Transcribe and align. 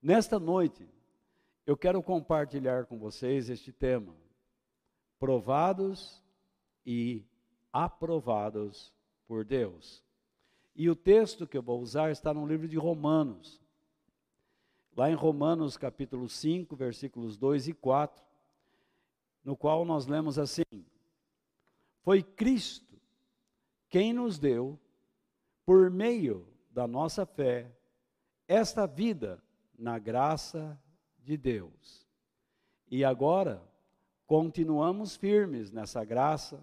Nesta 0.00 0.38
noite, 0.38 0.88
eu 1.66 1.76
quero 1.76 2.00
compartilhar 2.00 2.86
com 2.86 2.98
vocês 2.98 3.50
este 3.50 3.72
tema: 3.72 4.14
provados 5.18 6.22
e 6.86 7.24
aprovados 7.72 8.92
por 9.26 9.44
Deus. 9.44 10.04
E 10.74 10.88
o 10.88 10.94
texto 10.94 11.48
que 11.48 11.58
eu 11.58 11.62
vou 11.62 11.80
usar 11.80 12.12
está 12.12 12.32
no 12.32 12.46
livro 12.46 12.68
de 12.68 12.76
Romanos. 12.76 13.60
Lá 14.96 15.10
em 15.10 15.14
Romanos 15.14 15.76
capítulo 15.76 16.28
5, 16.28 16.76
versículos 16.76 17.36
2 17.36 17.68
e 17.68 17.72
4, 17.72 18.24
no 19.44 19.56
qual 19.56 19.84
nós 19.84 20.06
lemos 20.06 20.38
assim: 20.38 20.62
Foi 22.02 22.22
Cristo 22.22 22.96
quem 23.88 24.12
nos 24.12 24.38
deu, 24.38 24.78
por 25.66 25.90
meio 25.90 26.46
da 26.70 26.86
nossa 26.86 27.26
fé, 27.26 27.68
esta 28.46 28.86
vida 28.86 29.42
na 29.78 29.98
graça 29.98 30.78
de 31.22 31.36
Deus. 31.36 32.06
E 32.90 33.04
agora, 33.04 33.62
continuamos 34.26 35.16
firmes 35.16 35.70
nessa 35.70 36.04
graça 36.04 36.60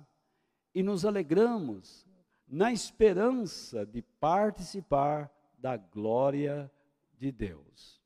e 0.73 0.83
nos 0.83 1.05
alegramos 1.05 2.05
na 2.47 2.71
esperança 2.71 3.85
de 3.85 4.01
participar 4.01 5.31
da 5.57 5.77
glória 5.77 6.69
de 7.17 7.31
Deus. 7.31 8.01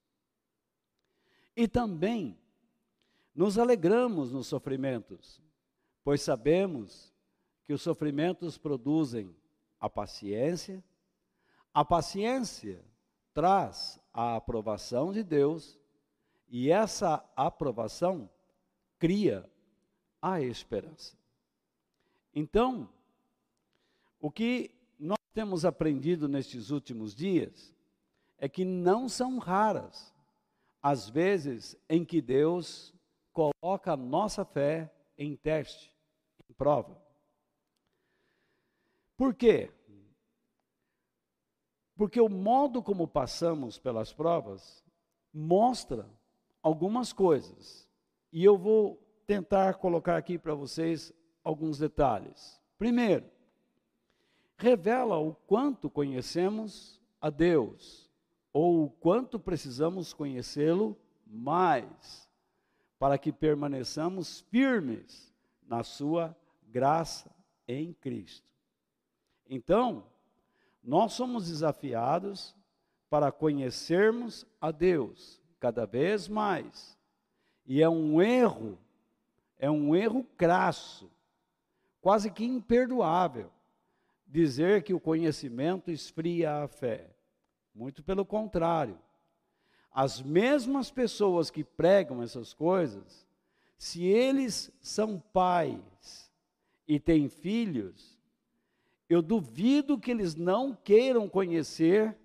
E 1.55 1.67
também 1.67 2.37
nos 3.33 3.57
alegramos 3.57 4.31
nos 4.31 4.47
sofrimentos, 4.47 5.41
pois 6.03 6.21
sabemos 6.21 7.13
que 7.65 7.73
os 7.73 7.81
sofrimentos 7.81 8.57
produzem 8.57 9.35
a 9.79 9.89
paciência, 9.89 10.83
a 11.73 11.83
paciência 11.83 12.83
traz 13.33 13.98
a 14.13 14.35
aprovação 14.35 15.11
de 15.11 15.23
Deus, 15.23 15.77
e 16.47 16.71
essa 16.71 17.23
aprovação 17.35 18.29
cria 18.97 19.49
a 20.21 20.41
esperança. 20.41 21.17
Então, 22.33 22.89
o 24.19 24.29
que 24.29 24.71
nós 24.97 25.17
temos 25.33 25.63
aprendido 25.63 26.27
nestes 26.27 26.69
últimos 26.69 27.15
dias 27.15 27.73
é 28.37 28.49
que 28.49 28.65
não 28.65 29.07
são 29.07 29.37
raras 29.37 30.13
as 30.81 31.09
vezes 31.09 31.77
em 31.89 32.03
que 32.05 32.21
Deus 32.21 32.93
coloca 33.33 33.93
a 33.93 33.97
nossa 33.97 34.43
fé 34.43 34.91
em 35.17 35.35
teste, 35.35 35.93
em 36.49 36.53
prova. 36.53 36.97
Por 39.17 39.33
quê? 39.33 39.71
Porque 41.99 42.21
o 42.21 42.29
modo 42.29 42.81
como 42.81 43.05
passamos 43.05 43.77
pelas 43.77 44.13
provas 44.13 44.81
mostra 45.33 46.09
algumas 46.63 47.11
coisas. 47.11 47.89
E 48.31 48.41
eu 48.41 48.57
vou 48.57 49.05
tentar 49.27 49.73
colocar 49.73 50.15
aqui 50.15 50.37
para 50.37 50.55
vocês 50.55 51.13
alguns 51.43 51.77
detalhes. 51.77 52.57
Primeiro, 52.77 53.25
revela 54.55 55.17
o 55.17 55.35
quanto 55.45 55.89
conhecemos 55.89 57.01
a 57.19 57.29
Deus, 57.29 58.09
ou 58.53 58.85
o 58.85 58.89
quanto 58.89 59.37
precisamos 59.37 60.13
conhecê-lo 60.13 60.97
mais, 61.27 62.31
para 62.97 63.17
que 63.17 63.33
permaneçamos 63.33 64.39
firmes 64.49 65.35
na 65.61 65.83
Sua 65.83 66.33
graça 66.63 67.29
em 67.67 67.91
Cristo. 67.91 68.47
Então, 69.49 70.05
nós 70.89 71.13
somos 71.13 71.47
desafiados 71.47 72.55
para 73.11 73.31
conhecermos 73.31 74.43
a 74.59 74.71
Deus 74.71 75.39
cada 75.59 75.85
vez 75.85 76.27
mais. 76.27 76.97
E 77.63 77.79
é 77.79 77.87
um 77.87 78.19
erro, 78.19 78.75
é 79.59 79.69
um 79.69 79.95
erro 79.95 80.23
crasso, 80.35 81.07
quase 82.01 82.31
que 82.31 82.43
imperdoável, 82.43 83.51
dizer 84.25 84.81
que 84.81 84.91
o 84.91 84.99
conhecimento 84.99 85.91
esfria 85.91 86.63
a 86.63 86.67
fé. 86.67 87.15
Muito 87.71 88.01
pelo 88.01 88.25
contrário. 88.25 88.97
As 89.91 90.19
mesmas 90.19 90.89
pessoas 90.89 91.51
que 91.51 91.63
pregam 91.63 92.23
essas 92.23 92.51
coisas, 92.51 93.27
se 93.77 94.05
eles 94.05 94.71
são 94.81 95.19
pais 95.19 96.31
e 96.87 96.99
têm 96.99 97.29
filhos, 97.29 98.18
eu 99.09 99.23
duvido 99.23 99.99
que 99.99 100.11
eles 100.11 100.35
não 100.35 100.75
queiram 100.75 101.27
conhecer 101.27 102.15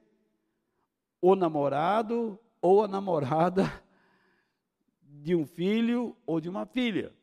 o 1.21 1.35
namorado 1.35 2.39
ou 2.61 2.85
a 2.85 2.89
namorada 2.89 3.65
de 5.01 5.35
um 5.35 5.47
filho 5.47 6.15
ou 6.27 6.41
de 6.41 6.49
uma 6.51 6.67
filha. 6.67 7.15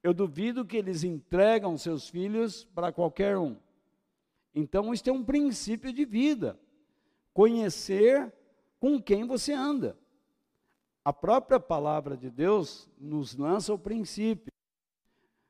Eu 0.00 0.14
duvido 0.14 0.64
que 0.64 0.76
eles 0.76 1.02
entregam 1.02 1.76
seus 1.76 2.08
filhos 2.08 2.64
para 2.64 2.92
qualquer 2.92 3.36
um. 3.36 3.56
Então, 4.54 4.92
isso 4.92 5.08
é 5.10 5.12
um 5.12 5.24
princípio 5.24 5.92
de 5.92 6.04
vida. 6.04 6.56
Conhecer 7.32 8.32
com 8.78 9.02
quem 9.02 9.26
você 9.26 9.52
anda. 9.52 9.98
A 11.04 11.12
própria 11.12 11.58
palavra 11.58 12.16
de 12.16 12.30
Deus 12.30 12.88
nos 12.96 13.34
lança 13.34 13.74
o 13.74 13.78
princípio. 13.78 14.52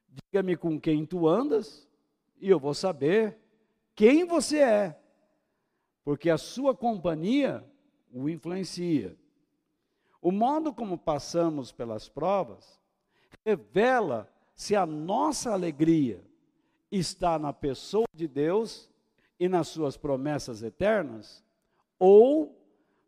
Diga-me 0.09 0.57
com 0.57 0.81
quem 0.81 1.05
tu 1.05 1.29
andas, 1.29 1.87
e 2.41 2.49
eu 2.49 2.59
vou 2.59 2.75
saber 2.75 3.39
quem 3.95 4.25
você 4.25 4.59
é, 4.59 5.01
porque 6.05 6.29
a 6.29 6.39
sua 6.39 6.75
companhia 6.75 7.65
o 8.13 8.29
influencia. 8.29 9.17
O 10.23 10.31
modo 10.31 10.73
como 10.73 10.97
passamos 10.97 11.73
pelas 11.73 12.09
provas 12.09 12.81
revela 13.45 14.33
se 14.55 14.77
a 14.77 14.87
nossa 14.87 15.53
alegria 15.53 16.25
está 16.91 17.39
na 17.39 17.53
pessoa 17.53 18.07
de 18.15 18.29
Deus 18.29 18.91
e 19.39 19.49
nas 19.49 19.69
suas 19.69 19.97
promessas 19.97 20.63
eternas, 20.63 21.45
ou 21.99 22.57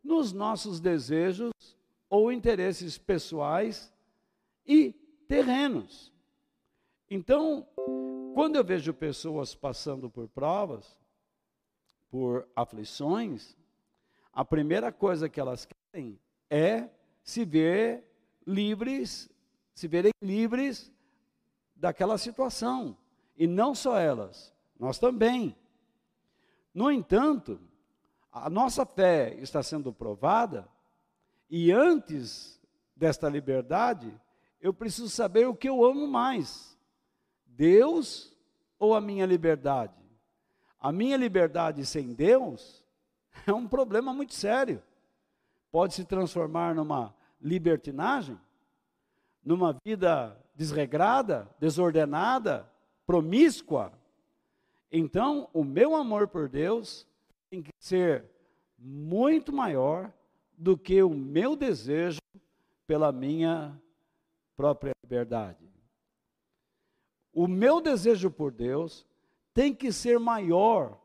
nos 0.03 0.33
nossos 0.33 0.79
desejos 0.79 1.51
ou 2.09 2.31
interesses 2.31 2.97
pessoais 2.97 3.93
e 4.65 4.91
terrenos. 5.27 6.13
Então, 7.09 7.65
quando 8.37 8.55
eu 8.55 8.63
vejo 8.63 8.93
pessoas 8.93 9.55
passando 9.55 10.11
por 10.11 10.27
provas, 10.27 10.95
por 12.07 12.47
aflições, 12.55 13.57
a 14.31 14.45
primeira 14.45 14.91
coisa 14.91 15.27
que 15.27 15.39
elas 15.39 15.65
querem 15.65 16.19
é 16.47 16.87
se 17.23 17.43
ver 17.43 18.03
livres, 18.45 19.27
se 19.73 19.87
verem 19.87 20.11
livres 20.21 20.93
daquela 21.75 22.15
situação. 22.19 22.95
E 23.35 23.47
não 23.47 23.73
só 23.73 23.97
elas, 23.97 24.53
nós 24.79 24.99
também. 24.99 25.57
No 26.71 26.91
entanto, 26.91 27.59
a 28.31 28.51
nossa 28.51 28.85
fé 28.85 29.33
está 29.39 29.63
sendo 29.63 29.91
provada, 29.91 30.69
e 31.49 31.71
antes 31.71 32.61
desta 32.95 33.27
liberdade, 33.27 34.13
eu 34.61 34.71
preciso 34.71 35.09
saber 35.09 35.47
o 35.47 35.55
que 35.55 35.67
eu 35.67 35.83
amo 35.83 36.05
mais: 36.07 36.76
Deus 37.57 38.31
ou 38.77 38.93
a 38.93 39.01
minha 39.01 39.25
liberdade? 39.25 39.93
A 40.79 40.91
minha 40.91 41.17
liberdade 41.17 41.85
sem 41.85 42.13
Deus 42.13 42.85
é 43.47 43.51
um 43.51 43.67
problema 43.67 44.13
muito 44.13 44.33
sério. 44.33 44.81
Pode 45.71 45.95
se 45.95 46.05
transformar 46.05 46.75
numa 46.75 47.13
libertinagem, 47.41 48.39
numa 49.43 49.75
vida 49.83 50.37
desregrada, 50.55 51.49
desordenada, 51.59 52.71
promíscua, 53.05 53.91
então, 54.91 55.49
o 55.53 55.63
meu 55.63 55.95
amor 55.95 56.27
por 56.27 56.47
Deus 56.47 57.05
tem 57.49 57.61
que 57.61 57.71
ser 57.79 58.25
muito 58.77 59.51
maior 59.51 60.11
do 60.57 60.77
que 60.77 61.01
o 61.03 61.09
meu 61.09 61.55
desejo 61.55 62.19
pela 62.85 63.11
minha 63.11 63.79
própria 64.55 64.93
liberdade. 65.03 65.66
O 67.37 67.47
meu 67.47 67.79
desejo 67.79 68.31
por 68.31 68.51
Deus 68.51 69.05
tem 69.53 69.71
que 69.71 69.91
ser 69.91 70.19
maior 70.19 70.99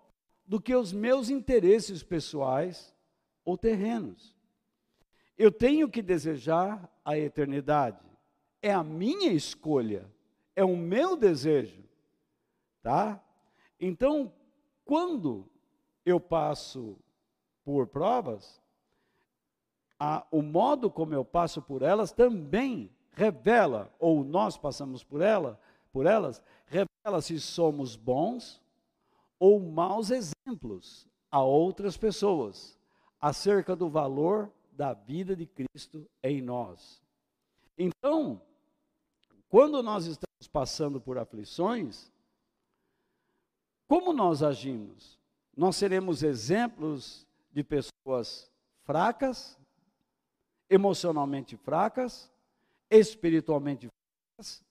do 0.46 0.58
que 0.58 0.74
os 0.74 0.90
meus 0.90 1.28
interesses 1.28 2.02
pessoais 2.02 2.96
ou 3.44 3.58
terrenos. 3.58 4.34
Eu 5.36 5.52
tenho 5.52 5.90
que 5.90 6.00
desejar 6.00 6.90
a 7.04 7.18
eternidade. 7.18 8.00
É 8.62 8.72
a 8.72 8.82
minha 8.82 9.30
escolha, 9.30 10.10
é 10.56 10.64
o 10.64 10.74
meu 10.74 11.18
desejo, 11.18 11.84
tá? 12.82 13.22
Então, 13.78 14.32
quando 14.86 15.46
eu 16.02 16.18
passo 16.18 16.96
por 17.62 17.86
provas, 17.86 18.58
a, 20.00 20.26
o 20.30 20.40
modo 20.40 20.90
como 20.90 21.12
eu 21.12 21.26
passo 21.26 21.60
por 21.60 21.82
elas 21.82 22.10
também 22.10 22.90
revela, 23.10 23.94
ou 23.98 24.24
nós 24.24 24.56
passamos 24.56 25.04
por 25.04 25.20
ela, 25.20 25.60
por 25.92 26.06
elas, 26.06 26.42
revela 26.66 27.20
se 27.20 27.38
somos 27.38 27.94
bons 27.94 28.60
ou 29.38 29.60
maus 29.60 30.10
exemplos 30.10 31.06
a 31.30 31.42
outras 31.42 31.96
pessoas 31.96 32.78
acerca 33.20 33.76
do 33.76 33.88
valor 33.88 34.50
da 34.72 34.94
vida 34.94 35.36
de 35.36 35.46
Cristo 35.46 36.08
em 36.22 36.40
nós. 36.40 37.02
Então, 37.76 38.40
quando 39.48 39.82
nós 39.82 40.06
estamos 40.06 40.48
passando 40.50 41.00
por 41.00 41.18
aflições, 41.18 42.10
como 43.86 44.12
nós 44.12 44.42
agimos? 44.42 45.20
Nós 45.54 45.76
seremos 45.76 46.22
exemplos 46.22 47.26
de 47.52 47.62
pessoas 47.62 48.50
fracas, 48.84 49.58
emocionalmente 50.70 51.56
fracas, 51.56 52.32
espiritualmente 52.90 53.88
fracas, 53.88 54.64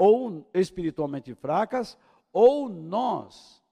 ou 0.00 0.48
espiritualmente 0.54 1.34
fracas, 1.34 1.98
ou 2.32 2.70
nós 2.70 3.62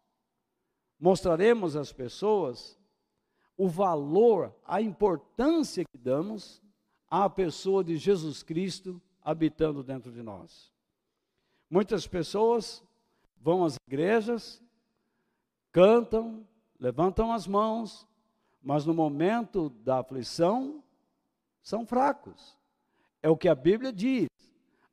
mostraremos 1.01 1.75
às 1.75 1.91
pessoas 1.91 2.79
o 3.57 3.67
valor, 3.67 4.55
a 4.63 4.83
importância 4.83 5.87
que 5.87 5.97
damos 5.97 6.63
à 7.09 7.31
pessoa 7.31 7.83
de 7.83 7.97
Jesus 7.97 8.43
Cristo 8.43 9.01
habitando 9.23 9.83
dentro 9.83 10.13
de 10.13 10.23
nós. 10.23 10.71
Muitas 11.71 12.07
pessoas 12.07 12.85
vão 13.41 13.65
às 13.65 13.77
igrejas, 13.89 14.63
cantam, 15.73 16.47
levantam 16.79 17.33
as 17.33 17.47
mãos, 17.47 18.07
mas 18.61 18.85
no 18.85 18.93
momento 18.93 19.71
da 19.71 20.01
aflição 20.01 20.85
são 21.63 21.87
fracos. 21.87 22.55
É 23.23 23.31
o 23.31 23.37
que 23.37 23.49
a 23.49 23.55
Bíblia 23.55 23.91
diz. 23.91 24.28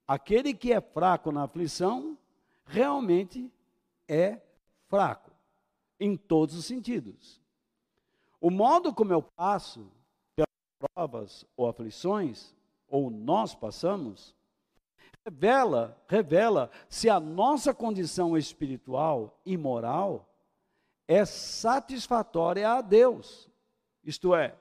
Aquele 0.07 0.53
que 0.53 0.71
é 0.71 0.79
fraco 0.79 1.31
na 1.31 1.43
aflição 1.43 2.17
realmente 2.65 3.51
é 4.07 4.39
fraco, 4.87 5.31
em 5.99 6.15
todos 6.15 6.55
os 6.55 6.65
sentidos. 6.65 7.41
O 8.39 8.51
modo 8.51 8.93
como 8.93 9.11
eu 9.11 9.21
passo 9.21 9.91
pelas 10.35 10.47
provas 10.79 11.45
ou 11.57 11.67
aflições, 11.67 12.53
ou 12.87 13.09
nós 13.09 13.55
passamos, 13.55 14.35
revela, 15.25 15.99
revela 16.07 16.69
se 16.87 17.09
a 17.09 17.19
nossa 17.19 17.73
condição 17.73 18.37
espiritual 18.37 19.39
e 19.43 19.57
moral 19.57 20.29
é 21.07 21.25
satisfatória 21.25 22.69
a 22.69 22.81
Deus. 22.81 23.49
Isto 24.03 24.35
é, 24.35 24.55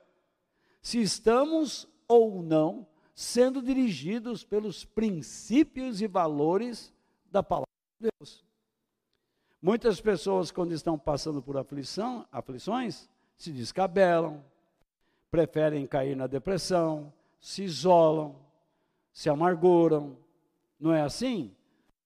se 0.81 1.01
estamos 1.01 1.87
ou 2.09 2.43
não 2.43 2.87
sendo 3.15 3.63
dirigidos 3.63 4.45
pelos 4.45 4.85
princípios 4.85 6.01
e 6.01 6.07
valores 6.07 6.93
da 7.31 7.43
palavra 7.43 7.69
de 8.01 8.11
Deus. 8.19 8.45
Muitas 9.63 10.01
pessoas, 10.01 10.51
quando 10.51 10.73
estão 10.73 10.99
passando 10.99 11.41
por 11.41 11.57
aflição, 11.57 12.27
aflições, 12.31 13.09
se 13.37 13.51
descabelam, 13.53 14.45
preferem 15.31 15.87
cair 15.87 16.15
na 16.15 16.27
depressão, 16.27 17.13
se 17.41 17.63
isolam, 17.63 18.37
se 19.13 19.31
amarguram. 19.31 20.17
Não 20.79 20.93
é 20.93 21.01
assim? 21.01 21.55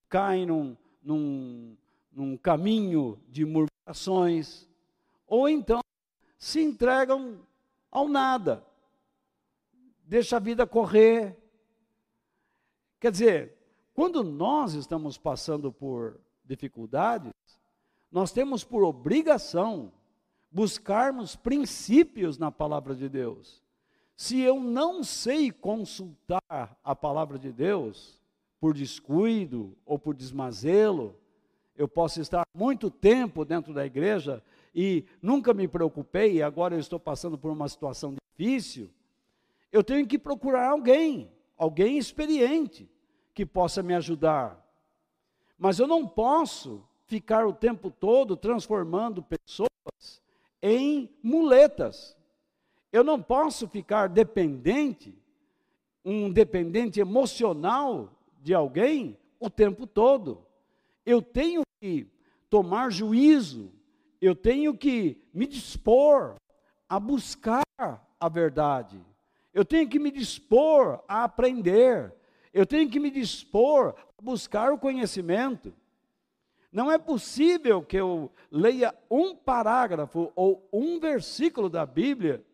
Caem 0.08 0.46
num, 0.46 0.76
num, 1.02 1.76
num 2.12 2.36
caminho 2.36 3.18
de 3.28 3.44
murmurações, 3.44 4.68
ou 5.26 5.48
então 5.48 5.80
se 6.38 6.62
entregam 6.62 7.40
ao 7.90 8.08
nada, 8.08 8.62
deixa 10.08 10.38
a 10.38 10.40
vida 10.40 10.66
correr. 10.66 11.36
Quer 12.98 13.12
dizer, 13.12 13.54
quando 13.94 14.24
nós 14.24 14.72
estamos 14.72 15.18
passando 15.18 15.70
por 15.70 16.18
dificuldades, 16.44 17.32
nós 18.10 18.32
temos 18.32 18.64
por 18.64 18.82
obrigação 18.82 19.92
buscarmos 20.50 21.36
princípios 21.36 22.38
na 22.38 22.50
palavra 22.50 22.94
de 22.94 23.08
Deus. 23.08 23.62
Se 24.16 24.40
eu 24.40 24.58
não 24.58 25.04
sei 25.04 25.52
consultar 25.52 26.76
a 26.82 26.96
palavra 26.96 27.38
de 27.38 27.52
Deus, 27.52 28.18
por 28.58 28.74
descuido 28.74 29.76
ou 29.84 29.98
por 29.98 30.14
desmazelo, 30.14 31.14
eu 31.76 31.86
posso 31.86 32.20
estar 32.20 32.44
muito 32.52 32.90
tempo 32.90 33.44
dentro 33.44 33.72
da 33.72 33.86
igreja 33.86 34.42
e 34.74 35.04
nunca 35.22 35.54
me 35.54 35.68
preocupei, 35.68 36.36
e 36.36 36.42
agora 36.42 36.74
eu 36.74 36.80
estou 36.80 36.98
passando 36.98 37.38
por 37.38 37.52
uma 37.52 37.68
situação 37.68 38.14
difícil, 38.14 38.90
eu 39.70 39.84
tenho 39.84 40.06
que 40.06 40.18
procurar 40.18 40.70
alguém, 40.70 41.30
alguém 41.56 41.98
experiente, 41.98 42.88
que 43.34 43.44
possa 43.44 43.82
me 43.82 43.94
ajudar. 43.94 44.64
Mas 45.58 45.78
eu 45.78 45.86
não 45.86 46.06
posso 46.06 46.82
ficar 47.06 47.46
o 47.46 47.52
tempo 47.52 47.90
todo 47.90 48.36
transformando 48.36 49.22
pessoas 49.22 49.68
em 50.62 51.10
muletas. 51.22 52.16
Eu 52.92 53.04
não 53.04 53.20
posso 53.22 53.68
ficar 53.68 54.08
dependente, 54.08 55.16
um 56.04 56.30
dependente 56.30 57.00
emocional 57.00 58.12
de 58.40 58.54
alguém 58.54 59.18
o 59.38 59.50
tempo 59.50 59.86
todo. 59.86 60.44
Eu 61.04 61.22
tenho 61.22 61.62
que 61.80 62.06
tomar 62.48 62.90
juízo, 62.90 63.70
eu 64.20 64.34
tenho 64.34 64.76
que 64.76 65.20
me 65.32 65.46
dispor 65.46 66.36
a 66.88 66.98
buscar 66.98 67.62
a 67.78 68.28
verdade. 68.28 69.00
Eu 69.52 69.64
tenho 69.64 69.88
que 69.88 69.98
me 69.98 70.10
dispor 70.10 71.02
a 71.08 71.24
aprender. 71.24 72.14
Eu 72.52 72.66
tenho 72.66 72.88
que 72.88 73.00
me 73.00 73.10
dispor 73.10 73.94
a 74.18 74.22
buscar 74.22 74.72
o 74.72 74.78
conhecimento. 74.78 75.74
Não 76.72 76.90
é 76.90 76.98
possível 76.98 77.82
que 77.82 77.96
eu 77.96 78.30
leia 78.50 78.94
um 79.10 79.34
parágrafo 79.34 80.32
ou 80.36 80.68
um 80.72 81.00
versículo 81.00 81.68
da 81.68 81.86
Bíblia 81.86 82.44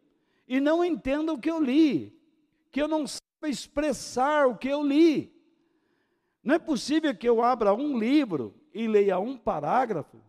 e 0.47 0.61
não 0.61 0.85
entenda 0.85 1.33
o 1.33 1.39
que 1.39 1.51
eu 1.51 1.61
li, 1.61 2.17
que 2.71 2.81
eu 2.81 2.87
não 2.87 3.07
saiba 3.07 3.49
expressar 3.49 4.47
o 4.47 4.57
que 4.57 4.69
eu 4.69 4.83
li. 4.83 5.33
Não 6.43 6.55
é 6.55 6.59
possível 6.59 7.15
que 7.15 7.29
eu 7.29 7.43
abra 7.43 7.75
um 7.75 7.99
livro 7.99 8.55
e 8.73 8.87
leia 8.87 9.19
um 9.19 9.37
parágrafo 9.37 10.23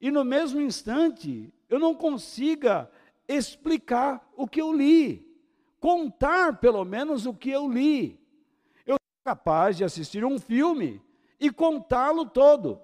e 0.00 0.10
no 0.10 0.24
mesmo 0.24 0.60
instante 0.60 1.52
eu 1.68 1.78
não 1.78 1.94
consiga 1.94 2.90
explicar 3.28 4.28
o 4.34 4.48
que 4.48 4.60
eu 4.60 4.72
li, 4.72 5.29
contar 5.80 6.60
pelo 6.60 6.84
menos 6.84 7.26
o 7.26 7.34
que 7.34 7.50
eu 7.50 7.68
li. 7.68 8.20
Eu 8.86 8.94
sou 8.94 9.24
capaz 9.24 9.76
de 9.76 9.82
assistir 9.82 10.24
um 10.24 10.38
filme 10.38 11.02
e 11.40 11.50
contá-lo 11.50 12.26
todo. 12.26 12.80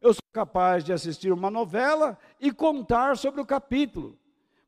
Eu 0.00 0.12
sou 0.12 0.22
capaz 0.32 0.84
de 0.84 0.92
assistir 0.92 1.32
uma 1.32 1.48
novela 1.48 2.18
e 2.40 2.52
contar 2.52 3.16
sobre 3.16 3.40
o 3.40 3.46
capítulo. 3.46 4.18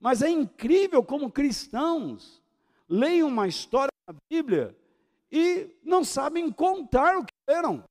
Mas 0.00 0.22
é 0.22 0.30
incrível 0.30 1.02
como 1.02 1.30
cristãos 1.30 2.40
leem 2.88 3.24
uma 3.24 3.48
história 3.48 3.90
na 4.06 4.14
Bíblia 4.30 4.76
e 5.32 5.68
não 5.82 6.04
sabem 6.04 6.50
contar 6.52 7.18
o 7.18 7.24
que 7.24 7.34
leram. 7.48 7.82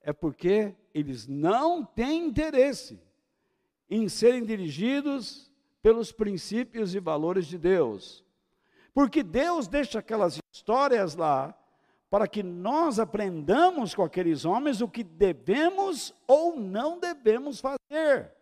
É 0.00 0.12
porque 0.12 0.74
eles 0.92 1.28
não 1.28 1.84
têm 1.84 2.26
interesse 2.26 3.00
em 3.88 4.08
serem 4.08 4.44
dirigidos 4.44 5.52
pelos 5.80 6.10
princípios 6.10 6.94
e 6.94 6.98
valores 6.98 7.46
de 7.46 7.56
Deus. 7.56 8.25
Porque 8.96 9.22
Deus 9.22 9.68
deixa 9.68 9.98
aquelas 9.98 10.40
histórias 10.50 11.14
lá 11.14 11.54
para 12.08 12.26
que 12.26 12.42
nós 12.42 12.98
aprendamos 12.98 13.94
com 13.94 14.02
aqueles 14.02 14.46
homens 14.46 14.80
o 14.80 14.88
que 14.88 15.04
devemos 15.04 16.14
ou 16.26 16.58
não 16.58 16.98
devemos 16.98 17.60
fazer. 17.60 18.32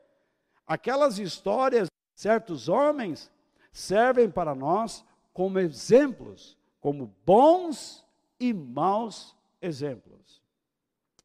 Aquelas 0.65 1.19
histórias 1.19 1.89
de 1.89 2.21
certos 2.21 2.69
homens 2.69 3.33
servem 3.73 4.31
para 4.31 4.55
nós 4.55 5.05
como 5.33 5.59
exemplos, 5.59 6.57
como 6.81 7.13
bons 7.27 8.07
e 8.39 8.55
maus 8.55 9.35
exemplos. 9.61 10.41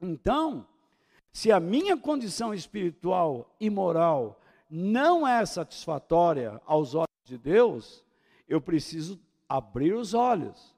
Então, 0.01 0.65
se 1.31 1.51
a 1.51 1.59
minha 1.59 1.95
condição 1.95 2.51
espiritual 2.51 3.55
e 3.59 3.69
moral 3.69 4.41
não 4.67 5.27
é 5.27 5.45
satisfatória 5.45 6.59
aos 6.65 6.95
olhos 6.95 7.05
de 7.25 7.37
Deus, 7.37 8.03
eu 8.49 8.59
preciso 8.59 9.19
abrir 9.47 9.93
os 9.93 10.13
olhos, 10.13 10.75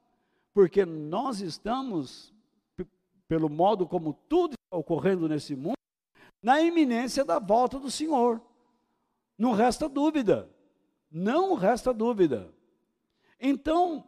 porque 0.54 0.86
nós 0.86 1.40
estamos, 1.40 2.34
pelo 3.28 3.50
modo 3.50 3.88
como 3.88 4.13
tudo 4.28 4.54
está 4.54 4.78
ocorrendo 4.78 5.28
nesse 5.28 5.56
mundo, 5.56 5.78
na 6.44 6.62
iminência 6.62 7.24
da 7.24 7.40
volta 7.40 7.80
do 7.80 7.90
Senhor. 7.90 8.42
Não 9.38 9.54
resta 9.54 9.88
dúvida, 9.88 10.50
não 11.10 11.56
resta 11.56 11.94
dúvida. 11.94 12.54
Então, 13.40 14.08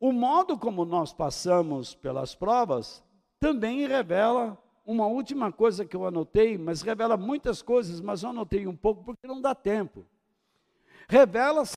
o 0.00 0.10
modo 0.10 0.58
como 0.58 0.84
nós 0.84 1.12
passamos 1.12 1.94
pelas 1.94 2.34
provas 2.34 3.04
também 3.38 3.86
revela 3.86 4.60
uma 4.84 5.06
última 5.06 5.52
coisa 5.52 5.84
que 5.84 5.96
eu 5.96 6.06
anotei, 6.06 6.56
mas 6.56 6.80
revela 6.80 7.16
muitas 7.16 7.60
coisas, 7.60 8.00
mas 8.00 8.22
eu 8.22 8.30
anotei 8.30 8.66
um 8.66 8.76
pouco 8.76 9.04
porque 9.04 9.26
não 9.26 9.40
dá 9.40 9.54
tempo. 9.54 10.06
Revela-se 11.08 11.74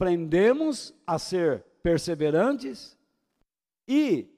aprendemos 0.00 0.94
a 1.06 1.18
ser 1.18 1.62
perseverantes 1.82 2.98
e 3.86 4.34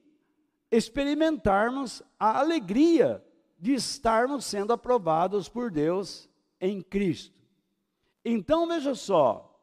experimentarmos 0.72 2.02
a 2.18 2.40
alegria 2.40 3.24
de 3.60 3.72
estarmos 3.72 4.44
sendo 4.44 4.72
aprovados 4.72 5.48
por 5.48 5.70
Deus 5.70 6.28
em 6.60 6.82
Cristo. 6.82 7.40
Então 8.24 8.66
veja 8.66 8.92
só, 8.96 9.56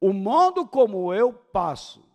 o 0.00 0.12
modo 0.12 0.64
como 0.64 1.12
eu 1.12 1.32
passo 1.32 2.08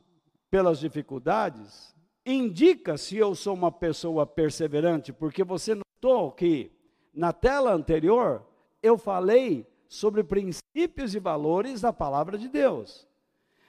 pelas 0.50 0.79
dificuldades 0.79 1.93
indica 2.25 2.98
se 2.98 3.17
eu 3.17 3.36
sou 3.36 3.53
uma 3.53 3.72
pessoa 3.72 4.25
perseverante, 4.25 5.12
porque 5.12 5.43
você 5.43 5.75
notou 5.75 6.31
que 6.31 6.72
na 7.13 7.34
tela 7.34 7.74
anterior 7.74 8.48
eu 8.81 8.98
falei 8.98 9.67
sobre 9.89 10.24
princípios 10.24 11.15
e 11.15 11.19
valores 11.19 11.81
da 11.81 11.91
palavra 11.91 12.38
de 12.38 12.48
Deus. 12.48 13.08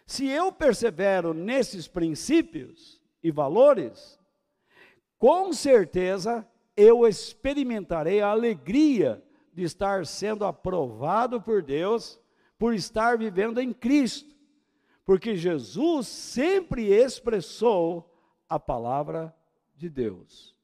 Se 0.07 0.29
eu 0.29 0.53
persevero 0.53 1.33
nesses 1.33 1.89
princípios 1.89 3.01
e 3.23 3.31
valores, 3.31 4.19
com 5.19 5.53
certeza 5.53 6.47
eu 6.77 7.07
experimentarei 7.07 8.21
a 8.21 8.29
alegria 8.29 9.25
de 9.53 9.63
estar 9.63 10.07
sendo 10.07 10.45
aprovado 10.45 11.41
por 11.41 11.63
Deus, 11.63 12.21
por 12.59 12.75
estar 12.75 13.17
vivendo 13.17 13.59
em 13.59 13.73
Cristo, 13.73 14.35
porque 15.05 15.35
Jesus 15.35 16.07
sempre 16.07 16.93
expressou 16.93 18.15
a 18.49 18.59
palavra 18.61 19.35
de 19.75 19.89
Deus. 19.89 20.55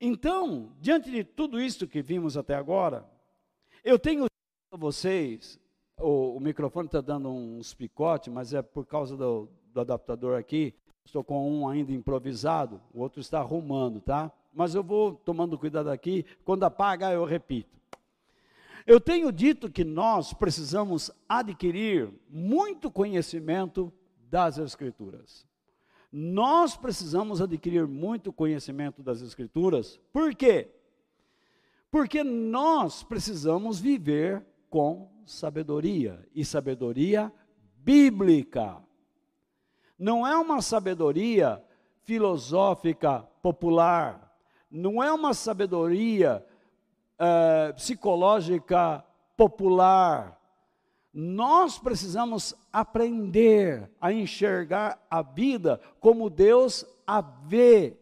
Então, 0.00 0.76
diante 0.78 1.10
de 1.10 1.24
tudo 1.24 1.60
isso 1.60 1.88
que 1.88 2.02
vimos 2.02 2.36
até 2.36 2.54
agora, 2.54 3.08
eu 3.84 3.98
tenho 3.98 4.26
a 4.72 4.76
vocês, 4.76 5.58
o, 5.98 6.36
o 6.36 6.40
microfone 6.40 6.86
está 6.86 7.00
dando 7.00 7.28
uns 7.28 7.74
picotes, 7.74 8.32
mas 8.32 8.52
é 8.52 8.62
por 8.62 8.86
causa 8.86 9.16
do, 9.16 9.48
do 9.72 9.80
adaptador 9.80 10.38
aqui. 10.38 10.74
Estou 11.04 11.24
com 11.24 11.50
um 11.50 11.68
ainda 11.68 11.92
improvisado, 11.92 12.80
o 12.92 13.00
outro 13.00 13.20
está 13.20 13.40
arrumando, 13.40 14.00
tá? 14.00 14.30
Mas 14.52 14.74
eu 14.74 14.82
vou 14.82 15.14
tomando 15.14 15.58
cuidado 15.58 15.90
aqui, 15.90 16.24
quando 16.44 16.64
apaga 16.64 17.10
eu 17.12 17.24
repito. 17.24 17.78
Eu 18.86 19.00
tenho 19.00 19.30
dito 19.30 19.70
que 19.70 19.84
nós 19.84 20.32
precisamos 20.32 21.10
adquirir 21.28 22.10
muito 22.28 22.90
conhecimento 22.90 23.92
das 24.30 24.58
Escrituras. 24.58 25.46
Nós 26.10 26.76
precisamos 26.76 27.42
adquirir 27.42 27.86
muito 27.86 28.32
conhecimento 28.32 29.02
das 29.02 29.20
Escrituras, 29.20 30.00
por 30.12 30.34
quê? 30.34 30.68
Porque 31.90 32.22
nós 32.22 33.02
precisamos 33.02 33.78
viver 33.80 34.44
com 34.68 35.10
sabedoria, 35.24 36.26
e 36.34 36.44
sabedoria 36.44 37.32
bíblica. 37.76 38.76
Não 39.98 40.26
é 40.26 40.36
uma 40.36 40.60
sabedoria 40.62 41.62
filosófica 42.02 43.20
popular, 43.42 44.36
não 44.70 45.02
é 45.02 45.12
uma 45.12 45.34
sabedoria 45.34 46.44
uh, 47.18 47.74
psicológica 47.74 49.04
popular. 49.36 50.38
Nós 51.12 51.78
precisamos 51.78 52.54
aprender 52.72 53.90
a 54.00 54.12
enxergar 54.12 55.04
a 55.10 55.22
vida 55.22 55.80
como 56.00 56.30
Deus 56.30 56.84
a 57.06 57.20
vê, 57.20 57.97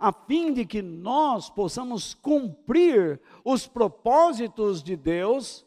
a 0.00 0.10
fim 0.10 0.54
de 0.54 0.64
que 0.64 0.80
nós 0.80 1.50
possamos 1.50 2.14
cumprir 2.14 3.20
os 3.44 3.66
propósitos 3.66 4.82
de 4.82 4.96
Deus, 4.96 5.66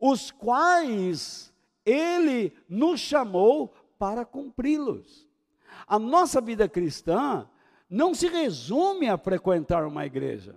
os 0.00 0.30
quais 0.30 1.52
Ele 1.84 2.54
nos 2.66 3.00
chamou 3.00 3.74
para 3.98 4.24
cumpri-los. 4.24 5.28
A 5.86 5.98
nossa 5.98 6.40
vida 6.40 6.66
cristã 6.66 7.46
não 7.88 8.14
se 8.14 8.28
resume 8.28 9.10
a 9.10 9.18
frequentar 9.18 9.86
uma 9.86 10.06
igreja, 10.06 10.56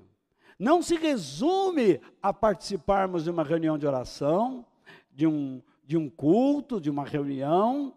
não 0.57 0.81
se 0.81 0.95
resume 0.95 1.99
a 2.23 2.33
participarmos 2.33 3.25
de 3.25 3.29
uma 3.29 3.43
reunião 3.43 3.77
de 3.77 3.85
oração, 3.85 4.65
de 5.11 5.27
um, 5.27 5.61
de 5.85 5.97
um 5.97 6.09
culto, 6.09 6.79
de 6.79 6.89
uma 6.89 7.03
reunião. 7.03 7.93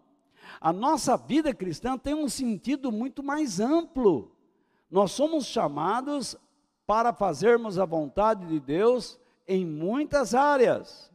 A 0.59 0.73
nossa 0.73 1.15
vida 1.15 1.53
cristã 1.53 1.97
tem 1.97 2.13
um 2.13 2.27
sentido 2.27 2.91
muito 2.91 3.23
mais 3.23 3.61
amplo. 3.61 4.32
Nós 4.93 5.11
somos 5.11 5.47
chamados 5.47 6.35
para 6.85 7.11
fazermos 7.11 7.79
a 7.79 7.83
vontade 7.83 8.45
de 8.45 8.59
Deus 8.59 9.19
em 9.47 9.65
muitas 9.65 10.35
áreas. 10.35 11.11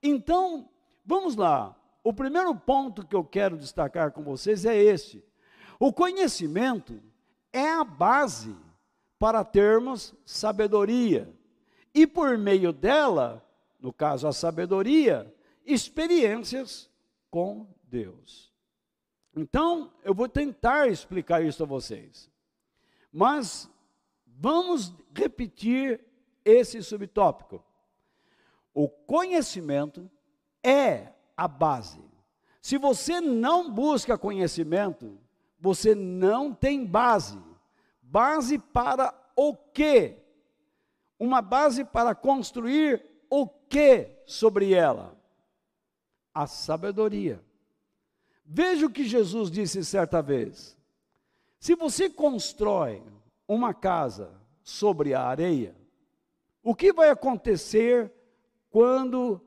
Então, 0.00 0.68
vamos 1.04 1.34
lá. 1.34 1.74
O 2.04 2.12
primeiro 2.12 2.54
ponto 2.54 3.04
que 3.04 3.16
eu 3.16 3.24
quero 3.24 3.56
destacar 3.56 4.12
com 4.12 4.22
vocês 4.22 4.64
é 4.64 4.76
esse: 4.76 5.24
o 5.80 5.92
conhecimento 5.92 7.02
é 7.52 7.68
a 7.68 7.82
base 7.82 8.54
para 9.18 9.42
termos 9.42 10.14
sabedoria, 10.24 11.28
e 11.92 12.06
por 12.06 12.38
meio 12.38 12.72
dela, 12.72 13.44
no 13.80 13.92
caso 13.92 14.28
a 14.28 14.32
sabedoria, 14.32 15.34
experiências 15.64 16.88
com 17.28 17.66
Deus. 17.82 18.52
Então, 19.34 19.90
eu 20.04 20.14
vou 20.14 20.28
tentar 20.28 20.86
explicar 20.86 21.44
isso 21.44 21.64
a 21.64 21.66
vocês. 21.66 22.30
Mas 23.16 23.66
vamos 24.26 24.94
repetir 25.14 26.04
esse 26.44 26.82
subtópico. 26.82 27.64
O 28.74 28.90
conhecimento 28.90 30.10
é 30.62 31.14
a 31.34 31.48
base. 31.48 31.98
Se 32.60 32.76
você 32.76 33.18
não 33.18 33.72
busca 33.72 34.18
conhecimento, 34.18 35.18
você 35.58 35.94
não 35.94 36.52
tem 36.52 36.84
base. 36.84 37.42
Base 38.02 38.58
para 38.58 39.14
o 39.34 39.56
quê? 39.56 40.18
Uma 41.18 41.40
base 41.40 41.86
para 41.86 42.14
construir 42.14 43.02
o 43.30 43.48
que 43.48 44.10
sobre 44.26 44.74
ela? 44.74 45.18
A 46.34 46.46
sabedoria. 46.46 47.42
Veja 48.44 48.84
o 48.84 48.90
que 48.90 49.04
Jesus 49.04 49.50
disse 49.50 49.82
certa 49.86 50.20
vez. 50.20 50.75
Se 51.66 51.74
você 51.74 52.08
constrói 52.08 53.02
uma 53.48 53.74
casa 53.74 54.30
sobre 54.62 55.14
a 55.14 55.22
areia, 55.24 55.74
o 56.62 56.76
que 56.76 56.92
vai 56.92 57.10
acontecer 57.10 58.12
quando 58.70 59.40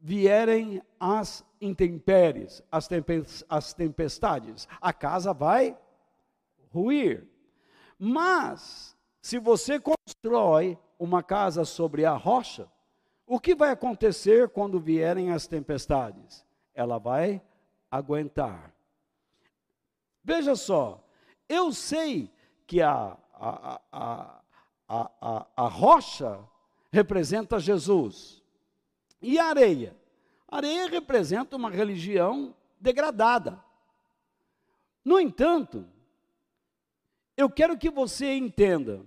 vierem 0.00 0.82
as 0.98 1.44
intempéries, 1.60 2.64
as 2.68 3.72
tempestades? 3.72 4.66
A 4.80 4.92
casa 4.92 5.32
vai 5.32 5.78
ruir. 6.72 7.28
Mas, 7.96 8.96
se 9.20 9.38
você 9.38 9.78
constrói 9.78 10.76
uma 10.98 11.22
casa 11.22 11.64
sobre 11.64 12.04
a 12.04 12.16
rocha, 12.16 12.68
o 13.24 13.38
que 13.38 13.54
vai 13.54 13.70
acontecer 13.70 14.48
quando 14.48 14.80
vierem 14.80 15.30
as 15.30 15.46
tempestades? 15.46 16.44
Ela 16.74 16.98
vai 16.98 17.40
aguentar. 17.88 18.74
Veja 20.24 20.56
só, 20.56 20.98
eu 21.52 21.70
sei 21.70 22.32
que 22.66 22.80
a, 22.80 23.16
a, 23.34 23.80
a, 23.92 24.42
a, 24.88 25.46
a, 25.54 25.68
rocha 25.68 26.40
representa 26.90 27.60
Jesus. 27.60 28.42
E 29.20 29.38
a 29.38 29.46
areia? 29.46 29.94
A 30.48 30.56
areia 30.56 30.88
representa 30.88 31.56
uma 31.56 31.70
religião 31.70 32.56
degradada. 32.80 33.62
No 35.04 35.20
entanto, 35.20 35.86
eu 37.36 37.50
quero 37.50 37.76
que 37.76 37.90
você 37.90 38.34
entenda: 38.34 39.04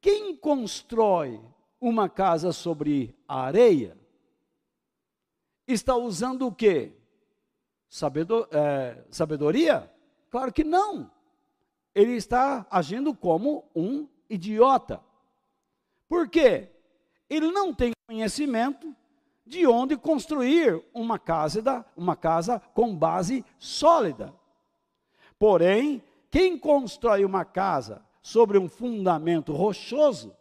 quem 0.00 0.36
constrói 0.36 1.40
uma 1.80 2.08
casa 2.08 2.52
sobre 2.52 3.16
a 3.26 3.40
areia 3.40 3.98
está 5.66 5.96
usando 5.96 6.46
o 6.46 6.54
quê? 6.54 6.92
É, 8.52 9.04
sabedoria? 9.10 9.90
Claro 10.30 10.52
que 10.52 10.64
não. 10.64 11.13
Ele 11.94 12.12
está 12.12 12.66
agindo 12.70 13.14
como 13.14 13.64
um 13.74 14.08
idiota. 14.28 15.00
Por 16.08 16.28
quê? 16.28 16.68
Ele 17.28 17.50
não 17.50 17.72
tem 17.72 17.92
conhecimento 18.06 18.94
de 19.46 19.66
onde 19.66 19.96
construir 19.96 20.82
uma 20.92 21.18
casa, 21.18 21.84
uma 21.96 22.16
casa 22.16 22.60
com 22.72 22.94
base 22.94 23.44
sólida. 23.58 24.34
Porém, 25.38 26.02
quem 26.30 26.58
constrói 26.58 27.24
uma 27.24 27.44
casa 27.44 28.02
sobre 28.22 28.58
um 28.58 28.68
fundamento 28.68 29.52
rochoso 29.52 30.34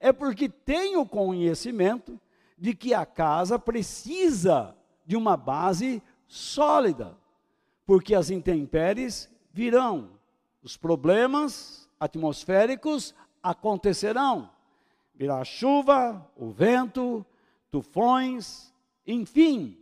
é 0.00 0.12
porque 0.12 0.48
tem 0.48 0.96
o 0.96 1.06
conhecimento 1.06 2.20
de 2.56 2.74
que 2.74 2.94
a 2.94 3.04
casa 3.04 3.58
precisa 3.58 4.74
de 5.04 5.16
uma 5.16 5.36
base 5.36 6.02
sólida, 6.26 7.16
porque 7.84 8.14
as 8.14 8.30
intempéries 8.30 9.30
virão, 9.52 10.15
os 10.62 10.76
problemas 10.76 11.88
atmosféricos 11.98 13.14
acontecerão. 13.42 14.50
Virá 15.14 15.44
chuva, 15.44 16.30
o 16.36 16.50
vento, 16.50 17.24
tufões, 17.70 18.72
enfim, 19.06 19.78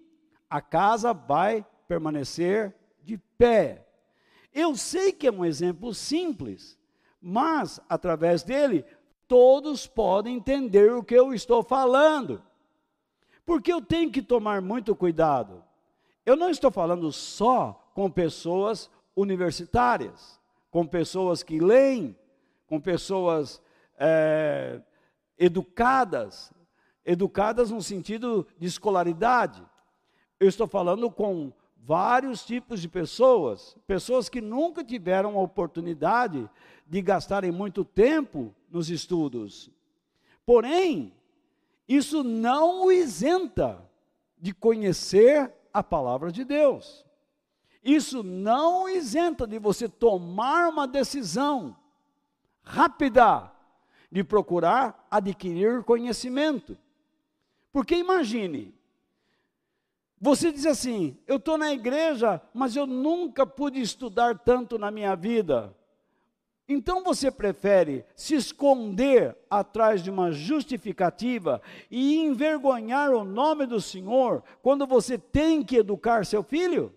a 0.49 0.61
casa 0.61 1.13
vai 1.13 1.67
permanecer 1.89 2.75
de 3.03 3.19
pé. 3.39 3.87
Eu 4.53 4.77
sei 4.77 5.13
que 5.13 5.27
é 5.27 5.33
um 5.33 5.45
exemplo 5.45 5.93
simples, 5.93 6.79
mas 7.21 7.81
através 7.89 8.43
dele 8.43 8.85
todos 9.27 9.87
podem 9.87 10.37
entender 10.37 10.93
o 10.93 11.03
que 11.03 11.15
eu 11.15 11.35
estou 11.35 11.63
falando. 11.63 12.43
Porque 13.45 13.73
eu 13.73 13.81
tenho 13.81 14.11
que 14.11 14.23
tomar 14.23 14.63
muito 14.63 14.95
cuidado. 14.95 15.65
eu 16.25 16.37
não 16.37 16.49
estou 16.49 16.71
falando 16.71 17.11
só 17.13 17.91
com 17.95 18.11
pessoas 18.11 18.91
universitárias, 19.15 20.41
com 20.75 20.85
pessoas 20.85 21.45
que 21.45 21.61
leem, 21.61 22.19
com 22.67 22.81
pessoas 22.81 23.63
é, 23.97 24.81
educadas, 25.39 26.53
educadas 27.07 27.71
no 27.71 27.81
sentido 27.81 28.45
de 28.59 28.67
escolaridade. 28.67 29.65
Eu 30.41 30.49
estou 30.49 30.67
falando 30.67 31.09
com 31.13 31.53
vários 31.77 32.45
tipos 32.45 32.81
de 32.81 32.89
pessoas, 32.89 33.77
pessoas 33.87 34.29
que 34.29 34.41
nunca 34.41 34.83
tiveram 34.83 35.39
a 35.39 35.43
oportunidade 35.43 36.51
de 36.85 37.01
gastarem 37.01 37.53
muito 37.53 37.85
tempo 37.85 38.53
nos 38.69 38.91
estudos. 38.91 39.71
Porém, 40.45 41.15
isso 41.87 42.25
não 42.25 42.87
o 42.87 42.91
isenta 42.91 43.81
de 44.37 44.53
conhecer 44.53 45.55
a 45.73 45.85
palavra 45.85 46.33
de 46.33 46.45
Deus. 46.45 47.04
Isso 47.85 48.23
não 48.23 48.89
isenta 48.89 49.47
de 49.47 49.59
você 49.59 49.89
tomar 49.89 50.71
uma 50.71 50.89
decisão 50.89 51.77
rápida 52.63 53.53
de 54.11 54.25
procurar 54.25 55.07
adquirir 55.11 55.83
conhecimento. 55.83 56.79
Porque 57.71 57.97
imagine, 57.97 58.73
você 60.21 60.51
diz 60.51 60.65
assim: 60.65 61.19
eu 61.27 61.37
estou 61.37 61.59
na 61.59 61.73
igreja, 61.73 62.41
mas 62.55 62.75
eu 62.75 62.87
nunca 62.87 63.45
pude 63.45 63.81
estudar 63.81 64.39
tanto 64.39 64.79
na 64.79 64.91
minha 64.91 65.15
vida. 65.15 65.77
Então 66.67 67.05
você 67.05 67.31
prefere 67.31 68.07
se 68.17 68.35
esconder 68.35 69.37
atrás 69.51 70.03
de 70.03 70.11
uma 70.11 70.33
justificativa 70.33 71.61
e 71.91 72.17
envergonhar 72.21 73.11
o 73.11 73.23
nome 73.23 73.67
do 73.67 73.81
Senhor 73.81 74.43
quando 74.63 74.87
você 74.87 75.19
tem 75.19 75.63
que 75.63 75.77
educar 75.77 76.25
seu 76.25 76.43
filho? 76.43 76.95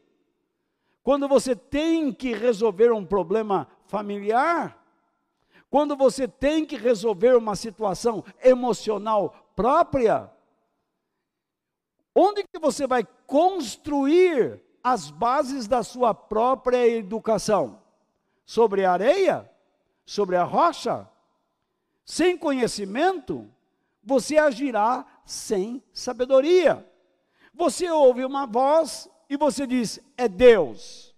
Quando 1.07 1.25
você 1.25 1.55
tem 1.55 2.11
que 2.11 2.33
resolver 2.33 2.91
um 2.91 3.05
problema 3.05 3.65
familiar? 3.85 4.77
Quando 5.69 5.95
você 5.95 6.27
tem 6.27 6.65
que 6.65 6.75
resolver 6.75 7.33
uma 7.37 7.55
situação 7.55 8.25
emocional 8.43 9.33
própria? 9.55 10.29
Onde 12.13 12.43
que 12.43 12.59
você 12.59 12.85
vai 12.85 13.07
construir 13.25 14.61
as 14.83 15.09
bases 15.09 15.65
da 15.65 15.81
sua 15.81 16.13
própria 16.13 16.85
educação? 16.85 17.81
Sobre 18.45 18.83
a 18.83 18.91
areia? 18.91 19.49
Sobre 20.05 20.35
a 20.35 20.43
rocha? 20.43 21.09
Sem 22.03 22.37
conhecimento, 22.37 23.49
você 24.03 24.37
agirá 24.37 25.05
sem 25.25 25.81
sabedoria. 25.93 26.85
Você 27.53 27.89
ouve 27.89 28.25
uma 28.25 28.45
voz 28.45 29.09
e 29.29 29.37
você 29.37 29.67
diz: 29.67 29.99
é 30.17 30.27
Deus. 30.27 31.15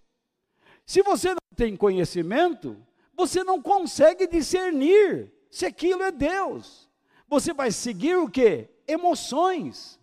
Se 0.84 1.02
você 1.02 1.30
não 1.30 1.56
tem 1.56 1.76
conhecimento, 1.76 2.76
você 3.14 3.44
não 3.44 3.60
consegue 3.60 4.26
discernir 4.26 5.32
se 5.50 5.66
aquilo 5.66 6.02
é 6.02 6.10
Deus. 6.10 6.88
Você 7.28 7.52
vai 7.52 7.70
seguir 7.70 8.16
o 8.16 8.28
que? 8.28 8.68
Emoções. 8.86 10.00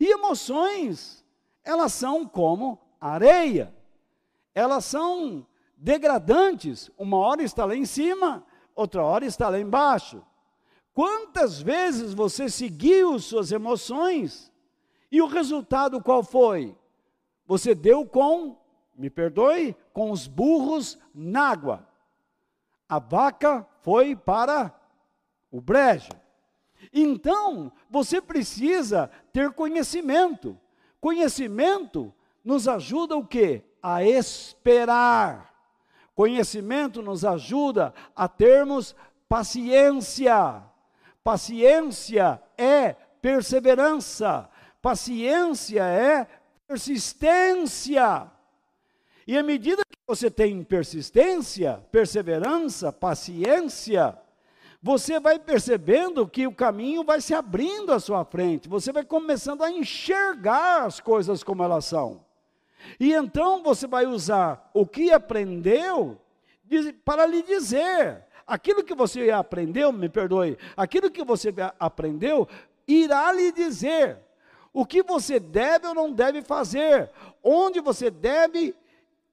E 0.00 0.06
emoções, 0.06 1.24
elas 1.62 1.92
são 1.92 2.26
como 2.26 2.80
areia. 3.00 3.72
Elas 4.54 4.84
são 4.84 5.46
degradantes. 5.76 6.90
Uma 6.98 7.18
hora 7.18 7.42
está 7.42 7.64
lá 7.64 7.76
em 7.76 7.84
cima, 7.84 8.44
outra 8.74 9.04
hora 9.04 9.24
está 9.24 9.48
lá 9.48 9.58
embaixo. 9.58 10.22
Quantas 10.92 11.60
vezes 11.60 12.14
você 12.14 12.48
seguiu 12.48 13.18
suas 13.18 13.52
emoções 13.52 14.52
e 15.10 15.20
o 15.20 15.26
resultado 15.26 16.00
qual 16.00 16.22
foi? 16.22 16.76
Você 17.46 17.74
deu 17.74 18.06
com, 18.06 18.56
me 18.94 19.10
perdoe, 19.10 19.76
com 19.92 20.10
os 20.10 20.26
burros 20.26 20.98
na 21.14 21.48
água. 21.48 21.88
A 22.88 22.98
vaca 22.98 23.66
foi 23.82 24.16
para 24.16 24.74
o 25.50 25.60
brejo. 25.60 26.10
Então, 26.92 27.72
você 27.88 28.20
precisa 28.20 29.10
ter 29.32 29.52
conhecimento. 29.52 30.58
Conhecimento 31.00 32.12
nos 32.44 32.68
ajuda 32.68 33.16
o 33.16 33.26
quê? 33.26 33.62
A 33.82 34.04
esperar. 34.04 35.54
Conhecimento 36.14 37.02
nos 37.02 37.24
ajuda 37.24 37.92
a 38.14 38.28
termos 38.28 38.94
paciência. 39.28 40.62
Paciência 41.22 42.40
é 42.56 42.92
perseverança. 43.20 44.48
Paciência 44.80 45.82
é 45.82 46.26
persistência. 46.66 48.30
E 49.26 49.38
à 49.38 49.42
medida 49.42 49.82
que 49.84 49.98
você 50.06 50.30
tem 50.30 50.62
persistência, 50.62 51.82
perseverança, 51.90 52.92
paciência, 52.92 54.18
você 54.82 55.18
vai 55.18 55.38
percebendo 55.38 56.28
que 56.28 56.46
o 56.46 56.54
caminho 56.54 57.02
vai 57.02 57.20
se 57.20 57.32
abrindo 57.32 57.92
à 57.92 57.98
sua 57.98 58.24
frente, 58.24 58.68
você 58.68 58.92
vai 58.92 59.04
começando 59.04 59.62
a 59.62 59.70
enxergar 59.70 60.84
as 60.84 61.00
coisas 61.00 61.42
como 61.42 61.62
elas 61.62 61.86
são. 61.86 62.24
E 63.00 63.14
então 63.14 63.62
você 63.62 63.86
vai 63.86 64.04
usar 64.04 64.70
o 64.74 64.86
que 64.86 65.10
aprendeu 65.10 66.20
para 67.02 67.24
lhe 67.24 67.42
dizer. 67.42 68.26
Aquilo 68.46 68.84
que 68.84 68.94
você 68.94 69.30
aprendeu, 69.30 69.90
me 69.90 70.10
perdoe, 70.10 70.58
aquilo 70.76 71.10
que 71.10 71.24
você 71.24 71.48
aprendeu 71.80 72.46
irá 72.86 73.32
lhe 73.32 73.50
dizer 73.52 74.18
o 74.74 74.84
que 74.84 75.02
você 75.02 75.40
deve 75.40 75.86
ou 75.86 75.94
não 75.94 76.12
deve 76.12 76.42
fazer, 76.42 77.10
onde 77.42 77.80
você 77.80 78.10
deve 78.10 78.74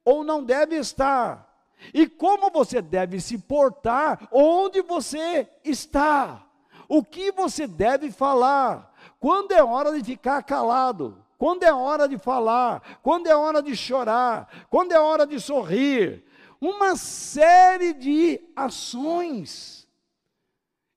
ou 0.04 0.24
não 0.24 0.42
deve 0.42 0.76
estar 0.76 1.52
e 1.92 2.06
como 2.06 2.50
você 2.50 2.80
deve 2.80 3.20
se 3.20 3.38
portar 3.38 4.28
onde 4.30 4.82
você 4.82 5.48
está, 5.64 6.46
o 6.88 7.02
que 7.02 7.32
você 7.32 7.66
deve 7.66 8.10
falar, 8.12 8.94
quando 9.18 9.52
é 9.52 9.62
hora 9.62 9.92
de 9.92 10.04
ficar 10.04 10.42
calado, 10.42 11.24
quando 11.38 11.64
é 11.64 11.72
hora 11.72 12.06
de 12.06 12.18
falar, 12.18 13.00
quando 13.02 13.26
é 13.26 13.34
hora 13.34 13.62
de 13.62 13.74
chorar, 13.74 14.66
quando 14.70 14.92
é 14.92 15.00
hora 15.00 15.26
de 15.26 15.40
sorrir, 15.40 16.24
uma 16.60 16.94
série 16.94 17.92
de 17.92 18.40
ações. 18.54 19.88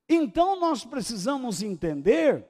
Então 0.08 0.60
nós 0.60 0.86
precisamos 0.86 1.64
entender 1.64 2.48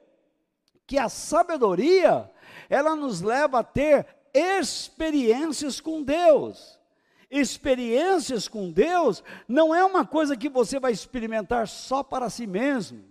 que 0.86 0.98
a 0.98 1.08
sabedoria, 1.08 2.30
ela 2.68 2.94
nos 2.94 3.20
leva 3.20 3.60
a 3.60 3.64
ter 3.64 4.06
experiências 4.32 5.80
com 5.80 6.02
Deus 6.02 6.76
experiências 7.30 8.48
com 8.48 8.70
Deus 8.70 9.22
não 9.48 9.74
é 9.74 9.84
uma 9.84 10.06
coisa 10.06 10.36
que 10.36 10.48
você 10.48 10.78
vai 10.78 10.92
experimentar 10.92 11.68
só 11.68 12.02
para 12.02 12.30
si 12.30 12.46
mesmo. 12.46 13.04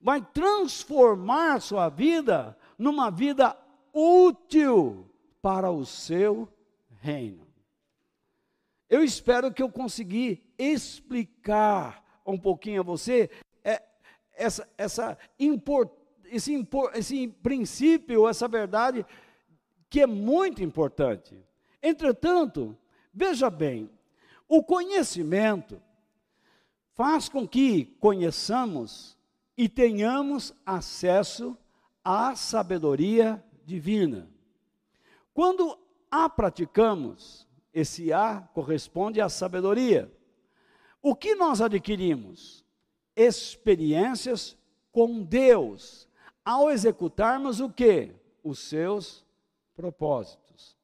Vai 0.00 0.20
transformar 0.20 1.60
sua 1.60 1.88
vida 1.88 2.56
numa 2.78 3.10
vida 3.10 3.56
útil 3.92 5.10
para 5.42 5.70
o 5.70 5.84
seu 5.84 6.48
reino. 7.00 7.46
Eu 8.88 9.04
espero 9.04 9.52
que 9.52 9.62
eu 9.62 9.70
consegui 9.70 10.42
explicar 10.58 12.02
um 12.26 12.38
pouquinho 12.38 12.80
a 12.80 12.84
você 12.84 13.30
é, 13.62 13.82
essa, 14.34 14.68
essa 14.76 15.18
import, 15.38 15.90
esse, 16.30 16.66
esse 16.94 17.28
princípio, 17.28 18.28
essa 18.28 18.48
verdade 18.48 19.04
que 19.88 20.00
é 20.00 20.06
muito 20.06 20.62
importante. 20.62 21.36
Entretanto, 21.82 22.76
Veja 23.12 23.50
bem, 23.50 23.90
o 24.48 24.62
conhecimento 24.62 25.82
faz 26.94 27.28
com 27.28 27.46
que 27.46 27.86
conheçamos 27.98 29.16
e 29.56 29.68
tenhamos 29.68 30.54
acesso 30.64 31.56
à 32.04 32.36
sabedoria 32.36 33.44
divina. 33.64 34.30
Quando 35.34 35.76
a 36.10 36.28
praticamos, 36.28 37.46
esse 37.72 38.12
A 38.12 38.40
corresponde 38.54 39.20
à 39.20 39.28
sabedoria. 39.28 40.12
O 41.02 41.14
que 41.14 41.34
nós 41.34 41.60
adquirimos? 41.60 42.64
Experiências 43.14 44.56
com 44.92 45.22
Deus, 45.22 46.08
ao 46.44 46.70
executarmos 46.70 47.60
o 47.60 47.68
que? 47.70 48.12
Os 48.42 48.58
seus 48.58 49.24
propósitos. 49.74 50.76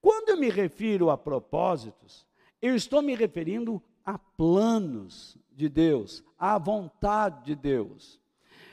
Quando 0.00 0.30
eu 0.30 0.36
me 0.36 0.48
refiro 0.48 1.10
a 1.10 1.18
propósitos, 1.18 2.26
eu 2.62 2.76
estou 2.76 3.02
me 3.02 3.14
referindo 3.14 3.82
a 4.04 4.18
planos 4.18 5.36
de 5.52 5.68
Deus, 5.68 6.22
à 6.38 6.58
vontade 6.58 7.44
de 7.44 7.54
Deus. 7.56 8.20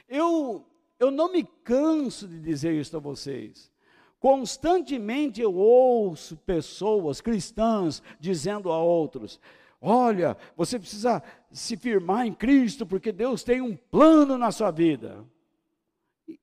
Eu, 0.08 0.65
eu 0.99 1.10
não 1.10 1.32
me 1.32 1.43
canso 1.63 2.28
de 2.28 2.39
dizer 2.39 2.73
isso 2.73 2.95
a 2.95 2.99
vocês. 2.99 3.71
Constantemente 4.19 5.41
eu 5.41 5.54
ouço 5.56 6.38
pessoas 6.38 7.19
cristãs 7.19 8.02
dizendo 8.19 8.71
a 8.71 8.82
outros: 8.82 9.39
Olha, 9.82 10.38
você 10.56 10.80
precisa 10.80 11.21
se 11.52 11.76
firmar 11.76 12.26
em 12.26 12.34
Cristo, 12.34 12.86
porque 12.86 13.12
Deus 13.12 13.43
tem 13.43 13.60
um 13.60 13.76
plano 13.76 14.38
na 14.38 14.52
sua 14.52 14.71
vida. 14.71 15.26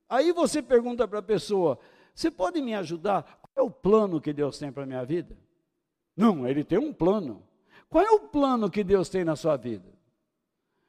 Aí 0.08 0.32
você 0.32 0.62
pergunta 0.62 1.06
para 1.06 1.20
a 1.20 1.22
pessoa: 1.22 1.78
Você 2.14 2.30
pode 2.30 2.60
me 2.60 2.74
ajudar? 2.74 3.40
é 3.60 3.62
o 3.62 3.70
plano 3.70 4.20
que 4.20 4.32
Deus 4.32 4.58
tem 4.58 4.72
para 4.72 4.84
a 4.84 4.86
minha 4.86 5.04
vida? 5.04 5.36
Não, 6.16 6.46
ele 6.48 6.64
tem 6.64 6.78
um 6.78 6.92
plano. 6.92 7.46
Qual 7.88 8.04
é 8.04 8.10
o 8.10 8.20
plano 8.20 8.70
que 8.70 8.82
Deus 8.82 9.08
tem 9.08 9.24
na 9.24 9.36
sua 9.36 9.56
vida? 9.56 9.92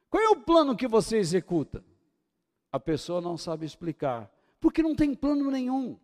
Qual 0.08 0.22
é 0.22 0.28
o 0.28 0.40
plano 0.40 0.76
que 0.76 0.86
você 0.86 1.18
executa? 1.18 1.84
A 2.70 2.80
pessoa 2.80 3.20
não 3.20 3.36
sabe 3.36 3.66
explicar, 3.66 4.30
porque 4.60 4.82
não 4.82 4.94
tem 4.94 5.14
plano 5.14 5.50
nenhum. 5.50 5.98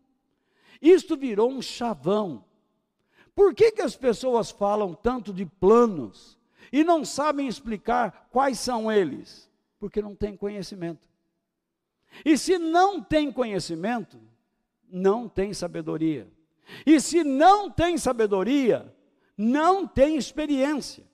Isto 0.80 1.16
virou 1.16 1.50
um 1.50 1.62
chavão. 1.62 2.44
Por 3.34 3.54
que, 3.54 3.72
que 3.72 3.82
as 3.82 3.96
pessoas 3.96 4.50
falam 4.50 4.94
tanto 4.94 5.32
de 5.32 5.46
planos 5.46 6.38
e 6.72 6.82
não 6.84 7.04
sabem 7.04 7.46
explicar 7.46 8.28
quais 8.30 8.58
são 8.58 8.90
eles? 8.90 9.50
Porque 9.78 10.02
não 10.02 10.14
têm 10.14 10.36
conhecimento. 10.36 11.07
E 12.24 12.36
se 12.36 12.58
não 12.58 13.02
tem 13.02 13.30
conhecimento, 13.32 14.20
não 14.90 15.28
tem 15.28 15.52
sabedoria. 15.52 16.30
E 16.84 17.00
se 17.00 17.24
não 17.24 17.70
tem 17.70 17.96
sabedoria, 17.96 18.94
não 19.36 19.86
tem 19.86 20.16
experiência. 20.16 21.06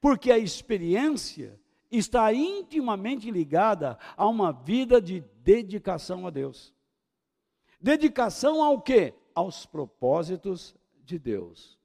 Porque 0.00 0.30
a 0.30 0.38
experiência 0.38 1.58
está 1.90 2.32
intimamente 2.32 3.30
ligada 3.30 3.98
a 4.16 4.26
uma 4.26 4.52
vida 4.52 5.00
de 5.00 5.20
dedicação 5.42 6.26
a 6.26 6.30
Deus. 6.30 6.74
Dedicação 7.80 8.62
ao 8.62 8.80
quê? 8.80 9.14
Aos 9.34 9.66
propósitos 9.66 10.74
de 11.04 11.18
Deus. 11.18 11.78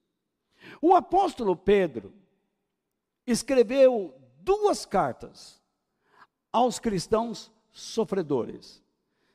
O 0.82 0.94
apóstolo 0.94 1.56
Pedro 1.56 2.14
escreveu 3.26 4.14
duas 4.42 4.86
cartas 4.86 5.62
aos 6.52 6.80
cristãos 6.80 7.52
sofredores. 7.72 8.84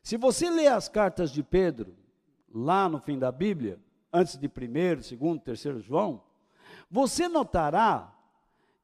Se 0.02 0.16
você 0.16 0.50
ler 0.50 0.68
as 0.68 0.88
cartas 0.88 1.30
de 1.30 1.42
Pedro, 1.42 1.94
lá 2.52 2.88
no 2.88 3.00
fim 3.00 3.18
da 3.18 3.32
Bíblia, 3.32 3.80
antes 4.12 4.36
de 4.36 4.48
primeiro, 4.48 5.02
segundo, 5.02 5.40
terceiro 5.40 5.80
João, 5.80 6.22
você 6.90 7.28
notará 7.28 8.14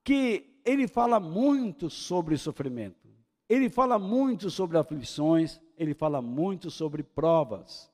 que 0.03 0.61
ele 0.65 0.89
fala 0.89 1.21
muito 1.21 1.89
sobre 1.89 2.37
sofrimento. 2.37 3.09
Ele 3.49 3.69
fala 3.69 3.99
muito 3.99 4.49
sobre 4.49 4.79
aflições, 4.79 5.61
ele 5.77 5.95
fala 5.95 6.23
muito 6.23 6.71
sobre 6.71 7.03
provas. 7.03 7.91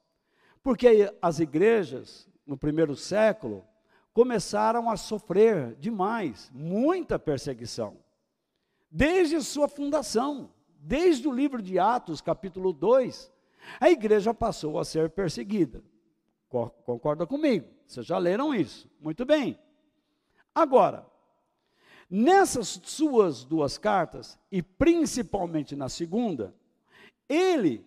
Porque 0.62 1.12
as 1.21 1.38
igrejas, 1.38 2.29
no 2.47 2.57
primeiro 2.57 2.95
século, 2.95 3.64
começaram 4.12 4.90
a 4.90 4.97
sofrer 4.97 5.75
demais, 5.77 6.51
muita 6.55 7.19
perseguição. 7.19 7.99
Desde 8.90 9.40
sua 9.42 9.69
fundação, 9.69 10.51
desde 10.87 11.27
o 11.27 11.33
livro 11.33 11.61
de 11.61 11.81
Atos, 11.81 12.20
capítulo 12.20 12.72
2, 12.72 13.33
a 13.81 13.90
igreja 13.90 14.33
passou 14.33 14.79
a 14.79 14.85
ser 14.85 15.11
perseguida. 15.11 15.83
Concorda 16.49 17.27
comigo? 17.27 17.66
Vocês 17.85 18.07
já 18.07 18.16
leram 18.16 18.55
isso? 18.55 18.88
Muito 19.01 19.25
bem. 19.25 19.59
Agora, 20.55 21.05
nessas 22.09 22.81
suas 22.85 23.44
duas 23.44 23.77
cartas, 23.77 24.38
e 24.51 24.62
principalmente 24.62 25.75
na 25.75 25.88
segunda, 25.88 26.55
ele, 27.29 27.85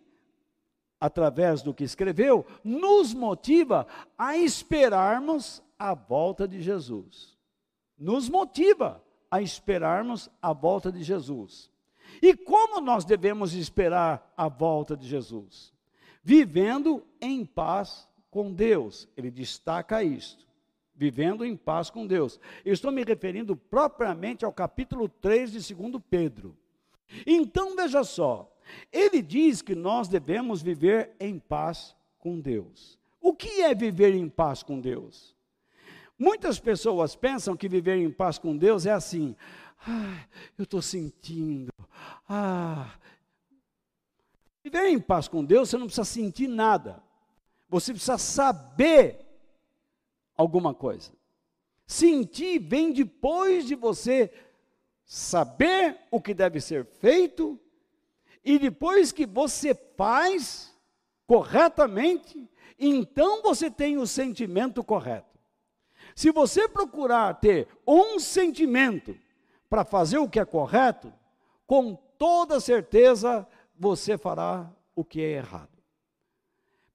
através 1.00 1.62
do 1.62 1.74
que 1.74 1.86
escreveu, 1.86 2.46
nos 2.66 3.14
motiva 3.14 3.88
a 4.18 4.36
esperarmos 4.36 5.64
a 5.80 5.94
volta 5.94 6.46
de 6.46 6.62
Jesus. 6.62 7.38
Nos 7.98 8.28
motiva 8.28 9.02
a 9.32 9.42
esperarmos 9.42 10.30
a 10.42 10.52
volta 10.52 10.92
de 10.92 11.02
Jesus. 11.02 11.72
E 12.22 12.36
como 12.36 12.82
nós 12.82 13.06
devemos 13.06 13.54
esperar 13.54 14.34
a 14.36 14.48
volta 14.48 14.96
de 14.96 15.08
Jesus? 15.08 15.74
Vivendo 16.24 17.06
em 17.22 17.46
paz 17.46 18.08
com 18.30 18.52
Deus. 18.52 19.08
Ele 19.16 19.32
destaca 19.32 20.04
isto. 20.04 20.48
Vivendo 20.96 21.46
em 21.46 21.56
paz 21.56 21.90
com 21.90 22.06
Deus. 22.06 22.40
Eu 22.66 22.74
estou 22.74 22.92
me 22.92 23.04
referindo 23.04 23.56
propriamente 23.56 24.44
ao 24.44 24.52
capítulo 24.52 25.08
3 25.08 25.52
de 25.52 25.74
2 25.74 26.04
Pedro. 26.10 26.58
Então 27.26 27.76
veja 27.76 28.04
só, 28.04 28.54
ele 28.92 29.22
diz 29.22 29.62
que 29.62 29.76
nós 29.76 30.08
devemos 30.08 30.62
viver 30.62 31.16
em 31.20 31.40
paz 31.40 31.96
com 32.20 32.40
Deus. 32.40 33.00
O 33.22 33.34
que 33.34 33.62
é 33.62 33.74
viver 33.74 34.14
em 34.14 34.30
paz 34.30 34.62
com 34.62 34.80
Deus? 34.80 35.36
Muitas 36.18 36.60
pessoas 36.60 37.16
pensam 37.16 37.56
que 37.56 37.70
viver 37.70 37.96
em 37.96 38.12
paz 38.12 38.38
com 38.38 38.56
Deus 38.56 38.86
é 38.86 38.92
assim: 38.92 39.36
eu 40.58 40.64
estou 40.64 40.82
sentindo, 40.82 41.72
ah. 42.28 42.94
Viver 44.64 44.88
em 44.88 45.00
paz 45.00 45.28
com 45.28 45.44
Deus, 45.44 45.70
você 45.70 45.78
não 45.78 45.86
precisa 45.86 46.06
sentir 46.06 46.48
nada. 46.48 47.02
Você 47.70 47.94
precisa 47.94 48.18
saber 48.18 49.26
alguma 50.36 50.74
coisa. 50.74 51.12
Sentir 51.88 52.60
vem 52.60 52.92
depois 52.92 53.66
de 53.66 53.76
você 53.76 54.32
saber 55.06 55.98
o 56.12 56.22
que 56.22 56.34
deve 56.34 56.62
ser 56.62 56.86
feito 56.86 57.60
e 58.44 58.60
depois 58.60 59.12
que 59.12 59.26
você 59.26 59.74
faz 59.96 60.76
corretamente, 61.26 62.50
então 62.78 63.42
você 63.42 63.70
tem 63.70 63.98
o 63.98 64.08
sentimento 64.08 64.84
correto. 64.84 65.38
Se 66.16 66.32
você 66.32 66.68
procurar 66.68 67.36
ter 67.36 67.68
um 67.86 68.20
sentimento 68.20 69.18
para 69.70 69.86
fazer 69.86 70.18
o 70.18 70.28
que 70.28 70.40
é 70.40 70.46
correto, 70.46 71.14
com 71.68 71.96
toda 72.18 72.60
certeza 72.60 73.48
você 73.78 74.18
fará 74.18 74.70
o 74.96 75.06
que 75.06 75.22
é 75.22 75.32
errado. 75.34 75.70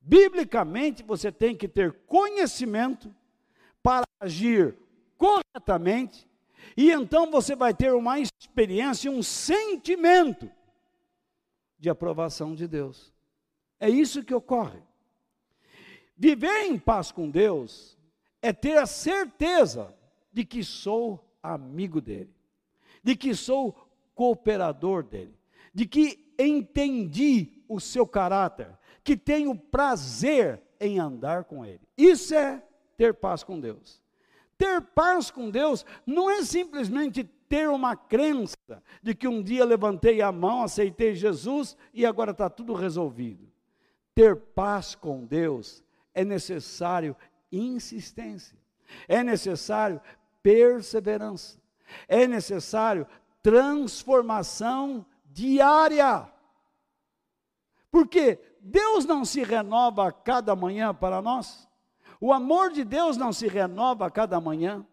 Biblicamente, 0.00 1.02
você 1.02 1.32
tem 1.32 1.56
que 1.56 1.66
ter 1.66 1.92
conhecimento 2.06 3.14
para 3.82 4.04
agir 4.20 4.76
corretamente, 5.16 6.28
e 6.76 6.90
então 6.90 7.30
você 7.30 7.54
vai 7.54 7.72
ter 7.72 7.94
uma 7.94 8.18
experiência, 8.18 9.10
um 9.10 9.22
sentimento 9.22 10.50
de 11.78 11.88
aprovação 11.88 12.54
de 12.54 12.66
Deus. 12.66 13.12
É 13.78 13.88
isso 13.88 14.24
que 14.24 14.34
ocorre. 14.34 14.82
Viver 16.16 16.64
em 16.64 16.78
paz 16.78 17.12
com 17.12 17.30
Deus 17.30 17.96
é 18.42 18.52
ter 18.52 18.76
a 18.76 18.86
certeza 18.86 19.94
de 20.32 20.44
que 20.44 20.64
sou 20.64 21.24
amigo 21.42 22.00
dele, 22.00 22.33
de 23.04 23.14
que 23.14 23.34
sou 23.34 23.88
cooperador 24.14 25.04
dele, 25.04 25.38
de 25.72 25.86
que 25.86 26.34
entendi 26.38 27.62
o 27.68 27.78
seu 27.78 28.06
caráter, 28.06 28.76
que 29.04 29.16
tenho 29.16 29.54
prazer 29.54 30.60
em 30.80 30.98
andar 30.98 31.44
com 31.44 31.64
ele. 31.64 31.80
Isso 31.96 32.34
é 32.34 32.62
ter 32.96 33.14
paz 33.14 33.44
com 33.44 33.60
Deus. 33.60 34.02
Ter 34.56 34.80
paz 34.80 35.30
com 35.30 35.50
Deus 35.50 35.84
não 36.06 36.30
é 36.30 36.42
simplesmente 36.42 37.24
ter 37.48 37.68
uma 37.68 37.94
crença 37.94 38.56
de 39.02 39.14
que 39.14 39.28
um 39.28 39.42
dia 39.42 39.64
levantei 39.64 40.22
a 40.22 40.32
mão, 40.32 40.62
aceitei 40.62 41.14
Jesus 41.14 41.76
e 41.92 42.06
agora 42.06 42.30
está 42.30 42.48
tudo 42.48 42.72
resolvido. 42.72 43.46
Ter 44.14 44.36
paz 44.36 44.94
com 44.94 45.24
Deus 45.24 45.82
é 46.14 46.24
necessário 46.24 47.16
insistência, 47.50 48.56
é 49.08 49.22
necessário 49.22 50.00
perseverança, 50.42 51.60
é 52.08 52.26
necessário 52.26 53.06
transformação 53.42 55.04
diária. 55.26 56.26
Porque 57.90 58.40
Deus 58.58 59.04
não 59.04 59.24
se 59.24 59.42
renova 59.42 60.08
a 60.08 60.12
cada 60.12 60.56
manhã 60.56 60.94
para 60.94 61.20
nós. 61.20 61.68
O 62.20 62.32
amor 62.32 62.72
de 62.72 62.82
Deus 62.84 63.16
não 63.18 63.32
se 63.32 63.46
renova 63.46 64.06
a 64.06 64.10
cada 64.10 64.40
manhã. 64.40 64.84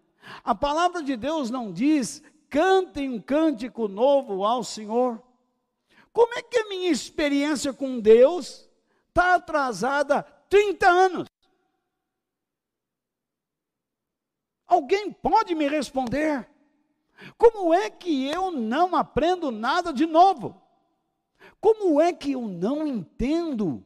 A 0.44 0.54
palavra 0.54 1.02
de 1.02 1.16
Deus 1.16 1.50
não 1.50 1.72
diz: 1.72 2.22
cantem 2.50 3.10
um 3.10 3.22
cântico 3.22 3.88
novo 3.88 4.44
ao 4.44 4.64
Senhor. 4.64 5.24
Como 6.12 6.34
é 6.38 6.44
que 6.44 6.58
a 6.58 6.68
minha 6.68 6.92
experiência 6.92 7.72
com 7.72 8.02
Deus 8.02 8.70
está 9.08 9.36
atrasada 9.36 10.24
30 10.50 10.90
anos? 10.90 11.28
Alguém 14.68 15.12
pode 15.12 15.56
me 15.56 15.70
responder? 15.70 16.51
Como 17.38 17.74
é 17.74 17.90
que 17.90 18.28
eu 18.28 18.52
não 18.52 18.96
aprendo 18.96 19.52
nada 19.52 19.94
de 19.94 20.06
novo? 20.06 20.62
Como 21.60 22.02
é 22.02 22.12
que 22.12 22.32
eu 22.32 22.42
não 22.48 22.86
entendo 22.88 23.84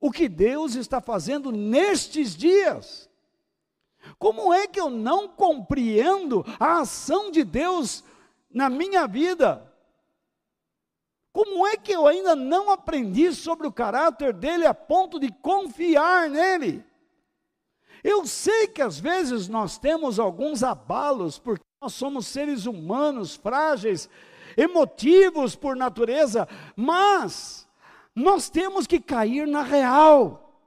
o 0.00 0.10
que 0.10 0.28
Deus 0.28 0.74
está 0.74 1.00
fazendo 1.00 1.50
nestes 1.52 2.36
dias? 2.36 3.08
Como 4.18 4.52
é 4.52 4.66
que 4.66 4.80
eu 4.80 4.90
não 4.90 5.28
compreendo 5.28 6.44
a 6.58 6.80
ação 6.80 7.30
de 7.30 7.44
Deus 7.44 8.04
na 8.50 8.68
minha 8.68 9.06
vida? 9.06 9.64
Como 11.32 11.66
é 11.66 11.76
que 11.76 11.92
eu 11.92 12.06
ainda 12.06 12.34
não 12.34 12.70
aprendi 12.70 13.32
sobre 13.32 13.66
o 13.66 13.72
caráter 13.72 14.32
dele 14.32 14.66
a 14.66 14.74
ponto 14.74 15.20
de 15.20 15.30
confiar 15.30 16.28
nele? 16.28 16.84
Eu 18.02 18.26
sei 18.26 18.66
que 18.68 18.80
às 18.80 18.98
vezes 18.98 19.48
nós 19.48 19.78
temos 19.78 20.18
alguns 20.18 20.62
abalos, 20.62 21.38
porque 21.38 21.67
nós 21.80 21.94
somos 21.94 22.26
seres 22.26 22.66
humanos, 22.66 23.36
frágeis, 23.36 24.08
emotivos 24.56 25.54
por 25.54 25.76
natureza, 25.76 26.48
mas 26.74 27.68
nós 28.14 28.50
temos 28.50 28.86
que 28.86 28.98
cair 28.98 29.46
na 29.46 29.62
real. 29.62 30.60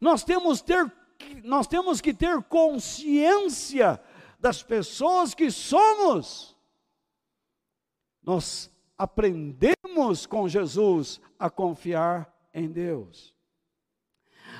Nós 0.00 0.22
temos 0.22 0.60
ter, 0.60 0.92
nós 1.42 1.66
temos 1.66 2.00
que 2.00 2.12
ter 2.12 2.42
consciência 2.42 4.00
das 4.38 4.62
pessoas 4.62 5.34
que 5.34 5.50
somos. 5.50 6.54
Nós 8.22 8.70
aprendemos 8.98 10.26
com 10.26 10.46
Jesus 10.46 11.20
a 11.38 11.48
confiar 11.48 12.30
em 12.52 12.70
Deus. 12.70 13.34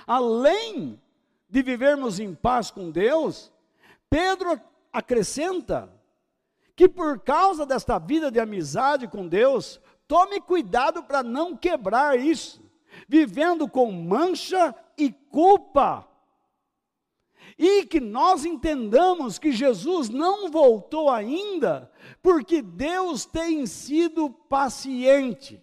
Além 0.07 1.01
de 1.49 1.63
vivermos 1.63 2.19
em 2.19 2.35
paz 2.35 2.71
com 2.71 2.91
Deus, 2.91 3.53
Pedro 4.09 4.61
acrescenta 4.95 5.93
que 6.77 6.89
por 6.89 7.21
causa 7.21 7.67
desta 7.67 7.99
vida 7.99 8.31
de 8.31 8.39
amizade 8.39 9.09
com 9.09 9.27
Deus, 9.27 9.81
tome 10.07 10.41
cuidado 10.41 11.03
para 11.03 11.23
não 11.23 11.57
quebrar 11.57 12.19
isso, 12.19 12.63
vivendo 13.09 13.69
com 13.69 13.91
mancha 13.91 14.75
e 14.97 15.13
culpa. 15.13 16.09
E 17.59 17.85
que 17.85 18.01
nós 18.01 18.45
entendamos 18.45 19.39
que 19.39 19.53
Jesus 19.53 20.09
não 20.09 20.51
voltou 20.51 21.11
ainda, 21.11 21.91
porque 22.23 22.63
Deus 22.63 23.25
tem 23.25 23.67
sido 23.67 24.31
paciente. 24.31 25.63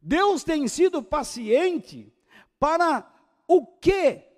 Deus 0.00 0.42
tem 0.42 0.66
sido 0.66 1.02
paciente 1.02 2.10
para 2.58 3.06
o 3.46 3.66
quê? 3.66 4.29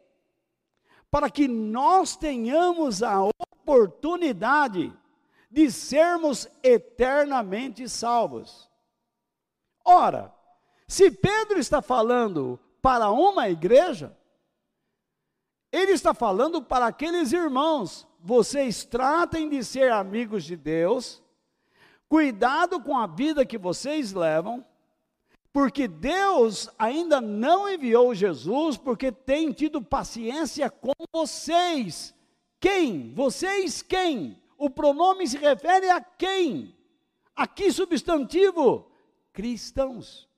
Para 1.12 1.30
que 1.30 1.46
nós 1.46 2.16
tenhamos 2.16 3.02
a 3.02 3.22
oportunidade 3.22 4.92
de 5.50 5.70
sermos 5.70 6.48
eternamente 6.62 7.86
salvos. 7.86 8.70
Ora, 9.84 10.34
se 10.88 11.10
Pedro 11.10 11.58
está 11.58 11.82
falando 11.82 12.58
para 12.80 13.10
uma 13.10 13.50
igreja, 13.50 14.16
ele 15.70 15.92
está 15.92 16.14
falando 16.14 16.62
para 16.62 16.86
aqueles 16.86 17.32
irmãos: 17.32 18.08
vocês 18.18 18.82
tratem 18.84 19.50
de 19.50 19.62
ser 19.62 19.92
amigos 19.92 20.44
de 20.44 20.56
Deus, 20.56 21.22
cuidado 22.08 22.80
com 22.80 22.96
a 22.96 23.06
vida 23.06 23.44
que 23.44 23.58
vocês 23.58 24.14
levam, 24.14 24.64
porque 25.52 25.86
Deus 25.86 26.68
ainda 26.78 27.20
não 27.20 27.68
enviou 27.68 28.14
Jesus, 28.14 28.76
porque 28.76 29.12
tem 29.12 29.52
tido 29.52 29.82
paciência 29.82 30.70
com 30.70 30.92
vocês. 31.12 32.14
Quem? 32.58 33.12
Vocês 33.12 33.82
quem? 33.82 34.40
O 34.56 34.70
pronome 34.70 35.26
se 35.26 35.36
refere 35.36 35.90
a 35.90 36.00
quem? 36.00 36.74
Aqui 37.36 37.70
substantivo, 37.70 38.90
cristãos. 39.32 40.28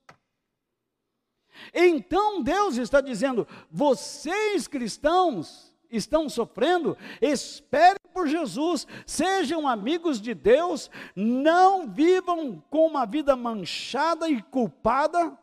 Então 1.72 2.42
Deus 2.42 2.76
está 2.76 3.00
dizendo: 3.00 3.46
vocês 3.70 4.66
cristãos 4.66 5.72
estão 5.90 6.28
sofrendo, 6.28 6.96
esperem 7.20 8.03
por 8.14 8.28
Jesus, 8.28 8.86
sejam 9.04 9.66
amigos 9.66 10.20
de 10.20 10.32
Deus, 10.32 10.88
não 11.16 11.88
vivam 11.88 12.62
com 12.70 12.86
uma 12.86 13.04
vida 13.04 13.34
manchada 13.34 14.28
e 14.28 14.40
culpada, 14.40 15.36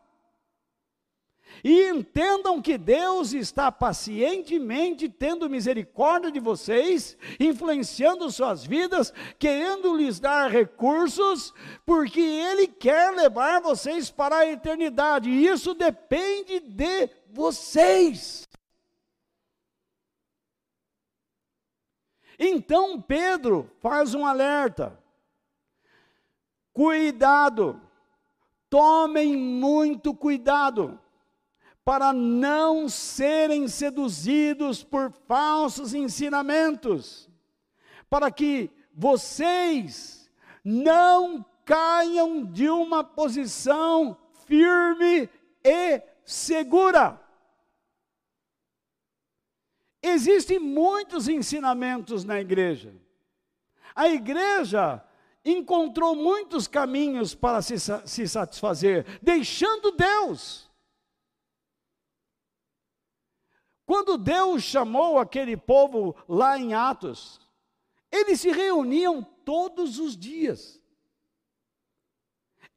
e 1.62 1.88
entendam 1.90 2.62
que 2.62 2.78
Deus 2.78 3.34
está 3.34 3.70
pacientemente 3.70 5.08
tendo 5.08 5.50
misericórdia 5.50 6.32
de 6.32 6.40
vocês, 6.40 7.16
influenciando 7.38 8.30
suas 8.30 8.64
vidas, 8.64 9.12
querendo 9.38 9.94
lhes 9.94 10.18
dar 10.18 10.50
recursos, 10.50 11.52
porque 11.84 12.20
Ele 12.20 12.66
quer 12.66 13.12
levar 13.12 13.60
vocês 13.60 14.10
para 14.10 14.38
a 14.38 14.46
eternidade, 14.46 15.28
e 15.28 15.46
isso 15.46 15.74
depende 15.74 16.58
de 16.58 17.10
vocês. 17.30 18.48
Então 22.44 23.00
Pedro 23.00 23.70
faz 23.78 24.16
um 24.16 24.26
alerta: 24.26 24.98
cuidado, 26.72 27.80
tomem 28.68 29.36
muito 29.36 30.12
cuidado 30.12 30.98
para 31.84 32.12
não 32.12 32.88
serem 32.88 33.68
seduzidos 33.68 34.82
por 34.82 35.12
falsos 35.28 35.94
ensinamentos, 35.94 37.30
para 38.10 38.28
que 38.28 38.68
vocês 38.92 40.28
não 40.64 41.44
caiam 41.64 42.44
de 42.44 42.68
uma 42.68 43.04
posição 43.04 44.16
firme 44.48 45.30
e 45.64 46.02
segura. 46.24 47.21
Existem 50.02 50.58
muitos 50.58 51.28
ensinamentos 51.28 52.24
na 52.24 52.40
igreja. 52.40 52.92
A 53.94 54.08
igreja 54.08 55.02
encontrou 55.44 56.16
muitos 56.16 56.66
caminhos 56.66 57.34
para 57.34 57.62
se, 57.62 57.76
se 57.78 58.28
satisfazer, 58.28 59.06
deixando 59.22 59.92
Deus. 59.92 60.70
Quando 63.86 64.18
Deus 64.18 64.62
chamou 64.62 65.18
aquele 65.18 65.56
povo 65.56 66.16
lá 66.28 66.58
em 66.58 66.74
Atos, 66.74 67.40
eles 68.10 68.40
se 68.40 68.50
reuniam 68.50 69.22
todos 69.22 69.98
os 69.98 70.16
dias. 70.16 70.80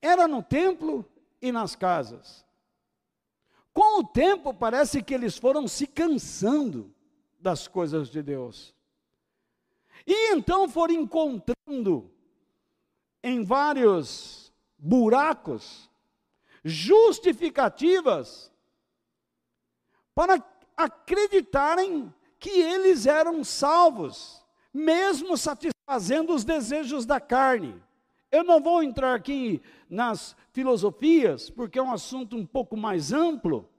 Era 0.01 0.27
no 0.27 0.43
templo 0.43 1.05
e 1.41 1.51
nas 1.51 1.75
casas. 1.75 2.45
Com 3.73 3.99
o 3.99 4.03
tempo, 4.03 4.53
parece 4.53 5.03
que 5.03 5.13
eles 5.13 5.37
foram 5.37 5.67
se 5.67 5.85
cansando 5.85 6.94
das 7.45 7.67
coisas 7.67 8.09
de 8.09 8.23
Deus. 8.23 8.73
E 10.07 10.33
então 10.33 10.67
foram 10.67 10.95
encontrando 10.95 12.11
em 13.21 13.43
vários 13.43 14.51
buracos 14.79 15.87
justificativas 16.63 18.51
para 20.15 20.43
acreditarem 20.75 22.11
que 22.39 22.49
eles 22.49 23.05
eram 23.05 23.43
salvos, 23.43 24.43
mesmo 24.73 25.37
satisfazendo 25.37 26.33
os 26.33 26.43
desejos 26.43 27.05
da 27.05 27.19
carne. 27.19 27.79
Eu 28.31 28.43
não 28.43 28.59
vou 28.59 28.81
entrar 28.81 29.13
aqui 29.13 29.61
nas 29.87 30.35
filosofias, 30.51 31.51
porque 31.51 31.77
é 31.77 31.83
um 31.83 31.91
assunto 31.91 32.35
um 32.35 32.45
pouco 32.45 32.75
mais 32.75 33.13
amplo, 33.13 33.69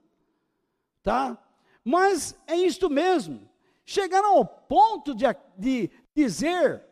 tá? 1.03 1.37
Mas 1.83 2.33
é 2.47 2.55
isto 2.55 2.89
mesmo. 2.89 3.47
Chegaram 3.89 4.33
ao 4.39 4.45
ponto 4.45 5.15
de, 5.15 5.23
de 5.57 5.89
dizer 6.13 6.83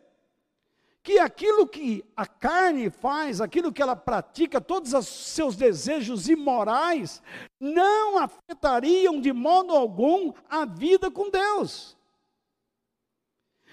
que 1.02 1.18
aquilo 1.18 1.68
que 1.68 2.02
a 2.16 2.24
carne 2.24 2.88
faz, 2.88 3.38
aquilo 3.38 3.70
que 3.70 3.82
ela 3.82 3.94
pratica, 3.94 4.62
todos 4.62 4.94
os 4.94 5.06
seus 5.06 5.56
desejos 5.56 6.26
imorais, 6.26 7.22
não 7.60 8.16
afetariam 8.16 9.20
de 9.20 9.30
modo 9.30 9.76
algum 9.76 10.32
a 10.48 10.64
vida 10.64 11.10
com 11.10 11.28
Deus. 11.28 11.98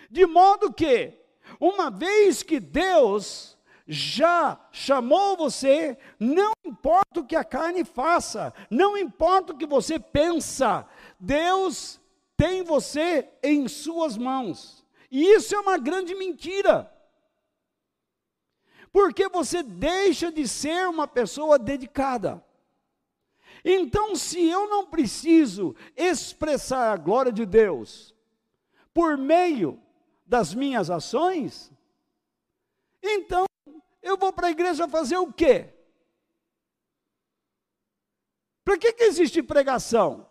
De 0.10 0.26
modo 0.26 0.74
que, 0.74 1.18
uma 1.62 1.90
vez 1.90 2.44
que 2.44 2.60
Deus 2.60 3.58
já 3.88 4.60
chamou 4.70 5.38
você, 5.38 5.98
não 6.20 6.52
importa 6.66 7.22
o 7.22 7.26
que 7.26 7.38
a 7.38 7.44
carne 7.46 7.86
faça, 7.86 8.54
não 8.70 8.98
importa 8.98 9.54
o 9.54 9.58
que 9.58 9.66
você 9.66 9.98
pensa, 9.98 10.86
Deus 11.18 12.03
tem 12.38 12.64
você 12.64 13.30
em 13.42 13.68
suas 13.68 14.18
mãos. 14.18 14.86
E 15.10 15.24
isso 15.36 15.56
é 15.56 15.60
uma 15.60 15.78
grande 15.78 16.16
mentira 16.16 16.94
porque 18.94 19.28
você 19.28 19.64
deixa 19.64 20.32
de 20.32 20.48
ser 20.48 20.88
uma 20.88 21.08
pessoa 21.08 21.58
dedicada. 21.58 22.46
Então, 23.66 24.16
se 24.16 24.48
eu 24.48 24.70
não 24.70 24.86
preciso 24.86 25.76
expressar 25.98 26.94
a 26.94 26.98
glória 26.98 27.32
de 27.32 27.44
Deus 27.44 28.14
por 28.94 29.18
meio 29.18 29.82
das 30.28 30.54
minhas 30.54 30.92
ações, 30.92 31.72
então 33.02 33.46
eu 34.00 34.16
vou 34.16 34.32
para 34.32 34.48
a 34.48 34.52
igreja 34.52 34.88
fazer 34.88 35.18
o 35.18 35.34
quê? 35.34 35.74
Para 38.64 38.78
que, 38.78 38.94
que 38.94 39.04
existe 39.06 39.42
pregação? 39.42 40.30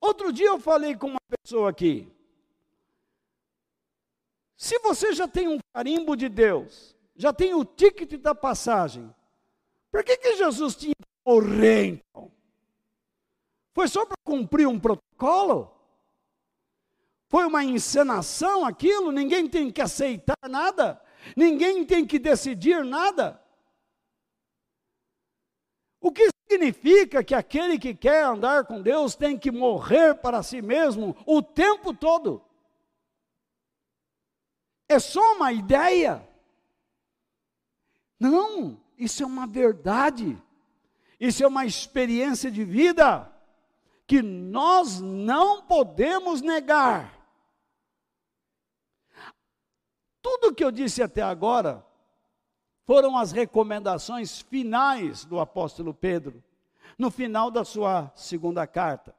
Outro 0.00 0.32
dia 0.32 0.46
eu 0.46 0.58
falei 0.58 0.96
com 0.96 1.08
uma 1.08 1.20
pessoa 1.28 1.68
aqui. 1.70 2.10
Se 4.56 4.78
você 4.78 5.12
já 5.12 5.28
tem 5.28 5.48
um 5.48 5.58
carimbo 5.74 6.16
de 6.16 6.28
Deus, 6.28 6.96
já 7.14 7.32
tem 7.32 7.54
o 7.54 7.64
ticket 7.64 8.20
da 8.20 8.34
passagem, 8.34 9.14
por 9.90 10.04
que, 10.04 10.16
que 10.16 10.36
Jesus 10.36 10.76
tinha 10.76 10.94
que 10.94 11.30
morrer 11.30 11.86
então? 11.86 12.30
Foi 13.74 13.88
só 13.88 14.04
para 14.06 14.16
cumprir 14.24 14.66
um 14.66 14.78
protocolo? 14.78 15.74
Foi 17.28 17.44
uma 17.46 17.62
encenação 17.62 18.64
aquilo? 18.64 19.12
Ninguém 19.12 19.48
tem 19.48 19.70
que 19.70 19.80
aceitar 19.80 20.36
nada? 20.48 21.00
Ninguém 21.36 21.84
tem 21.84 22.06
que 22.06 22.18
decidir 22.18 22.84
nada? 22.84 23.40
O 26.00 26.10
que 26.10 26.28
Significa 26.50 27.22
que 27.22 27.32
aquele 27.32 27.78
que 27.78 27.94
quer 27.94 28.24
andar 28.24 28.64
com 28.64 28.82
Deus 28.82 29.14
tem 29.14 29.38
que 29.38 29.52
morrer 29.52 30.16
para 30.16 30.42
si 30.42 30.60
mesmo 30.60 31.16
o 31.24 31.40
tempo 31.40 31.94
todo. 31.94 32.42
É 34.88 34.98
só 34.98 35.36
uma 35.36 35.52
ideia. 35.52 36.28
Não, 38.18 38.82
isso 38.98 39.22
é 39.22 39.26
uma 39.26 39.46
verdade. 39.46 40.36
Isso 41.20 41.44
é 41.44 41.46
uma 41.46 41.64
experiência 41.64 42.50
de 42.50 42.64
vida 42.64 43.30
que 44.04 44.20
nós 44.20 45.00
não 45.00 45.62
podemos 45.62 46.40
negar. 46.40 47.16
Tudo 50.20 50.52
que 50.52 50.64
eu 50.64 50.72
disse 50.72 51.00
até 51.00 51.22
agora 51.22 51.86
foram 52.90 53.16
as 53.16 53.30
recomendações 53.30 54.40
finais 54.40 55.24
do 55.24 55.38
apóstolo 55.38 55.94
Pedro, 55.94 56.42
no 56.98 57.08
final 57.08 57.48
da 57.48 57.64
sua 57.64 58.10
segunda 58.16 58.66
carta. 58.66 59.14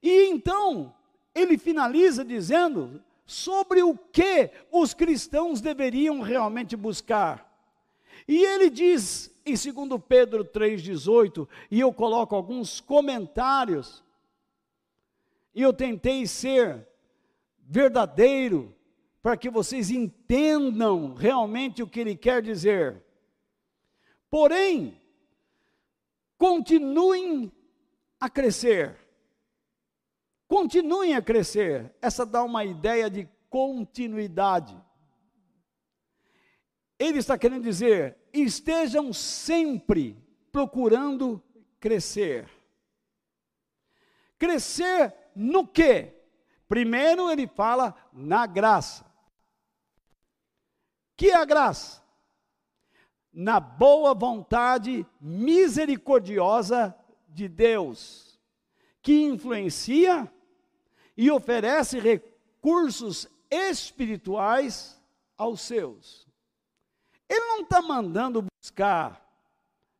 E 0.00 0.28
então, 0.28 0.94
ele 1.34 1.58
finaliza 1.58 2.24
dizendo 2.24 3.02
sobre 3.26 3.82
o 3.82 3.98
que 3.98 4.52
os 4.70 4.94
cristãos 4.94 5.60
deveriam 5.60 6.20
realmente 6.20 6.76
buscar. 6.76 7.52
E 8.28 8.40
ele 8.44 8.70
diz 8.70 9.34
em 9.44 9.54
2 9.54 10.00
Pedro 10.08 10.44
3,18, 10.44 11.48
e 11.72 11.80
eu 11.80 11.92
coloco 11.92 12.36
alguns 12.36 12.80
comentários, 12.80 14.00
e 15.52 15.60
eu 15.60 15.72
tentei 15.72 16.24
ser 16.28 16.86
verdadeiro, 17.58 18.72
para 19.22 19.36
que 19.36 19.48
vocês 19.48 19.88
entendam 19.88 21.14
realmente 21.14 21.80
o 21.80 21.86
que 21.86 22.00
ele 22.00 22.16
quer 22.16 22.42
dizer. 22.42 23.00
Porém, 24.28 25.00
continuem 26.36 27.52
a 28.18 28.28
crescer. 28.28 28.98
Continuem 30.48 31.14
a 31.14 31.22
crescer. 31.22 31.94
Essa 32.02 32.26
dá 32.26 32.42
uma 32.42 32.64
ideia 32.64 33.08
de 33.08 33.28
continuidade. 33.48 34.76
Ele 36.98 37.18
está 37.18 37.38
querendo 37.38 37.62
dizer: 37.62 38.18
estejam 38.32 39.12
sempre 39.12 40.16
procurando 40.50 41.40
crescer. 41.78 42.48
Crescer 44.36 45.14
no 45.36 45.66
quê? 45.66 46.12
Primeiro 46.66 47.30
ele 47.30 47.46
fala 47.46 47.94
na 48.12 48.46
graça 48.46 49.11
que 51.16 51.30
é 51.30 51.36
a 51.36 51.44
graça? 51.44 52.02
Na 53.32 53.58
boa 53.58 54.14
vontade 54.14 55.06
misericordiosa 55.20 56.94
de 57.28 57.48
Deus, 57.48 58.38
que 59.00 59.22
influencia 59.22 60.30
e 61.16 61.30
oferece 61.30 61.98
recursos 61.98 63.28
espirituais 63.50 65.00
aos 65.36 65.60
seus. 65.60 66.26
Ele 67.28 67.46
não 67.46 67.62
está 67.62 67.80
mandando 67.80 68.44
buscar 68.60 69.26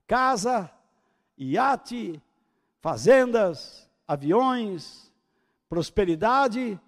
casa, 0.07 0.71
iate, 1.39 2.23
fazendas, 2.81 3.89
aviões, 4.07 5.11
prosperidade. 5.69 6.79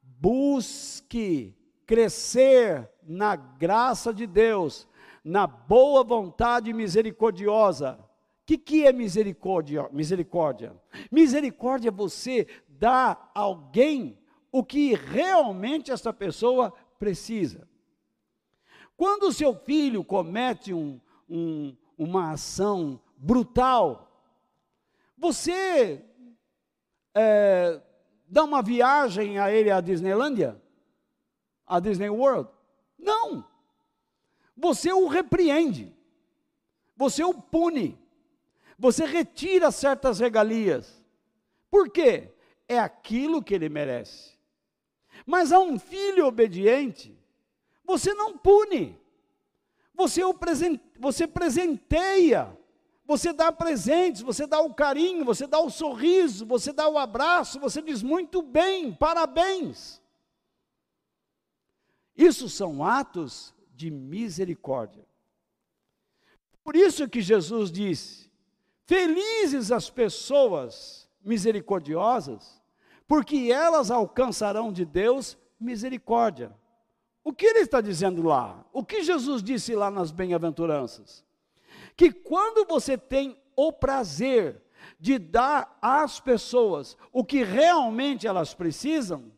Busque 0.00 1.57
crescer 1.88 2.86
na 3.02 3.34
graça 3.34 4.12
de 4.12 4.26
Deus, 4.26 4.86
na 5.24 5.46
boa 5.46 6.04
vontade 6.04 6.70
misericordiosa. 6.74 7.98
O 7.98 8.06
que, 8.44 8.58
que 8.58 8.86
é 8.86 8.92
misericórdia? 8.92 9.88
Misericórdia. 9.90 10.76
Misericórdia 11.10 11.88
é 11.88 11.90
você 11.90 12.46
dar 12.68 13.32
a 13.34 13.40
alguém 13.40 14.18
o 14.52 14.62
que 14.62 14.94
realmente 14.94 15.90
essa 15.90 16.12
pessoa 16.12 16.74
precisa. 16.98 17.66
Quando 18.94 19.22
o 19.24 19.32
seu 19.32 19.54
filho 19.54 20.04
comete 20.04 20.74
um, 20.74 21.00
um, 21.28 21.74
uma 21.96 22.32
ação 22.32 23.00
brutal, 23.16 24.22
você 25.16 26.04
é, 27.14 27.80
dá 28.28 28.44
uma 28.44 28.60
viagem 28.60 29.38
a 29.38 29.50
ele 29.50 29.70
à 29.70 29.80
Disneylândia, 29.80 30.60
à 31.68 31.78
Disney 31.78 32.08
World? 32.08 32.48
Não. 32.98 33.44
Você 34.56 34.92
o 34.92 35.06
repreende. 35.06 35.94
Você 36.96 37.22
o 37.22 37.34
pune. 37.34 37.98
Você 38.78 39.04
retira 39.04 39.70
certas 39.70 40.18
regalias. 40.18 41.04
Por 41.70 41.90
quê? 41.90 42.32
É 42.66 42.78
aquilo 42.78 43.42
que 43.42 43.54
ele 43.54 43.68
merece. 43.68 44.36
Mas 45.26 45.52
a 45.52 45.58
um 45.58 45.78
filho 45.78 46.26
obediente, 46.26 47.16
você 47.84 48.14
não 48.14 48.36
pune. 48.36 48.98
Você 49.94 50.22
o 50.22 50.32
presente, 50.32 50.82
você 50.98 51.26
presenteia. 51.26 52.56
Você 53.04 53.32
dá 53.32 53.50
presentes, 53.50 54.20
você 54.20 54.46
dá 54.46 54.60
o 54.60 54.74
carinho, 54.74 55.24
você 55.24 55.46
dá 55.46 55.58
o 55.58 55.70
sorriso, 55.70 56.44
você 56.44 56.74
dá 56.74 56.86
o 56.86 56.98
abraço, 56.98 57.58
você 57.58 57.80
diz 57.80 58.02
muito 58.02 58.42
bem, 58.42 58.92
parabéns. 58.92 59.97
Isso 62.18 62.48
são 62.48 62.84
atos 62.84 63.54
de 63.76 63.92
misericórdia. 63.92 65.06
Por 66.64 66.74
isso 66.74 67.08
que 67.08 67.20
Jesus 67.20 67.70
disse: 67.70 68.28
Felizes 68.84 69.70
as 69.70 69.88
pessoas 69.88 71.08
misericordiosas, 71.24 72.60
porque 73.06 73.50
elas 73.52 73.90
alcançarão 73.92 74.72
de 74.72 74.84
Deus 74.84 75.38
misericórdia. 75.60 76.52
O 77.22 77.32
que 77.32 77.46
ele 77.46 77.60
está 77.60 77.80
dizendo 77.80 78.22
lá? 78.22 78.64
O 78.72 78.84
que 78.84 79.02
Jesus 79.02 79.42
disse 79.42 79.74
lá 79.76 79.90
nas 79.90 80.10
bem-aventuranças? 80.10 81.24
Que 81.96 82.10
quando 82.10 82.66
você 82.66 82.98
tem 82.98 83.40
o 83.54 83.72
prazer 83.72 84.62
de 84.98 85.18
dar 85.18 85.78
às 85.80 86.18
pessoas 86.18 86.96
o 87.12 87.24
que 87.24 87.44
realmente 87.44 88.26
elas 88.26 88.54
precisam, 88.54 89.30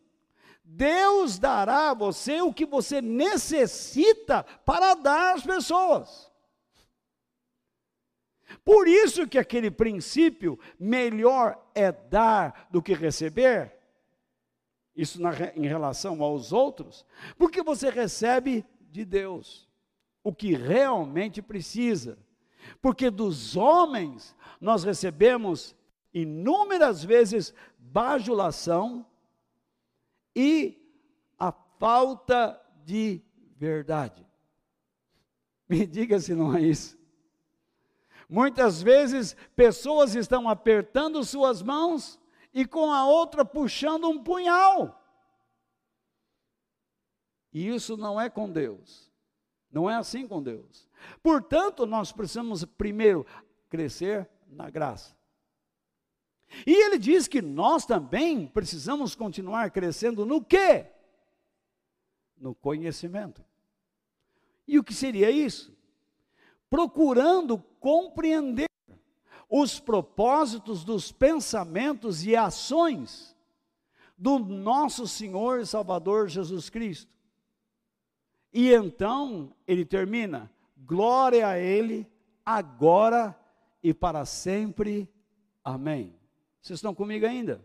Deus 0.73 1.39
dará 1.39 1.91
a 1.91 1.95
você 1.95 2.41
o 2.41 2.55
que 2.55 2.65
você 2.65 3.03
necessita 3.03 4.45
para 4.65 4.95
dar 4.95 5.35
às 5.35 5.43
pessoas. 5.43 6.31
Por 8.65 8.87
isso 8.87 9.27
que 9.27 9.39
aquele 9.39 9.71
princípio, 9.71 10.59
melhor 10.79 11.61
é 11.75 11.91
dar 11.91 12.69
do 12.71 12.81
que 12.81 12.95
receber, 12.95 13.77
isso 14.95 15.21
na, 15.21 15.33
em 15.57 15.67
relação 15.67 16.23
aos 16.23 16.53
outros, 16.53 17.05
porque 17.37 17.63
você 17.63 17.91
recebe 17.91 18.65
de 18.91 19.05
Deus 19.05 19.69
o 20.23 20.33
que 20.33 20.55
realmente 20.55 21.43
precisa. 21.43 22.19
Porque 22.81 23.11
dos 23.11 23.57
homens 23.57 24.37
nós 24.61 24.85
recebemos 24.85 25.75
inúmeras 26.13 27.03
vezes 27.03 27.55
bajulação, 27.79 29.07
e 30.35 30.77
a 31.39 31.53
falta 31.53 32.61
de 32.85 33.23
verdade. 33.57 34.27
Me 35.69 35.85
diga 35.87 36.19
se 36.19 36.35
não 36.35 36.55
é 36.55 36.63
isso. 36.63 36.99
Muitas 38.29 38.81
vezes 38.81 39.37
pessoas 39.57 40.15
estão 40.15 40.49
apertando 40.49 41.25
suas 41.25 41.63
mãos 41.63 42.21
e 42.55 42.65
com 42.65 42.93
a 42.93 43.07
outra 43.07 43.45
puxando 43.45 44.09
um 44.09 44.23
punhal. 44.23 44.97
E 47.53 47.69
isso 47.69 47.97
não 47.97 48.21
é 48.21 48.31
com 48.31 48.51
Deus. 48.51 49.11
Não 49.71 49.89
é 49.91 49.97
assim 49.97 50.27
com 50.27 50.43
Deus. 50.43 50.89
Portanto, 51.23 51.87
nós 51.87 52.13
precisamos 52.13 52.65
primeiro 52.65 53.27
crescer 53.69 54.29
na 54.49 54.69
graça. 54.71 55.17
E 56.67 56.73
ele 56.73 56.99
diz 56.99 57.29
que 57.29 57.41
nós 57.41 57.87
também 57.87 58.47
precisamos 58.47 59.15
continuar 59.15 59.71
crescendo 59.71 60.27
no 60.27 60.43
quê? 60.43 60.87
No 62.37 62.55
conhecimento. 62.55 63.45
E 64.67 64.79
o 64.79 64.85
que 64.85 64.95
seria 64.95 65.31
isso? 65.31 65.73
Procurando 66.69 67.59
compreender 67.79 68.69
os 69.49 69.81
propósitos 69.81 70.85
dos 70.85 71.11
pensamentos 71.11 72.25
e 72.25 72.37
ações 72.37 73.37
do 74.17 74.39
nosso 74.39 75.09
Senhor 75.09 75.61
e 75.61 75.67
Salvador 75.67 76.29
Jesus 76.29 76.69
Cristo. 76.69 77.11
E 78.53 78.73
então 78.73 79.55
ele 79.67 79.85
termina: 79.85 80.51
glória 80.77 81.49
a 81.49 81.59
Ele, 81.59 82.07
agora 82.45 83.39
e 83.83 83.95
para 83.95 84.25
sempre. 84.25 85.09
Amém. 85.65 86.20
Vocês 86.61 86.79
estão 86.79 86.95
comigo 86.95 87.27
ainda? 87.27 87.65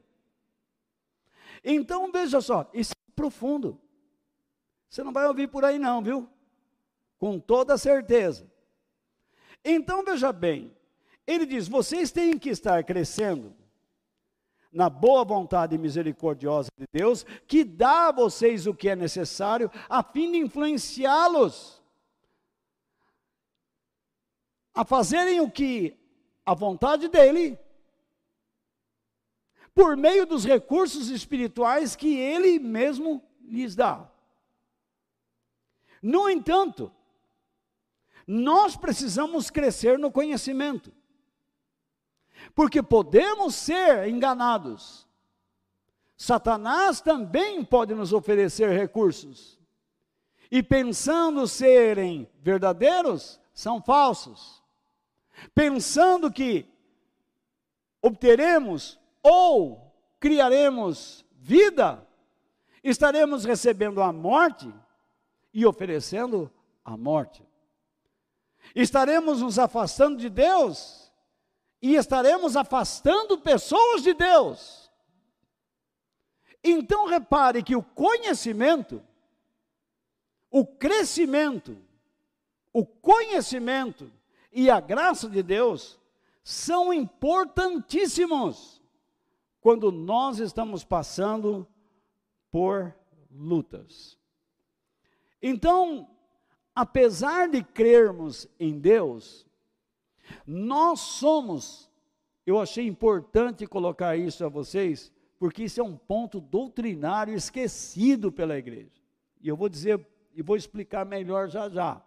Então 1.64 2.12
veja 2.12 2.39
só, 2.41 2.70
isso 2.74 2.93
é 2.93 3.12
profundo. 3.16 3.80
Você 4.89 5.04
não 5.04 5.12
vai 5.12 5.26
ouvir 5.28 5.48
por 5.48 5.66
aí, 5.66 5.80
não, 5.80 6.02
viu? 6.02 6.30
Com 7.18 7.39
toda 7.39 7.78
certeza. 7.78 8.50
Então 9.64 10.04
veja 10.04 10.32
bem, 10.32 10.76
ele 11.26 11.46
diz: 11.46 11.68
vocês 11.68 12.12
têm 12.12 12.38
que 12.38 12.50
estar 12.50 12.84
crescendo 12.84 13.56
na 14.72 14.89
boa 14.89 15.24
vontade 15.24 15.78
misericordiosa 15.78 16.70
de 16.78 16.86
Deus, 16.91 17.26
que 17.48 17.64
dá 17.64 18.10
a 18.10 18.12
vocês 18.12 18.68
o 18.68 18.74
que 18.74 18.89
é 18.89 18.96
necessário, 18.96 19.72
a 19.89 20.04
fim 20.04 20.32
de 20.32 20.38
influenciá-los 20.38 21.82
a 24.76 24.84
fazerem 24.84 25.39
o 25.39 25.50
que 25.50 25.98
a 26.46 26.54
vontade 26.54 27.08
dele, 27.08 27.58
por 29.76 29.97
meio 29.97 30.26
dos 30.26 30.45
recursos 30.45 31.09
espirituais 31.09 31.97
que 31.97 32.17
ele 32.17 32.57
mesmo 32.57 33.21
lhes 33.41 33.76
dá. 33.76 34.09
No 36.01 36.30
entanto, 36.30 36.89
nós 38.26 38.78
precisamos 38.78 39.49
crescer 39.49 39.99
no 39.99 40.09
conhecimento, 40.09 40.93
porque 42.55 42.82
podemos 42.82 43.53
ser 43.53 44.07
enganados. 44.07 45.05
Satanás 46.15 47.01
também 47.01 47.63
pode 47.63 47.93
nos 47.93 48.13
oferecer 48.13 48.69
recursos, 48.69 49.59
e 50.49 50.63
pensando 50.63 51.45
serem 51.47 52.30
verdadeiros, 52.39 53.41
são 53.53 53.82
falsos. 53.82 54.63
Pensando 55.53 56.32
que 56.32 56.65
obteremos 58.01 58.97
ou 59.28 59.91
criaremos 60.19 61.26
vida, 61.32 62.07
estaremos 62.84 63.43
recebendo 63.43 63.99
a 63.99 64.13
morte 64.13 64.71
e 65.51 65.65
oferecendo 65.65 66.51
a 66.84 66.95
morte. 66.95 67.43
Estaremos 68.76 69.41
nos 69.41 69.57
afastando 69.57 70.17
de 70.17 70.30
Deus 70.30 71.11
e 71.82 71.95
estaremos 71.95 72.55
afastando 72.55 73.39
pessoas 73.39 74.03
de 74.03 74.13
Deus. 74.13 74.91
Então 76.63 77.07
repare 77.07 77.63
que 77.63 77.76
o 77.76 77.82
conhecimento, 77.82 79.01
o 80.51 80.63
crescimento, 80.63 81.76
o 82.71 82.86
conhecimento 82.86 84.11
e 84.51 84.69
a 84.69 84.80
graça 84.80 85.28
de 85.28 85.41
Deus 85.41 85.99
são 86.43 86.93
importantíssimos 86.93 88.74
quando 89.66 89.91
nós 89.91 90.38
estamos 90.38 90.84
passando 90.84 91.68
por 92.51 92.93
lutas. 93.32 94.16
Então, 95.41 96.07
apesar 96.76 97.49
de 97.49 97.63
crermos 97.63 98.47
em 98.59 98.78
Deus, 98.78 99.43
nós 100.45 100.99
somos, 100.99 101.89
eu 102.45 102.61
achei 102.61 102.86
importante 102.86 103.66
colocar 103.66 104.16
isso 104.16 104.45
a 104.45 104.49
vocês, 104.49 105.11
porque 105.39 105.63
isso 105.63 105.82
é 105.82 105.84
um 105.84 105.97
ponto 105.97 106.39
doutrinário 106.39 107.34
esquecido 107.34 108.32
pela 108.32 108.59
igreja. 108.59 109.01
E 109.41 109.47
eu 109.47 109.57
vou 109.57 109.68
dizer, 109.68 110.07
e 110.36 110.43
vou 110.43 110.55
explicar 110.55 111.07
melhor 111.07 111.49
já 111.49 111.70
já. 111.70 112.05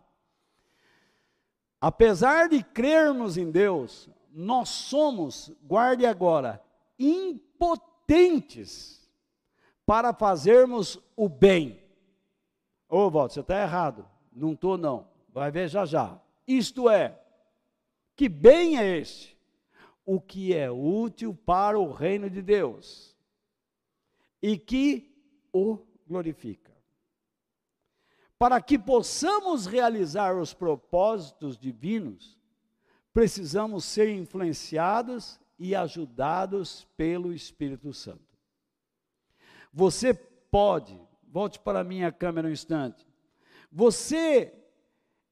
Apesar 1.80 2.48
de 2.48 2.62
crermos 2.62 3.36
em 3.36 3.50
Deus, 3.50 4.08
nós 4.32 4.68
somos, 4.68 5.50
guarde 5.60 6.06
agora, 6.06 6.62
impotentes 6.98 9.08
para 9.86 10.12
fazermos 10.12 11.00
o 11.16 11.28
bem. 11.28 11.82
Ô, 12.88 13.06
oh, 13.06 13.10
Walter, 13.10 13.34
você 13.34 13.40
está 13.40 13.60
errado. 13.60 14.08
Não 14.32 14.52
estou, 14.52 14.78
não. 14.78 15.08
Vai 15.28 15.50
ver 15.50 15.68
já 15.68 15.84
já. 15.84 16.20
Isto 16.46 16.88
é, 16.88 17.20
que 18.16 18.28
bem 18.28 18.78
é 18.78 18.98
este? 18.98 19.36
O 20.04 20.20
que 20.20 20.54
é 20.54 20.70
útil 20.70 21.34
para 21.34 21.76
o 21.78 21.92
reino 21.92 22.30
de 22.30 22.40
Deus 22.40 23.16
e 24.40 24.56
que 24.56 25.14
o 25.52 25.78
glorifica 26.06 26.68
para 28.38 28.62
que 28.62 28.78
possamos 28.78 29.66
realizar 29.66 30.38
os 30.38 30.54
propósitos 30.54 31.58
divinos, 31.58 32.38
precisamos 33.12 33.84
ser 33.84 34.08
influenciados 34.10 35.40
e 35.58 35.74
ajudados 35.74 36.86
pelo 36.96 37.32
Espírito 37.32 37.92
Santo. 37.92 38.28
Você 39.72 40.14
pode, 40.14 40.98
volte 41.26 41.58
para 41.58 41.80
a 41.80 41.84
minha 41.84 42.12
câmera 42.12 42.48
um 42.48 42.52
instante. 42.52 43.06
Você 43.70 44.52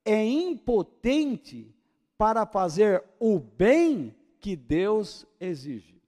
é 0.05 0.25
impotente 0.25 1.75
para 2.19 2.47
fazer 2.47 3.03
o 3.19 3.39
bem 3.39 4.15
que 4.41 4.57
Deus 4.57 5.27
exige. 5.41 6.01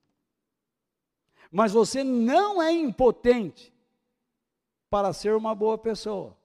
Mas 1.51 1.73
você 1.73 2.05
não 2.05 2.63
é 2.63 2.71
impotente 2.71 3.73
para 4.91 5.13
ser 5.13 5.35
uma 5.35 5.55
boa 5.55 5.79
pessoa. 5.79 6.37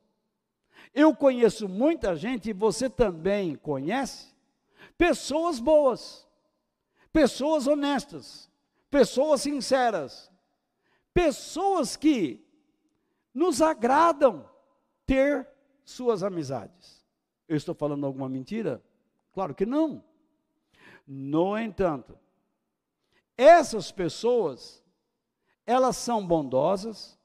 Eu 0.93 1.15
conheço 1.15 1.67
muita 1.67 2.15
gente, 2.15 2.49
e 2.49 2.53
você 2.53 2.89
também 2.89 3.55
conhece, 3.55 4.33
pessoas 4.97 5.59
boas, 5.59 6.27
pessoas 7.13 7.67
honestas, 7.67 8.49
pessoas 8.89 9.41
sinceras, 9.41 10.31
pessoas 11.13 11.95
que 11.95 12.43
nos 13.33 13.61
agradam 13.61 14.49
ter 15.05 15.47
suas 15.85 16.23
amizades. 16.23 17.05
Eu 17.47 17.55
estou 17.55 17.75
falando 17.75 18.05
alguma 18.05 18.27
mentira? 18.27 18.83
Claro 19.31 19.53
que 19.53 19.65
não. 19.65 20.03
No 21.07 21.57
entanto, 21.57 22.17
essas 23.37 23.91
pessoas, 23.91 24.83
elas 25.65 25.97
são 25.97 26.25
bondosas, 26.25 27.19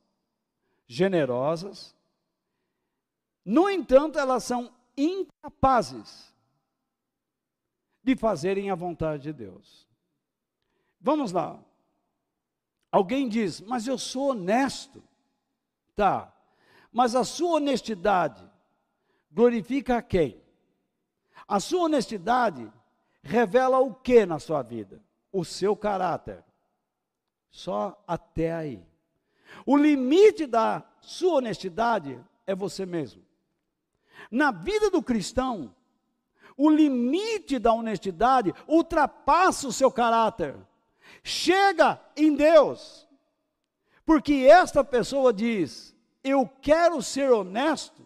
generosas, 0.86 1.96
no 3.44 3.70
entanto, 3.70 4.18
elas 4.18 4.44
são 4.44 4.70
incapazes 4.96 6.34
de 8.08 8.16
fazerem 8.16 8.70
a 8.70 8.74
vontade 8.74 9.24
de 9.24 9.32
Deus. 9.34 9.86
Vamos 10.98 11.30
lá. 11.30 11.62
Alguém 12.90 13.28
diz, 13.28 13.60
mas 13.60 13.86
eu 13.86 13.98
sou 13.98 14.30
honesto. 14.30 15.04
Tá. 15.94 16.34
Mas 16.90 17.14
a 17.14 17.22
sua 17.22 17.56
honestidade 17.56 18.42
glorifica 19.30 19.98
a 19.98 20.02
quem? 20.02 20.42
A 21.46 21.60
sua 21.60 21.82
honestidade 21.82 22.72
revela 23.22 23.78
o 23.78 23.94
que 23.94 24.24
na 24.24 24.38
sua 24.38 24.62
vida? 24.62 25.02
O 25.30 25.44
seu 25.44 25.76
caráter. 25.76 26.42
Só 27.50 28.02
até 28.06 28.54
aí. 28.54 28.86
O 29.66 29.76
limite 29.76 30.46
da 30.46 30.82
sua 31.02 31.34
honestidade 31.34 32.18
é 32.46 32.54
você 32.54 32.86
mesmo. 32.86 33.22
Na 34.30 34.50
vida 34.50 34.90
do 34.90 35.02
cristão, 35.02 35.74
o 36.58 36.68
limite 36.68 37.56
da 37.56 37.72
honestidade 37.72 38.52
ultrapassa 38.66 39.68
o 39.68 39.72
seu 39.72 39.92
caráter. 39.92 40.56
Chega 41.22 42.00
em 42.16 42.34
Deus. 42.34 43.06
Porque 44.04 44.34
esta 44.50 44.82
pessoa 44.82 45.32
diz: 45.32 45.94
Eu 46.24 46.50
quero 46.60 47.00
ser 47.00 47.30
honesto. 47.30 48.04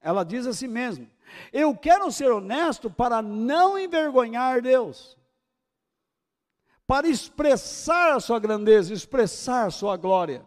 Ela 0.00 0.24
diz 0.24 0.44
a 0.44 0.52
si 0.52 0.66
mesma: 0.66 1.06
Eu 1.52 1.76
quero 1.76 2.10
ser 2.10 2.32
honesto 2.32 2.90
para 2.90 3.22
não 3.22 3.78
envergonhar 3.78 4.60
Deus. 4.60 5.16
Para 6.84 7.06
expressar 7.06 8.16
a 8.16 8.20
sua 8.20 8.40
grandeza, 8.40 8.92
expressar 8.92 9.66
a 9.66 9.70
sua 9.70 9.96
glória. 9.96 10.44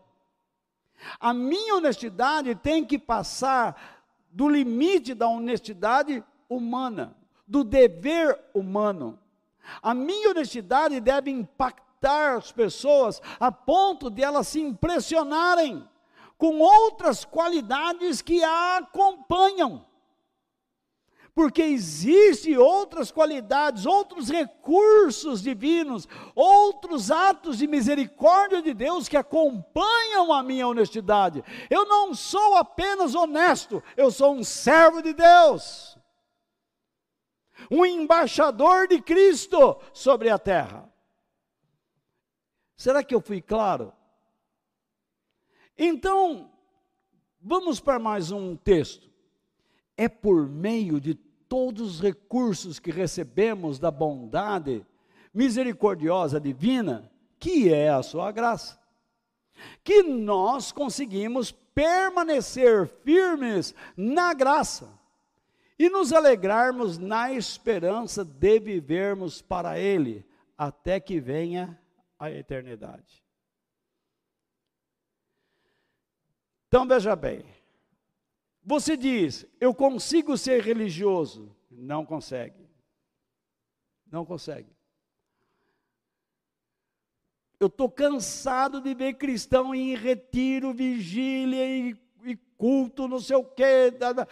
A 1.20 1.34
minha 1.34 1.76
honestidade 1.76 2.56
tem 2.56 2.84
que 2.84 3.00
passar 3.00 4.02
do 4.30 4.50
limite 4.50 5.14
da 5.14 5.28
honestidade 5.28 6.24
humana, 6.50 7.16
do 7.52 7.66
dever 7.66 8.40
humano. 8.54 9.20
A 9.82 9.94
minha 9.94 10.30
honestidade 10.30 11.02
deve 11.02 11.30
impactar 11.30 12.38
as 12.38 12.50
pessoas 12.50 13.22
a 13.38 13.52
ponto 13.52 14.10
de 14.10 14.24
elas 14.24 14.48
se 14.48 14.62
impressionarem 14.62 15.86
com 16.38 16.60
outras 16.60 17.26
qualidades 17.26 18.22
que 18.22 18.42
a 18.42 18.78
acompanham 18.78 19.86
porque 21.34 21.62
existem 21.62 22.58
outras 22.58 23.10
qualidades, 23.10 23.86
outros 23.86 24.30
recursos 24.30 25.42
divinos, 25.42 26.08
outros 26.36 27.10
atos 27.10 27.58
de 27.58 27.68
misericórdia 27.68 28.62
de 28.62 28.74
Deus 28.74 29.08
que 29.08 29.16
acompanham 29.16 30.34
a 30.34 30.44
minha 30.44 30.68
honestidade. 30.68 31.44
Eu 31.70 31.86
não 31.86 32.14
sou 32.14 32.58
apenas 32.58 33.16
honesto, 33.16 33.82
eu 33.96 34.12
sou 34.12 34.36
um 34.36 34.44
servo 34.44 35.02
de 35.02 35.14
Deus, 35.14 35.91
um 37.72 37.86
embaixador 37.86 38.86
de 38.86 39.02
Cristo 39.02 39.80
sobre 39.94 40.30
a 40.30 40.38
terra. 40.38 40.92
Será 42.76 43.02
que 43.02 43.16
eu 43.16 43.22
fui 43.22 43.42
claro? 43.42 43.94
Então, 45.78 46.52
vamos 47.42 47.80
para 47.80 47.98
mais 47.98 48.30
um 48.30 48.58
texto 48.58 49.10
é 49.96 50.10
por 50.10 50.48
meio 50.48 51.00
de 51.00 51.14
todos 51.14 51.96
os 51.96 52.02
recursos 52.02 52.80
que 52.80 52.92
recebemos 52.92 53.78
da 53.78 53.92
bondade 53.92 54.86
misericordiosa 55.34 56.40
divina, 56.40 57.12
que 57.40 57.72
é 57.72 57.90
a 57.90 58.02
sua 58.02 58.32
graça. 58.32 58.80
Que 59.84 60.02
nós 60.02 60.72
conseguimos 60.72 61.52
permanecer 61.52 62.88
firmes 62.88 63.76
na 63.96 64.34
graça 64.34 65.01
e 65.82 65.90
nos 65.90 66.14
alegrarmos 66.14 67.00
na 67.00 67.34
esperança 67.34 68.24
de 68.24 68.60
vivermos 68.60 69.42
para 69.42 69.80
Ele 69.80 70.24
até 70.56 71.00
que 71.00 71.20
venha 71.20 71.82
a 72.20 72.30
eternidade. 72.30 73.24
Então 76.68 76.88
veja 76.88 77.16
bem, 77.16 77.44
você 78.64 78.96
diz, 78.96 79.44
eu 79.60 79.74
consigo 79.74 80.38
ser 80.38 80.62
religioso. 80.62 81.52
Não 81.72 82.06
consegue. 82.06 82.70
Não 84.06 84.24
consegue. 84.24 84.70
Eu 87.60 87.68
estou 87.68 87.90
cansado 87.90 88.82
de 88.82 88.94
ver 88.94 89.16
cristão 89.16 89.74
em 89.74 89.96
retiro, 89.96 90.76
vigília 90.76 91.66
e, 91.66 91.98
e 92.24 92.36
culto, 92.56 93.08
não 93.08 93.20
sei 93.20 93.36
o 93.36 93.44
quê, 93.44 93.90
da, 93.90 94.14
da 94.14 94.28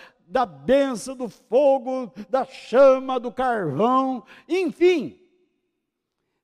benção, 0.46 1.16
do 1.16 1.28
fogo, 1.28 2.14
da 2.30 2.46
chama, 2.46 3.20
do 3.20 3.32
carvão, 3.32 4.24
enfim. 4.48 5.20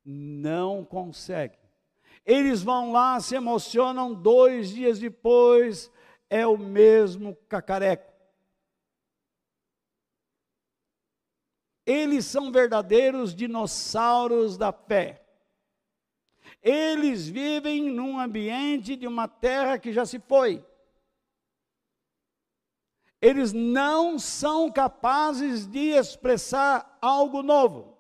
Não 0.04 0.84
consegue. 0.84 1.58
Eles 2.26 2.64
vão 2.64 2.92
lá, 2.92 3.20
se 3.20 3.36
emocionam, 3.36 4.14
dois 4.14 4.70
dias 4.70 4.98
depois, 5.00 5.92
é 6.30 6.46
o 6.48 6.58
mesmo 6.58 7.36
cacareco. 7.48 8.12
Eles 11.86 12.26
são 12.26 12.52
verdadeiros 12.52 13.36
dinossauros 13.36 14.58
da 14.58 14.74
fé. 14.74 15.24
Eles 16.64 17.28
vivem 17.28 17.92
num 17.92 18.20
ambiente 18.20 18.96
de 18.96 19.06
uma 19.06 19.28
terra 19.28 19.78
que 19.78 19.94
já 19.94 20.04
se 20.04 20.20
foi. 20.20 20.66
Eles 23.26 23.54
não 23.54 24.20
são 24.20 24.72
capazes 24.72 25.66
de 25.66 25.92
expressar 25.92 26.98
algo 27.02 27.42
novo. 27.42 27.98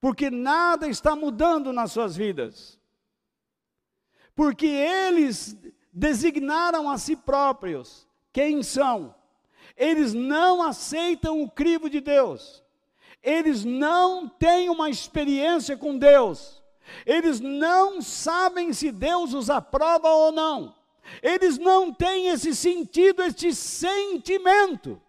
Porque 0.00 0.30
nada 0.30 0.86
está 0.88 1.16
mudando 1.16 1.72
nas 1.72 1.92
suas 1.92 2.14
vidas 2.16 2.78
porque 4.38 4.68
eles 4.68 5.58
designaram 5.92 6.88
a 6.88 6.96
si 6.96 7.16
próprios 7.16 8.06
quem 8.32 8.62
são. 8.62 9.12
Eles 9.76 10.14
não 10.14 10.62
aceitam 10.62 11.42
o 11.42 11.50
crivo 11.50 11.90
de 11.90 12.00
Deus. 12.00 12.62
Eles 13.20 13.64
não 13.64 14.28
têm 14.28 14.70
uma 14.70 14.88
experiência 14.88 15.76
com 15.76 15.98
Deus. 15.98 16.62
Eles 17.04 17.40
não 17.40 18.00
sabem 18.00 18.72
se 18.72 18.92
Deus 18.92 19.34
os 19.34 19.50
aprova 19.50 20.08
ou 20.08 20.30
não. 20.30 20.72
Eles 21.22 21.58
não 21.58 21.92
têm 21.92 22.28
esse 22.28 22.54
sentido, 22.54 23.22
este 23.22 23.54
sentimento. 23.54 25.00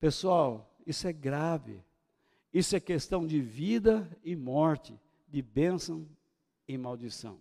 Pessoal, 0.00 0.68
isso 0.86 1.06
é 1.06 1.12
grave. 1.12 1.82
Isso 2.52 2.74
é 2.74 2.80
questão 2.80 3.26
de 3.26 3.40
vida 3.40 4.08
e 4.24 4.34
morte 4.34 4.98
de 5.28 5.42
bênção 5.42 6.08
e 6.66 6.78
maldição. 6.78 7.38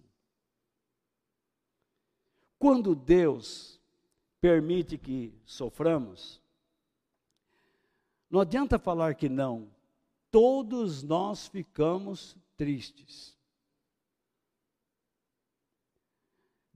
Quando 2.60 2.96
Deus 2.96 3.80
permite 4.42 4.98
que 4.98 5.34
soframos, 5.46 6.42
não 8.30 8.42
adianta 8.42 8.78
falar 8.78 9.16
que 9.16 9.30
não, 9.30 9.70
todos 10.30 11.04
nós 11.04 11.48
ficamos 11.48 12.36
tristes. 12.58 13.37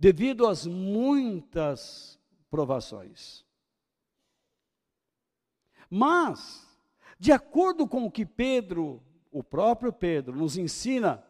Devido 0.01 0.47
às 0.47 0.65
muitas 0.65 2.19
provações. 2.49 3.45
Mas, 5.87 6.67
de 7.19 7.31
acordo 7.31 7.87
com 7.87 8.07
o 8.07 8.11
que 8.11 8.25
Pedro 8.25 8.99
o 9.31 9.43
próprio 9.43 9.93
Pedro 9.93 10.35
nos 10.35 10.57
ensina 10.57 11.23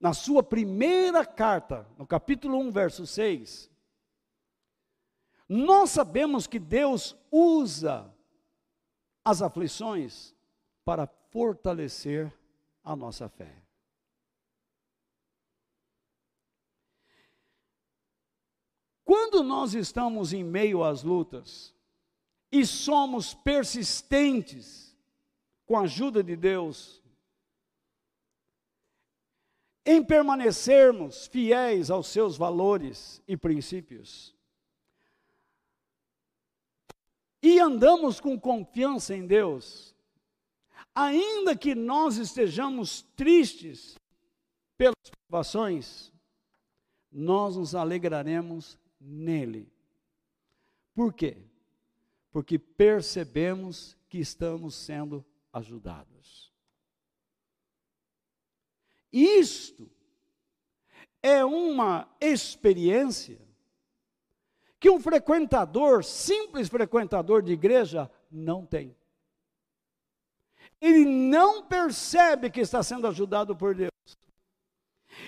na 0.00 0.12
sua 0.12 0.42
primeira 0.42 1.24
carta, 1.24 1.86
no 1.96 2.04
capítulo 2.04 2.58
1, 2.58 2.72
verso 2.72 3.06
6. 3.06 3.70
Nós 5.48 5.90
sabemos 5.90 6.48
que 6.48 6.58
Deus 6.58 7.16
usa 7.30 8.12
as 9.24 9.40
aflições 9.40 10.34
para 10.84 11.06
fortalecer 11.30 12.36
a 12.82 12.96
nossa 12.96 13.28
fé. 13.28 13.59
Quando 19.10 19.42
nós 19.42 19.74
estamos 19.74 20.32
em 20.32 20.44
meio 20.44 20.84
às 20.84 21.02
lutas 21.02 21.74
e 22.52 22.64
somos 22.64 23.34
persistentes 23.34 24.96
com 25.66 25.76
a 25.76 25.80
ajuda 25.80 26.22
de 26.22 26.36
Deus, 26.36 27.02
em 29.84 30.00
permanecermos 30.00 31.26
fiéis 31.26 31.90
aos 31.90 32.06
seus 32.06 32.36
valores 32.36 33.20
e 33.26 33.36
princípios. 33.36 34.32
E 37.42 37.58
andamos 37.58 38.20
com 38.20 38.38
confiança 38.38 39.12
em 39.12 39.26
Deus, 39.26 39.92
ainda 40.94 41.56
que 41.56 41.74
nós 41.74 42.16
estejamos 42.16 43.02
tristes 43.16 43.98
pelas 44.78 44.94
provações, 45.26 46.12
nós 47.10 47.56
nos 47.56 47.74
alegraremos 47.74 48.78
nele. 49.00 49.72
Por 50.94 51.12
quê? 51.14 51.38
Porque 52.30 52.58
percebemos 52.58 53.96
que 54.08 54.18
estamos 54.18 54.74
sendo 54.74 55.24
ajudados. 55.52 56.52
Isto 59.12 59.90
é 61.22 61.44
uma 61.44 62.08
experiência 62.20 63.40
que 64.78 64.88
um 64.88 65.00
frequentador, 65.00 66.02
simples 66.04 66.68
frequentador 66.68 67.42
de 67.42 67.52
igreja, 67.52 68.10
não 68.30 68.64
tem. 68.64 68.96
Ele 70.80 71.04
não 71.04 71.62
percebe 71.62 72.50
que 72.50 72.60
está 72.60 72.82
sendo 72.82 73.06
ajudado 73.06 73.54
por 73.54 73.74
Deus. 73.74 73.90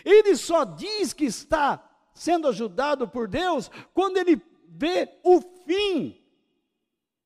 Ele 0.05 0.35
só 0.37 0.65
diz 0.65 1.13
que 1.13 1.27
está 1.27 1.92
sendo 2.23 2.47
ajudado 2.47 3.09
por 3.09 3.27
Deus 3.27 3.69
quando 3.93 4.17
ele 4.17 4.41
vê 4.69 5.09
o 5.25 5.41
fim 5.41 6.23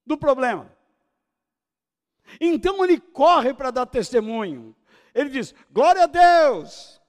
do 0.07 0.17
problema. 0.17 0.75
Então 2.41 2.83
ele 2.83 2.99
corre 2.99 3.53
para 3.53 3.71
dar 3.71 3.87
testemunho. 3.87 4.75
Ele 5.15 5.29
diz: 5.29 5.55
glória 5.71 6.05
a 6.05 6.07
Deus. 6.07 7.01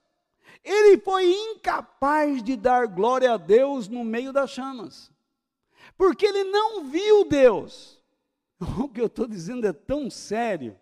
Ele 0.64 0.98
foi 0.98 1.32
incapaz 1.32 2.44
de 2.44 2.58
dar 2.58 2.88
glória 2.88 3.34
a 3.34 3.38
Deus 3.38 3.88
no 3.88 4.04
meio 4.04 4.34
das 4.34 4.50
chamas, 4.50 5.10
porque 5.98 6.26
ele 6.26 6.44
não 6.44 6.84
viu 6.86 7.24
Deus. 7.26 7.98
O 8.84 8.90
que 8.90 9.00
eu 9.00 9.06
estou 9.06 9.28
dizendo 9.28 9.68
é 9.68 9.72
tão 9.72 10.10
sério. 10.10 10.78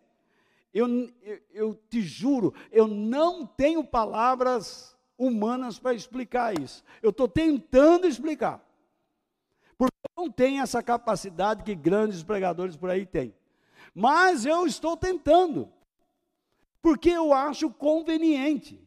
Eu, 0.74 0.88
eu, 1.22 1.42
eu, 1.52 1.76
te 1.90 2.02
juro, 2.02 2.54
eu 2.72 2.88
não 2.88 3.46
tenho 3.46 3.84
palavras 3.84 4.95
humanas 5.18 5.80
para 5.80 5.94
explicar 5.94 6.60
isso. 6.60 6.84
Eu 7.02 7.10
estou 7.10 7.28
tentando 7.28 8.08
explicar. 8.08 8.64
Porque 9.78 9.94
não 10.18 10.30
tenho 10.30 10.62
essa 10.62 10.82
capacidade 10.82 11.64
que 11.64 11.76
grandes 11.76 12.24
pregadores 12.24 12.76
por 12.76 12.90
aí 12.90 13.06
têm. 13.06 13.34
Mas 13.94 14.46
eu 14.46 14.66
estou 14.66 14.98
tentando 14.98 15.72
porque 16.86 17.10
eu 17.10 17.34
acho 17.34 17.72
conveniente, 17.72 18.80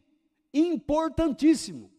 importantíssimo. 0.53 1.91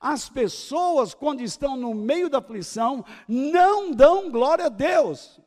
As 0.00 0.26
pessoas, 0.26 1.12
quando 1.12 1.42
estão 1.42 1.76
no 1.76 1.92
meio 1.92 2.30
da 2.30 2.38
aflição, 2.38 3.04
não 3.28 3.92
dão 3.92 4.30
glória 4.30 4.64
a 4.64 4.70
Deus, 4.70 5.38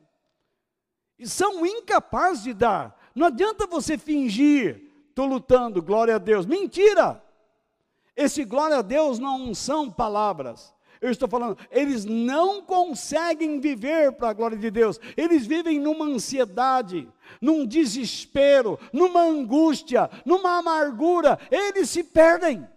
e 1.18 1.26
são 1.26 1.66
incapazes 1.66 2.44
de 2.44 2.54
dar. 2.54 2.96
Não 3.12 3.26
adianta 3.26 3.66
você 3.66 3.98
fingir, 3.98 4.88
estou 5.08 5.26
lutando, 5.26 5.82
glória 5.82 6.14
a 6.14 6.18
Deus. 6.18 6.46
Mentira! 6.46 7.20
Esse 8.18 8.44
glória 8.44 8.78
a 8.78 8.82
Deus 8.82 9.18
não 9.20 9.54
são 9.54 9.88
palavras, 9.88 10.74
eu 11.00 11.10
estou 11.10 11.28
falando, 11.28 11.56
eles 11.70 12.04
não 12.04 12.60
conseguem 12.60 13.60
viver 13.60 14.10
para 14.12 14.30
a 14.30 14.32
glória 14.32 14.56
de 14.56 14.70
Deus. 14.70 14.98
Eles 15.16 15.46
vivem 15.46 15.78
numa 15.78 16.04
ansiedade, 16.04 17.08
num 17.40 17.64
desespero, 17.64 18.78
numa 18.92 19.22
angústia, 19.22 20.10
numa 20.24 20.58
amargura. 20.58 21.38
Eles 21.50 21.88
se 21.90 22.02
perdem. 22.02 22.68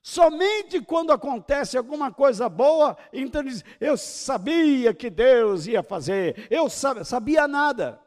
Somente 0.00 0.80
quando 0.80 1.12
acontece 1.12 1.76
alguma 1.76 2.10
coisa 2.10 2.48
boa, 2.48 2.96
então 3.12 3.44
diz: 3.44 3.62
Eu 3.78 3.98
sabia 3.98 4.94
que 4.94 5.10
Deus 5.10 5.66
ia 5.66 5.82
fazer, 5.82 6.48
eu 6.50 6.70
sabia 6.70 7.46
nada. 7.46 8.00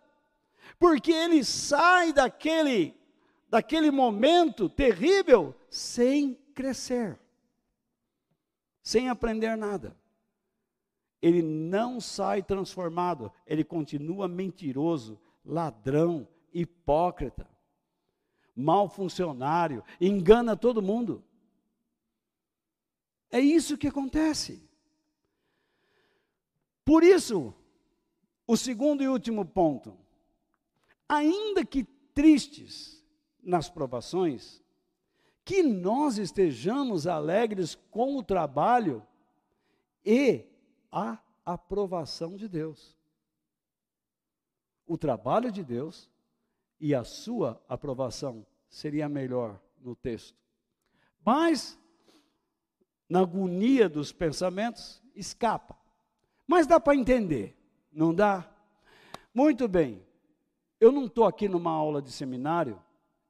Porque 0.80 1.12
ele 1.12 1.43
sai 1.45 2.12
daquele, 2.12 2.99
daquele 3.51 3.91
momento 3.91 4.69
terrível 4.69 5.53
sem 5.69 6.35
crescer, 6.55 7.19
sem 8.81 9.09
aprender 9.09 9.57
nada. 9.57 9.93
Ele 11.21 11.41
não 11.41 11.99
sai 11.99 12.41
transformado, 12.41 13.29
ele 13.45 13.65
continua 13.65 14.25
mentiroso, 14.25 15.19
ladrão, 15.43 16.25
hipócrita, 16.53 17.45
mau 18.55 18.87
funcionário, 18.87 19.83
engana 19.99 20.55
todo 20.55 20.81
mundo. 20.81 21.21
É 23.29 23.39
isso 23.39 23.77
que 23.77 23.87
acontece. 23.87 24.65
Por 26.85 27.03
isso, 27.03 27.53
o 28.47 28.55
segundo 28.55 29.03
e 29.03 29.09
último 29.09 29.45
ponto. 29.45 29.97
Ainda 31.07 31.65
que 31.65 31.83
tristes 31.83 33.00
nas 33.41 33.69
provações, 33.69 34.61
que 35.43 35.63
nós 35.63 36.17
estejamos 36.17 37.07
alegres 37.07 37.75
com 37.89 38.17
o 38.17 38.23
trabalho 38.23 39.05
e 40.05 40.45
a 40.91 41.19
aprovação 41.45 42.35
de 42.35 42.47
Deus. 42.47 42.95
O 44.85 44.97
trabalho 44.97 45.51
de 45.51 45.63
Deus 45.63 46.09
e 46.79 46.93
a 46.93 47.03
sua 47.03 47.61
aprovação 47.67 48.45
seria 48.69 49.07
melhor 49.07 49.59
no 49.79 49.95
texto. 49.95 50.37
Mas 51.23 51.79
na 53.11 53.19
agonia 53.19 53.89
dos 53.89 54.13
pensamentos, 54.13 55.03
escapa. 55.13 55.77
Mas 56.47 56.65
dá 56.65 56.79
para 56.79 56.95
entender, 56.95 57.57
não 57.91 58.13
dá? 58.13 58.49
Muito 59.33 59.67
bem, 59.67 60.01
eu 60.79 60.91
não 60.91 61.05
estou 61.05 61.25
aqui 61.25 61.49
numa 61.49 61.71
aula 61.71 62.01
de 62.01 62.11
seminário, 62.11 62.81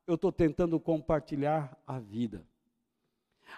eu 0.07 0.15
estou 0.15 0.31
tentando 0.31 0.79
compartilhar 0.79 1.77
a 1.85 1.99
vida. 1.99 2.45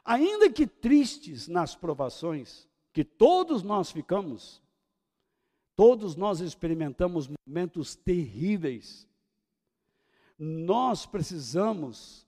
Ainda 0.03 0.51
que 0.51 0.65
tristes 0.65 1.47
nas 1.47 1.75
provações, 1.75 2.67
que 2.91 3.03
todos 3.03 3.63
nós 3.63 3.91
ficamos, 3.91 4.61
todos 5.75 6.15
nós 6.15 6.39
experimentamos 6.39 7.29
momentos 7.47 7.95
terríveis, 7.95 9.07
nós 10.37 11.05
precisamos 11.05 12.27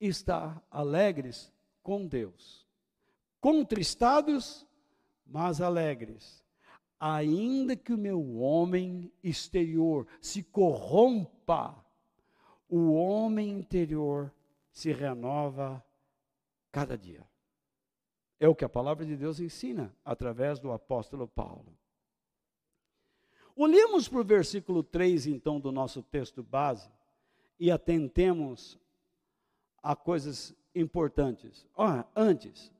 estar 0.00 0.62
alegres 0.70 1.52
com 1.82 2.06
Deus 2.06 2.62
contristados, 3.42 4.64
mas 5.26 5.60
alegres. 5.60 6.42
Ainda 6.98 7.74
que 7.74 7.92
o 7.92 7.98
meu 7.98 8.36
homem 8.36 9.12
exterior 9.20 10.06
se 10.20 10.44
corrompa, 10.44 11.81
o 12.74 12.94
homem 12.94 13.50
interior 13.50 14.32
se 14.70 14.90
renova 14.92 15.84
cada 16.70 16.96
dia. 16.96 17.22
É 18.40 18.48
o 18.48 18.54
que 18.54 18.64
a 18.64 18.68
palavra 18.68 19.04
de 19.04 19.14
Deus 19.14 19.38
ensina 19.40 19.94
através 20.02 20.58
do 20.58 20.72
apóstolo 20.72 21.28
Paulo. 21.28 21.76
Olhemos 23.54 24.08
para 24.08 24.20
o 24.20 24.24
versículo 24.24 24.82
3, 24.82 25.26
então, 25.26 25.60
do 25.60 25.70
nosso 25.70 26.02
texto 26.02 26.42
base 26.42 26.90
e 27.60 27.70
atentemos 27.70 28.78
a 29.82 29.94
coisas 29.94 30.54
importantes. 30.74 31.68
Oh, 31.76 32.02
antes, 32.16 32.72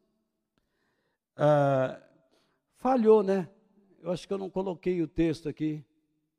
ah, 1.36 2.00
falhou, 2.76 3.22
né? 3.22 3.46
Eu 4.00 4.10
acho 4.10 4.26
que 4.26 4.32
eu 4.32 4.38
não 4.38 4.48
coloquei 4.48 5.02
o 5.02 5.06
texto 5.06 5.50
aqui. 5.50 5.84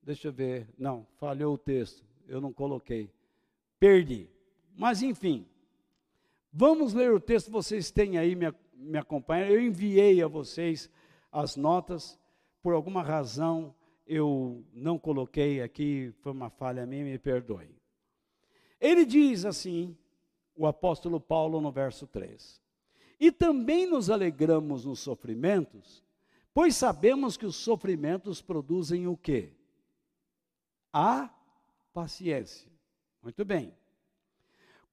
Deixa 0.01 0.29
eu 0.29 0.33
ver. 0.33 0.67
Não, 0.75 1.05
falhou 1.19 1.53
o 1.53 1.57
texto. 1.57 2.03
Eu 2.27 2.41
não 2.41 2.51
coloquei. 2.51 3.13
Perdi. 3.83 4.29
Mas 4.77 5.01
enfim. 5.01 5.45
Vamos 6.53 6.93
ler 6.93 7.11
o 7.11 7.19
texto. 7.19 7.51
Vocês 7.51 7.91
têm 7.91 8.17
aí, 8.17 8.33
me, 8.33 8.45
me 8.73 8.97
acompanham. 8.97 9.49
Eu 9.49 9.59
enviei 9.59 10.23
a 10.23 10.27
vocês 10.29 10.89
as 11.29 11.57
notas. 11.57 12.17
Por 12.61 12.73
alguma 12.73 13.03
razão 13.03 13.75
eu 14.07 14.63
não 14.71 14.97
coloquei 14.97 15.61
aqui. 15.61 16.13
Foi 16.21 16.31
uma 16.31 16.49
falha 16.49 16.85
minha, 16.85 17.03
me 17.03 17.19
perdoe. 17.19 17.75
Ele 18.79 19.05
diz 19.05 19.43
assim, 19.43 19.97
o 20.55 20.65
apóstolo 20.65 21.19
Paulo 21.19 21.59
no 21.59 21.69
verso 21.69 22.07
3. 22.07 22.61
E 23.19 23.33
também 23.33 23.85
nos 23.85 24.09
alegramos 24.09 24.85
nos 24.85 25.01
sofrimentos, 25.01 26.01
pois 26.53 26.73
sabemos 26.73 27.35
que 27.35 27.45
os 27.45 27.57
sofrimentos 27.57 28.41
produzem 28.41 29.07
o 29.07 29.17
quê? 29.17 29.51
A 30.93 31.29
paciência. 31.93 32.72
Muito 33.23 33.45
bem. 33.45 33.73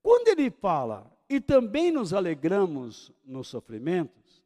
Quando 0.01 0.28
ele 0.28 0.51
fala, 0.51 1.11
e 1.28 1.41
também 1.41 1.91
nos 1.91 2.14
alegramos 2.14 3.12
nos 3.24 3.49
sofrimentos, 3.49 4.43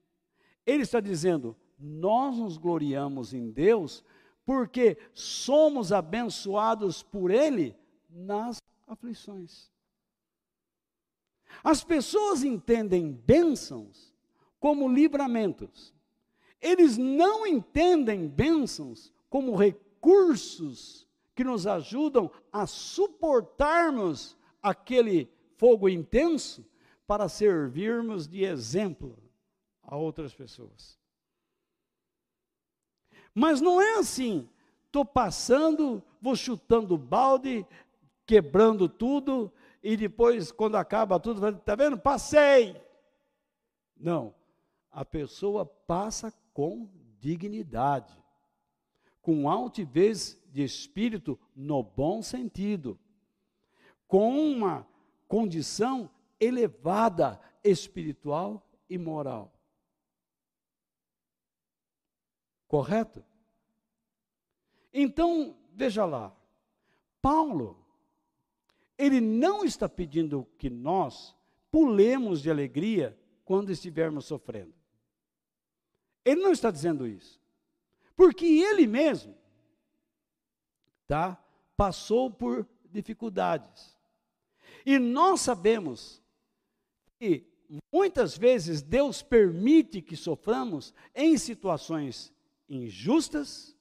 ele 0.66 0.82
está 0.82 0.98
dizendo, 0.98 1.54
nós 1.78 2.38
nos 2.38 2.56
gloriamos 2.56 3.34
em 3.34 3.50
Deus, 3.50 4.02
porque 4.44 4.96
somos 5.12 5.92
abençoados 5.92 7.02
por 7.02 7.30
Ele 7.30 7.76
nas 8.08 8.60
aflições. 8.86 9.70
As 11.62 11.84
pessoas 11.84 12.42
entendem 12.42 13.12
bênçãos 13.12 14.14
como 14.58 14.88
livramentos. 14.88 15.94
Eles 16.60 16.96
não 16.96 17.46
entendem 17.46 18.26
bênçãos 18.26 19.12
como 19.28 19.54
recursos 19.54 21.06
que 21.34 21.44
nos 21.44 21.66
ajudam 21.66 22.30
a 22.52 22.66
suportarmos 22.66 24.36
aquele 24.62 25.30
fogo 25.56 25.88
intenso 25.88 26.64
para 27.06 27.28
servirmos 27.28 28.26
de 28.26 28.44
exemplo 28.44 29.18
a 29.82 29.96
outras 29.96 30.34
pessoas. 30.34 30.98
Mas 33.34 33.60
não 33.60 33.80
é 33.80 33.98
assim. 33.98 34.48
Estou 34.86 35.04
passando, 35.04 36.02
vou 36.22 36.36
chutando 36.36 36.96
balde, 36.96 37.66
quebrando 38.24 38.88
tudo, 38.88 39.52
e 39.82 39.96
depois, 39.96 40.50
quando 40.52 40.76
acaba 40.76 41.20
tudo, 41.20 41.46
está 41.48 41.74
vendo? 41.74 41.98
Passei. 41.98 42.80
Não. 43.96 44.34
A 44.90 45.04
pessoa 45.04 45.66
passa 45.66 46.32
com 46.52 46.88
dignidade, 47.18 48.16
com 49.24 49.50
altivez 49.50 50.40
de 50.52 50.62
espírito 50.62 51.36
no 51.56 51.82
bom 51.82 52.22
sentido, 52.22 52.96
com 54.06 54.38
uma 54.38 54.86
condição 55.26 56.08
elevada 56.38 57.40
espiritual 57.64 58.64
e 58.88 58.96
moral. 58.96 59.52
Correto? 62.68 63.24
Então, 64.92 65.56
veja 65.72 66.04
lá. 66.04 66.32
Paulo 67.20 67.84
ele 68.96 69.20
não 69.20 69.64
está 69.64 69.88
pedindo 69.88 70.46
que 70.56 70.70
nós 70.70 71.34
pulemos 71.70 72.40
de 72.40 72.50
alegria 72.50 73.18
quando 73.44 73.70
estivermos 73.70 74.24
sofrendo. 74.26 74.72
Ele 76.24 76.40
não 76.40 76.52
está 76.52 76.70
dizendo 76.70 77.06
isso. 77.06 77.40
Porque 78.16 78.46
ele 78.46 78.86
mesmo, 78.86 79.36
tá? 81.06 81.42
Passou 81.76 82.30
por 82.30 82.66
dificuldades. 82.90 83.96
E 84.86 84.98
nós 84.98 85.40
sabemos 85.40 86.22
que 87.18 87.46
muitas 87.92 88.36
vezes 88.36 88.82
Deus 88.82 89.22
permite 89.22 90.00
que 90.00 90.16
soframos 90.16 90.94
em 91.14 91.36
situações 91.36 92.32
injustas 92.68 93.76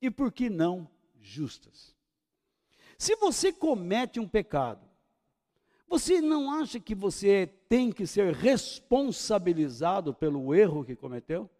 e 0.00 0.10
por 0.10 0.32
que 0.32 0.48
não 0.48 0.88
justas. 1.20 1.94
Se 2.98 3.16
você 3.16 3.52
comete 3.52 4.18
um 4.18 4.28
pecado, 4.28 4.88
você 5.88 6.20
não 6.20 6.52
acha 6.52 6.78
que 6.78 6.94
você 6.94 7.46
tem 7.68 7.90
que 7.90 8.06
ser 8.06 8.32
responsabilizado 8.34 10.14
pelo 10.14 10.54
erro 10.54 10.84
que 10.84 10.94
cometeu? 10.94 11.50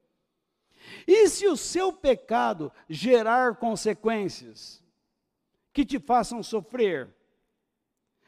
E 1.06 1.28
se 1.28 1.46
o 1.46 1.56
seu 1.56 1.92
pecado 1.92 2.72
gerar 2.88 3.56
consequências 3.56 4.82
que 5.72 5.84
te 5.84 5.98
façam 5.98 6.42
sofrer, 6.42 7.14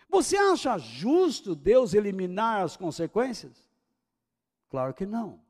você 0.09 0.37
acha 0.37 0.77
justo 0.79 1.55
Deus 1.55 1.95
eliminar 1.95 2.63
as 2.63 2.77
consequências? 2.77 3.69
Claro 4.69 4.93
que 4.93 5.07
não. 5.07 5.41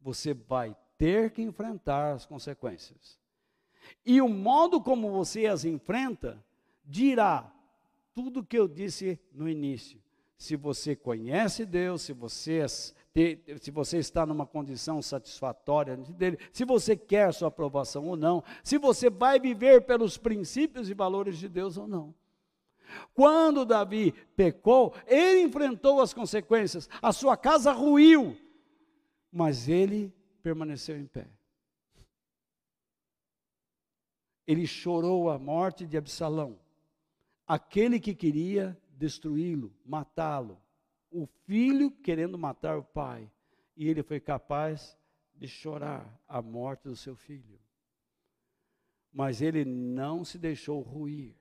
Você 0.00 0.34
vai 0.34 0.76
ter 0.98 1.30
que 1.30 1.42
enfrentar 1.42 2.12
as 2.12 2.26
consequências. 2.26 3.18
E 4.04 4.20
o 4.20 4.28
modo 4.28 4.80
como 4.80 5.10
você 5.10 5.46
as 5.46 5.64
enfrenta 5.64 6.42
dirá 6.84 7.50
tudo 8.14 8.44
que 8.44 8.58
eu 8.58 8.68
disse 8.68 9.18
no 9.32 9.48
início. 9.48 10.00
se 10.40 10.56
você 10.56 10.96
conhece 10.96 11.66
Deus, 11.66 12.00
se 12.00 12.14
você, 12.14 12.64
se 13.60 13.70
você 13.70 13.98
está 13.98 14.24
numa 14.24 14.46
condição 14.46 15.02
satisfatória 15.02 15.96
dele, 15.96 16.38
se 16.52 16.64
você 16.64 16.96
quer 16.96 17.32
sua 17.34 17.48
aprovação 17.48 18.06
ou 18.06 18.16
não, 18.16 18.42
se 18.62 18.78
você 18.78 19.10
vai 19.10 19.40
viver 19.40 19.82
pelos 19.82 20.16
princípios 20.16 20.88
e 20.88 20.94
valores 20.94 21.38
de 21.38 21.48
Deus 21.48 21.76
ou 21.76 21.88
não. 21.88 22.14
Quando 23.12 23.64
Davi 23.64 24.12
pecou, 24.36 24.94
ele 25.06 25.42
enfrentou 25.42 26.00
as 26.00 26.14
consequências, 26.14 26.88
a 27.02 27.12
sua 27.12 27.36
casa 27.36 27.72
ruiu, 27.72 28.36
mas 29.32 29.68
ele 29.68 30.12
permaneceu 30.42 30.96
em 30.96 31.06
pé. 31.06 31.28
Ele 34.46 34.66
chorou 34.66 35.30
a 35.30 35.38
morte 35.38 35.86
de 35.86 35.96
Absalão, 35.96 36.58
aquele 37.46 38.00
que 38.00 38.14
queria 38.14 38.76
destruí-lo, 38.90 39.72
matá-lo. 39.84 40.60
O 41.10 41.26
filho 41.26 41.90
querendo 41.90 42.38
matar 42.38 42.78
o 42.78 42.84
pai. 42.84 43.30
E 43.76 43.88
ele 43.88 44.02
foi 44.02 44.20
capaz 44.20 44.96
de 45.34 45.48
chorar 45.48 46.20
a 46.28 46.42
morte 46.42 46.84
do 46.84 46.96
seu 46.96 47.16
filho. 47.16 47.58
Mas 49.12 49.42
ele 49.42 49.64
não 49.64 50.24
se 50.24 50.38
deixou 50.38 50.80
ruir. 50.80 51.34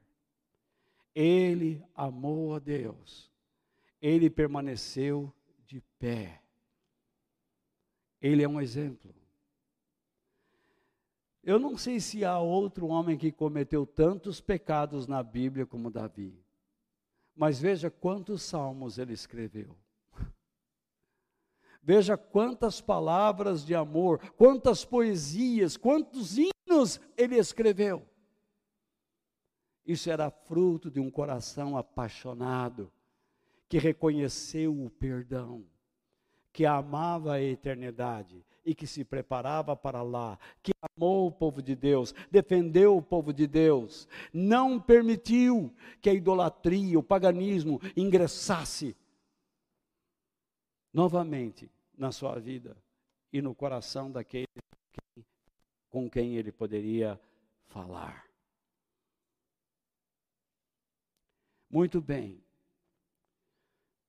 Ele 1.14 1.84
amou 1.94 2.56
a 2.56 2.60
Deus. 2.60 3.32
Ele 4.02 4.30
permaneceu 4.30 5.34
de 5.66 5.82
pé. 6.00 6.42
Ele 8.22 8.44
é 8.44 8.48
um 8.48 8.60
exemplo. 8.60 9.14
Eu 11.44 11.58
não 11.58 11.78
sei 11.78 12.00
se 12.00 12.26
há 12.26 12.38
outro 12.40 12.88
homem 12.88 13.18
que 13.18 13.32
cometeu 13.32 13.86
tantos 13.86 14.42
pecados 14.42 15.08
na 15.08 15.24
Bíblia 15.24 15.66
como 15.66 15.90
Davi. 15.90 16.38
Mas 17.40 17.58
veja 17.58 17.90
quantos 17.90 18.42
salmos 18.42 18.98
ele 18.98 19.14
escreveu. 19.14 19.74
Veja 21.82 22.18
quantas 22.18 22.82
palavras 22.82 23.66
de 23.66 23.74
amor, 23.74 24.20
quantas 24.32 24.84
poesias, 24.84 25.78
quantos 25.78 26.38
hinos 26.38 27.00
ele 27.16 27.38
escreveu. 27.38 28.06
Isso 29.86 30.12
era 30.12 30.30
fruto 30.30 30.92
de 30.92 31.00
um 31.00 31.10
coração 31.10 31.78
apaixonado, 31.78 32.92
que 33.70 33.78
reconheceu 33.78 34.78
o 34.78 34.90
perdão, 34.90 35.66
que 36.52 36.66
amava 36.66 37.36
a 37.36 37.42
eternidade 37.42 38.46
e 38.70 38.76
que 38.76 38.86
se 38.86 39.04
preparava 39.04 39.76
para 39.76 40.04
lá, 40.04 40.38
que 40.62 40.72
amou 40.96 41.26
o 41.26 41.32
povo 41.32 41.60
de 41.60 41.76
Deus, 41.76 42.14
defendeu 42.30 42.96
o 42.96 43.02
povo 43.02 43.34
de 43.34 43.48
Deus, 43.48 44.08
não 44.32 44.80
permitiu 44.80 45.74
que 46.00 46.08
a 46.08 46.14
idolatria, 46.14 47.00
o 47.00 47.04
paganismo 47.04 47.82
ingressasse 47.98 48.96
novamente 50.94 51.68
na 51.98 52.12
sua 52.12 52.40
vida 52.40 52.78
e 53.34 53.42
no 53.42 53.56
coração 53.56 54.12
daquele 54.12 54.46
com 55.90 56.08
quem 56.08 56.36
ele 56.36 56.52
poderia 56.52 57.20
falar. 57.70 58.30
Muito 61.68 62.00
bem. 62.00 62.40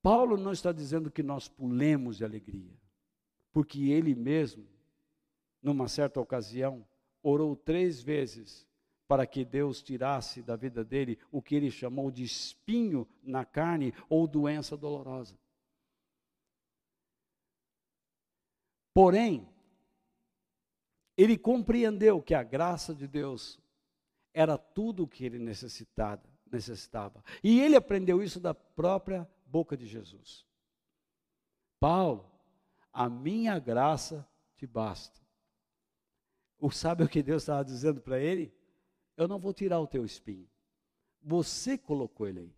Paulo 0.02 0.36
não 0.36 0.52
está 0.52 0.70
dizendo 0.70 1.10
que 1.10 1.22
nós 1.22 1.48
pulemos 1.48 2.18
de 2.18 2.24
alegria 2.26 2.79
porque 3.52 3.90
ele 3.90 4.14
mesmo, 4.14 4.66
numa 5.62 5.88
certa 5.88 6.20
ocasião, 6.20 6.86
orou 7.22 7.56
três 7.56 8.00
vezes 8.00 8.66
para 9.06 9.26
que 9.26 9.44
Deus 9.44 9.82
tirasse 9.82 10.40
da 10.40 10.54
vida 10.54 10.84
dele 10.84 11.18
o 11.32 11.42
que 11.42 11.56
ele 11.56 11.70
chamou 11.70 12.10
de 12.10 12.22
espinho 12.22 13.08
na 13.22 13.44
carne 13.44 13.92
ou 14.08 14.26
doença 14.26 14.76
dolorosa. 14.76 15.36
Porém, 18.94 19.48
ele 21.16 21.36
compreendeu 21.36 22.22
que 22.22 22.34
a 22.34 22.42
graça 22.42 22.94
de 22.94 23.08
Deus 23.08 23.60
era 24.32 24.56
tudo 24.56 25.02
o 25.02 25.08
que 25.08 25.24
ele 25.24 25.38
necessitava, 25.38 26.22
necessitava. 26.50 27.24
E 27.42 27.60
ele 27.60 27.76
aprendeu 27.76 28.22
isso 28.22 28.38
da 28.38 28.54
própria 28.54 29.28
boca 29.44 29.76
de 29.76 29.86
Jesus. 29.86 30.46
Paulo, 31.80 32.29
a 32.92 33.08
minha 33.08 33.58
graça 33.58 34.28
te 34.56 34.66
basta. 34.66 35.20
O 36.58 36.70
sabe 36.70 37.04
o 37.04 37.08
que 37.08 37.22
Deus 37.22 37.42
estava 37.42 37.64
dizendo 37.64 38.00
para 38.00 38.18
ele? 38.18 38.54
Eu 39.16 39.26
não 39.26 39.38
vou 39.38 39.52
tirar 39.52 39.80
o 39.80 39.86
teu 39.86 40.04
espinho. 40.04 40.48
Você 41.22 41.78
colocou 41.78 42.28
ele 42.28 42.40
aí. 42.40 42.54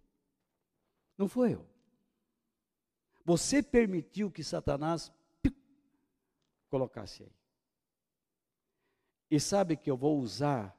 Não 1.16 1.28
foi 1.28 1.54
eu. 1.54 1.66
Você 3.24 3.62
permitiu 3.62 4.30
que 4.30 4.42
Satanás 4.42 5.12
piu, 5.40 5.54
colocasse 6.68 7.22
aí. 7.22 7.32
E 9.30 9.38
sabe 9.40 9.76
que 9.76 9.90
eu 9.90 9.96
vou 9.96 10.18
usar 10.18 10.76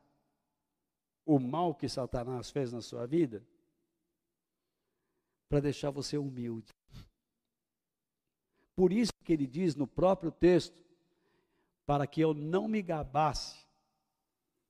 o 1.26 1.40
mal 1.40 1.74
que 1.74 1.88
Satanás 1.88 2.52
fez 2.52 2.72
na 2.72 2.82
sua 2.82 3.08
vida 3.08 3.46
para 5.48 5.62
deixar 5.62 5.90
você 5.92 6.18
humilde. 6.18 6.74
Por 8.76 8.92
isso 8.92 9.14
que 9.24 9.34
ele 9.34 9.46
diz 9.46 9.76
no 9.76 9.88
próprio 9.88 10.32
texto, 10.32 10.84
para 11.86 12.08
que 12.08 12.22
eu 12.22 12.34
não 12.34 12.68
me 12.68 12.82
gabasse, 12.82 13.58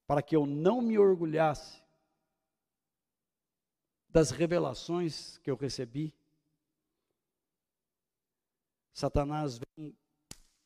para 0.06 0.22
que 0.22 0.36
eu 0.36 0.46
não 0.46 0.82
me 0.82 0.98
orgulhasse 0.98 1.82
das 4.10 4.32
revelações 4.32 5.38
que 5.40 5.50
eu 5.50 5.56
recebi. 5.56 6.14
Satanás 8.94 9.60
vem 9.60 9.96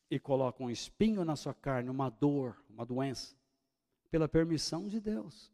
e 0.09 0.19
coloca 0.19 0.63
um 0.63 0.69
espinho 0.69 1.23
na 1.23 1.35
sua 1.35 1.53
carne, 1.53 1.89
uma 1.89 2.09
dor, 2.09 2.57
uma 2.69 2.85
doença, 2.85 3.35
pela 4.09 4.27
permissão 4.27 4.88
de 4.88 4.99
Deus. 4.99 5.51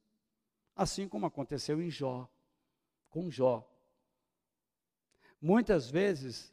Assim 0.76 1.08
como 1.08 1.26
aconteceu 1.26 1.82
em 1.82 1.90
Jó, 1.90 2.30
com 3.10 3.30
Jó. 3.30 3.68
Muitas 5.42 5.90
vezes 5.90 6.53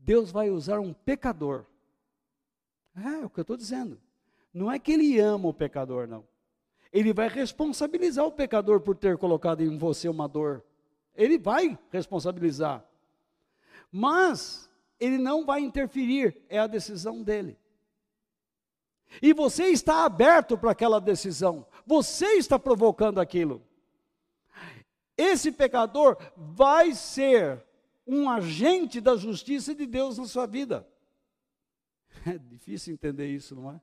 Deus 0.00 0.30
vai 0.30 0.50
usar 0.50 0.80
um 0.80 0.92
pecador. 0.92 1.64
É, 2.96 3.22
é 3.22 3.26
o 3.26 3.30
que 3.30 3.40
eu 3.40 3.42
estou 3.42 3.56
dizendo. 3.56 4.00
Não 4.52 4.70
é 4.70 4.78
que 4.78 4.92
ele 4.92 5.18
ama 5.20 5.48
o 5.48 5.54
pecador, 5.54 6.08
não. 6.08 6.26
Ele 6.92 7.12
vai 7.12 7.28
responsabilizar 7.28 8.24
o 8.24 8.32
pecador 8.32 8.80
por 8.80 8.96
ter 8.96 9.16
colocado 9.16 9.62
em 9.62 9.78
você 9.78 10.08
uma 10.08 10.26
dor. 10.26 10.64
Ele 11.14 11.38
vai 11.38 11.78
responsabilizar. 11.90 12.84
Mas 13.92 14.68
ele 14.98 15.18
não 15.18 15.44
vai 15.44 15.60
interferir, 15.60 16.42
é 16.48 16.58
a 16.58 16.66
decisão 16.66 17.22
dele. 17.22 17.56
E 19.22 19.32
você 19.32 19.64
está 19.66 20.04
aberto 20.04 20.56
para 20.56 20.70
aquela 20.70 21.00
decisão. 21.00 21.66
Você 21.86 22.26
está 22.34 22.58
provocando 22.58 23.20
aquilo. 23.20 23.62
Esse 25.16 25.52
pecador 25.52 26.16
vai 26.36 26.94
ser 26.94 27.62
um 28.06 28.28
agente 28.28 29.00
da 29.00 29.16
justiça 29.16 29.74
de 29.74 29.86
Deus 29.86 30.18
na 30.18 30.26
sua 30.26 30.46
vida. 30.46 30.86
É 32.26 32.36
difícil 32.36 32.92
entender 32.92 33.28
isso, 33.28 33.54
não 33.54 33.70
é? 33.70 33.80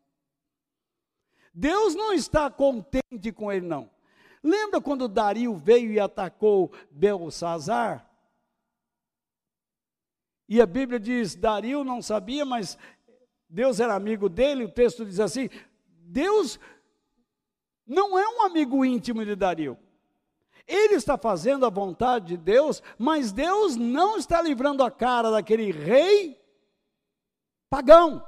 Deus 1.53 1.95
não 1.95 2.13
está 2.13 2.51
contente 2.51 3.31
com 3.33 3.51
ele, 3.51 3.65
não. 3.65 3.89
Lembra 4.43 4.79
quando 4.79 5.07
Dario 5.07 5.55
veio 5.55 5.91
e 5.91 5.99
atacou 5.99 6.71
Belsazar? 6.91 8.07
E 10.47 10.61
a 10.61 10.65
Bíblia 10.65 10.99
diz: 10.99 11.35
Dario 11.35 11.83
não 11.83 12.01
sabia, 12.01 12.45
mas 12.45 12.77
Deus 13.49 13.79
era 13.79 13.95
amigo 13.95 14.29
dele. 14.29 14.65
O 14.65 14.71
texto 14.71 15.05
diz 15.05 15.19
assim: 15.19 15.49
Deus 15.87 16.59
não 17.85 18.17
é 18.17 18.27
um 18.27 18.43
amigo 18.43 18.85
íntimo 18.85 19.25
de 19.25 19.35
Dario. 19.35 19.77
Ele 20.67 20.95
está 20.95 21.17
fazendo 21.17 21.65
a 21.65 21.69
vontade 21.69 22.27
de 22.27 22.37
Deus, 22.37 22.83
mas 22.97 23.31
Deus 23.31 23.77
não 23.77 24.17
está 24.17 24.41
livrando 24.41 24.83
a 24.83 24.91
cara 24.91 25.31
daquele 25.31 25.71
rei 25.71 26.37
pagão. 27.69 28.25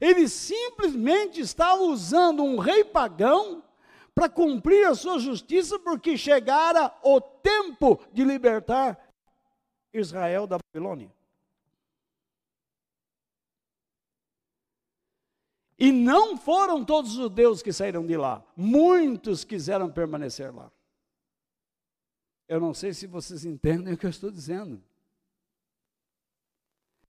Ele 0.00 0.28
simplesmente 0.28 1.40
está 1.40 1.74
usando 1.74 2.42
um 2.42 2.58
rei 2.58 2.82
pagão 2.84 3.62
para 4.14 4.28
cumprir 4.28 4.86
a 4.86 4.94
sua 4.94 5.18
justiça, 5.18 5.78
porque 5.78 6.16
chegara 6.16 6.94
o 7.02 7.20
tempo 7.20 8.00
de 8.12 8.24
libertar 8.24 8.98
Israel 9.92 10.46
da 10.46 10.58
Babilônia. 10.58 11.12
E 15.78 15.90
não 15.90 16.36
foram 16.36 16.84
todos 16.84 17.10
os 17.10 17.16
judeus 17.16 17.60
que 17.60 17.72
saíram 17.72 18.06
de 18.06 18.16
lá, 18.16 18.42
muitos 18.56 19.44
quiseram 19.44 19.90
permanecer 19.90 20.54
lá. 20.54 20.70
Eu 22.52 22.60
não 22.60 22.74
sei 22.74 22.92
se 22.92 23.06
vocês 23.06 23.46
entendem 23.46 23.94
o 23.94 23.96
que 23.96 24.04
eu 24.04 24.10
estou 24.10 24.30
dizendo. 24.30 24.84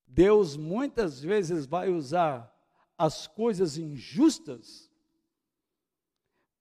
Deus 0.07 0.55
muitas 0.55 1.19
vezes 1.19 1.65
vai 1.65 1.89
usar 1.89 2.49
as 2.97 3.27
coisas 3.27 3.77
injustas 3.77 4.89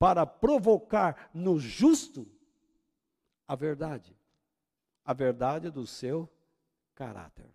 para 0.01 0.27
provocar 0.27 1.31
no 1.33 1.61
justo 1.61 2.27
a 3.47 3.55
verdade, 3.55 4.19
a 5.05 5.13
verdade 5.13 5.71
do 5.71 5.87
seu 5.87 6.29
caráter. 6.93 7.55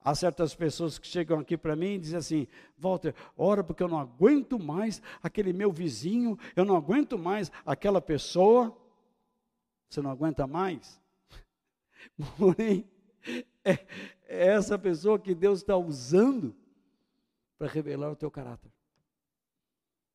Há 0.00 0.14
certas 0.14 0.54
pessoas 0.54 0.98
que 0.98 1.06
chegam 1.06 1.40
aqui 1.40 1.56
para 1.56 1.74
mim 1.74 1.94
e 1.94 1.98
dizem 1.98 2.18
assim: 2.18 2.48
Walter, 2.76 3.14
ora, 3.36 3.64
porque 3.64 3.82
eu 3.82 3.88
não 3.88 3.98
aguento 3.98 4.58
mais 4.58 5.02
aquele 5.22 5.52
meu 5.52 5.72
vizinho, 5.72 6.38
eu 6.54 6.64
não 6.64 6.76
aguento 6.76 7.18
mais 7.18 7.50
aquela 7.66 8.00
pessoa. 8.00 8.76
Você 9.88 10.00
não 10.00 10.10
aguenta 10.10 10.46
mais? 10.46 11.00
Porém, 12.38 12.88
é, 13.64 13.72
é 14.24 14.46
essa 14.48 14.78
pessoa 14.78 15.18
que 15.18 15.34
Deus 15.34 15.60
está 15.60 15.76
usando 15.76 16.54
para 17.58 17.66
revelar 17.66 18.10
o 18.12 18.16
teu 18.16 18.30
caráter, 18.30 18.70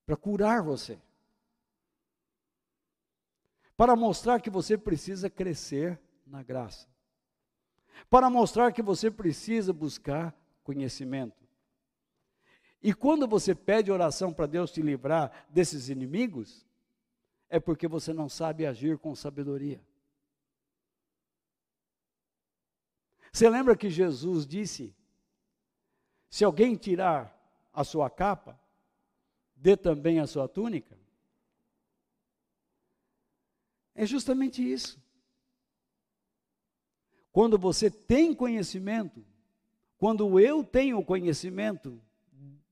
para 0.06 0.16
curar 0.16 0.64
você, 0.64 0.98
para 3.76 3.96
mostrar 3.98 4.40
que 4.40 4.50
você 4.50 4.78
precisa 4.78 5.30
crescer 5.30 6.00
na 6.26 6.42
graça 6.42 6.93
para 8.10 8.30
mostrar 8.30 8.72
que 8.72 8.82
você 8.82 9.10
precisa 9.10 9.74
buscar 9.74 10.36
conhecimento. 10.64 11.44
E 12.82 12.94
quando 12.94 13.28
você 13.28 13.56
pede 13.56 13.92
oração 13.92 14.34
para 14.34 14.46
Deus 14.46 14.72
te 14.72 14.82
livrar 14.82 15.46
desses 15.50 15.90
inimigos, 15.90 16.66
é 17.50 17.60
porque 17.60 17.88
você 17.88 18.12
não 18.14 18.28
sabe 18.28 18.66
agir 18.66 18.98
com 18.98 19.16
sabedoria. 19.16 19.82
Você 23.32 23.50
lembra 23.50 23.76
que 23.76 23.90
Jesus 23.90 24.46
disse: 24.46 24.96
se 26.30 26.44
alguém 26.44 26.76
tirar 26.76 27.36
a 27.74 27.84
sua 27.84 28.10
capa, 28.10 28.60
dê 29.56 29.76
também 29.76 30.20
a 30.20 30.28
sua 30.28 30.48
túnica? 30.48 30.98
É 33.96 34.06
justamente 34.06 34.62
isso. 34.62 35.03
Quando 37.34 37.58
você 37.58 37.90
tem 37.90 38.32
conhecimento, 38.32 39.26
quando 39.98 40.40
eu 40.40 40.64
tenho 40.64 41.04
conhecimento 41.04 42.00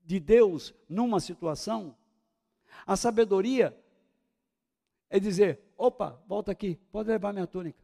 de 0.04 0.20
Deus 0.20 0.72
numa 0.88 1.18
situação, 1.18 1.96
a 2.86 2.96
sabedoria 2.96 3.76
é 5.10 5.18
dizer: 5.18 5.60
opa, 5.76 6.22
volta 6.28 6.52
aqui, 6.52 6.78
pode 6.92 7.08
levar 7.08 7.32
minha 7.32 7.46
túnica. 7.46 7.82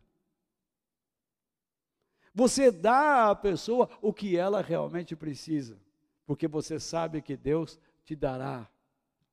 Você 2.33 2.71
dá 2.71 3.31
à 3.31 3.35
pessoa 3.35 3.91
o 4.01 4.13
que 4.13 4.37
ela 4.37 4.63
realmente 4.63 5.17
precisa, 5.17 5.77
porque 6.25 6.47
você 6.47 6.79
sabe 6.79 7.21
que 7.21 7.37
Deus 7.37 7.77
te 8.05 8.15
dará 8.15 8.71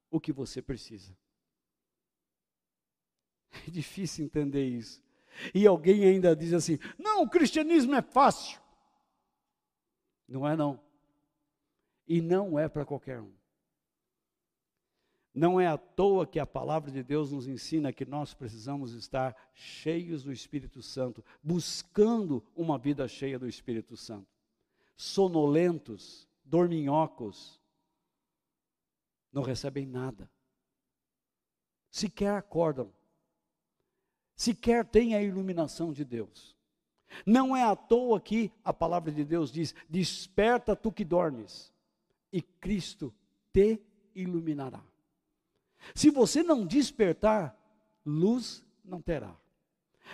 o 0.10 0.20
que 0.20 0.34
você 0.34 0.64
precisa. 0.64 1.16
É 3.68 3.70
difícil 3.70 4.26
entender 4.26 4.68
isso. 4.68 5.05
E 5.54 5.66
alguém 5.68 6.06
ainda 6.06 6.36
diz 6.36 6.54
assim: 6.54 6.80
não, 6.98 7.24
o 7.24 7.30
cristianismo 7.30 7.96
é 7.96 8.02
fácil. 8.02 8.60
Não 10.28 10.48
é, 10.48 10.56
não. 10.56 10.80
E 12.08 12.22
não 12.22 12.58
é 12.58 12.68
para 12.68 12.86
qualquer 12.86 13.22
um. 13.22 13.34
Não 15.34 15.60
é 15.60 15.68
à 15.68 15.78
toa 15.78 16.26
que 16.26 16.40
a 16.40 16.46
palavra 16.46 16.90
de 16.90 17.04
Deus 17.04 17.32
nos 17.32 17.46
ensina 17.46 17.92
que 17.92 18.06
nós 18.06 18.34
precisamos 18.34 18.94
estar 18.94 19.36
cheios 19.54 20.24
do 20.24 20.32
Espírito 20.32 20.82
Santo, 20.82 21.24
buscando 21.44 22.42
uma 22.56 22.78
vida 22.78 23.06
cheia 23.08 23.38
do 23.38 23.48
Espírito 23.48 23.98
Santo. 23.98 24.28
Sonolentos, 24.96 26.26
dorminhocos, 26.42 27.62
não 29.30 29.44
recebem 29.44 29.86
nada, 29.86 30.32
sequer 31.92 32.38
acordam 32.38 32.94
sequer 34.36 34.86
tem 34.86 35.16
a 35.16 35.22
iluminação 35.22 35.94
de 35.94 36.04
Deus. 36.04 36.56
Não 37.26 37.56
é 37.56 37.64
à 37.64 37.76
toa 37.76 38.20
que 38.20 38.52
a 38.64 38.74
palavra 38.74 39.12
de 39.12 39.24
Deus 39.24 39.52
diz: 39.52 39.74
Desperta 39.90 40.76
tu 40.76 40.92
que 40.92 41.06
dormes, 41.06 41.72
e 42.32 42.42
Cristo 42.42 43.14
te 43.54 43.80
iluminará. 44.14 44.82
Se 45.94 46.10
você 46.10 46.42
não 46.42 46.66
despertar, 46.66 47.56
luz 48.06 48.64
não 48.84 49.02
terá. 49.02 49.36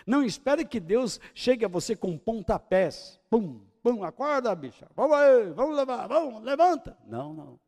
Não 0.06 0.24
espere 0.24 0.66
que 0.66 0.80
Deus 0.80 1.20
chegue 1.34 1.66
a 1.66 1.68
você 1.68 1.96
com 1.96 2.18
pontapés. 2.18 3.20
Pum, 3.30 3.62
pum, 3.84 4.04
acorda, 4.04 4.54
bicha. 4.56 4.90
Vamos 4.96 5.18
aí, 5.18 5.52
vamos 5.54 5.76
levar, 5.76 6.08
vamos, 6.08 6.44
levanta. 6.44 6.98
Não, 7.06 7.34
não. 7.34 7.60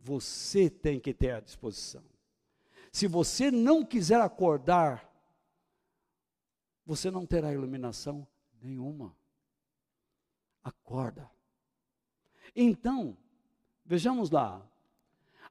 Você 0.00 0.68
tem 0.70 1.00
que 1.00 1.12
ter 1.12 1.32
a 1.32 1.40
disposição. 1.40 2.02
Se 2.92 3.06
você 3.06 3.50
não 3.50 3.84
quiser 3.84 4.20
acordar 4.20 5.06
você 6.86 7.10
não 7.10 7.26
terá 7.26 7.52
iluminação 7.52 8.26
nenhuma. 8.62 9.14
Acorda. 10.62 11.28
Então, 12.54 13.16
vejamos 13.84 14.30
lá. 14.30 14.64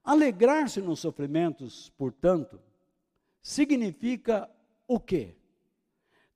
Alegrar-se 0.04 0.82
nos 0.82 1.00
sofrimentos, 1.00 1.90
portanto, 1.98 2.60
significa 3.42 4.50
o 4.88 5.00
quê? 5.00 5.36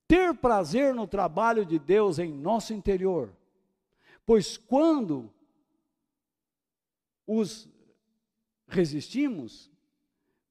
Ter 0.08 0.36
prazer 0.36 0.94
no 0.94 1.08
trabalho 1.08 1.66
de 1.66 1.80
Deus 1.80 2.20
em 2.20 2.34
nosso 2.34 2.74
interior. 2.74 3.34
Pois 4.26 4.58
quando 4.58 5.32
os 7.26 7.70
resistimos, 8.68 9.72